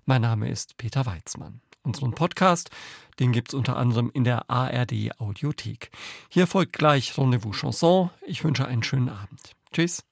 Mein 0.06 0.22
Name 0.22 0.50
ist 0.50 0.78
Peter 0.78 1.06
Weizmann. 1.06 1.62
Unseren 1.84 2.14
Podcast, 2.14 2.72
den 3.20 3.34
gibt's 3.34 3.54
unter 3.54 3.76
anderem 3.76 4.10
in 4.14 4.24
der 4.24 4.50
ARD 4.50 5.20
Audiothek. 5.20 5.91
Hier 6.30 6.48
folgt 6.48 6.74
gleich 6.74 7.18
Rendezvous 7.18 7.58
Chanson. 7.58 8.10
Ich 8.26 8.44
wünsche 8.44 8.66
einen 8.66 8.84
schönen 8.84 9.10
Abend. 9.10 9.56
Tschüss. 9.72 10.04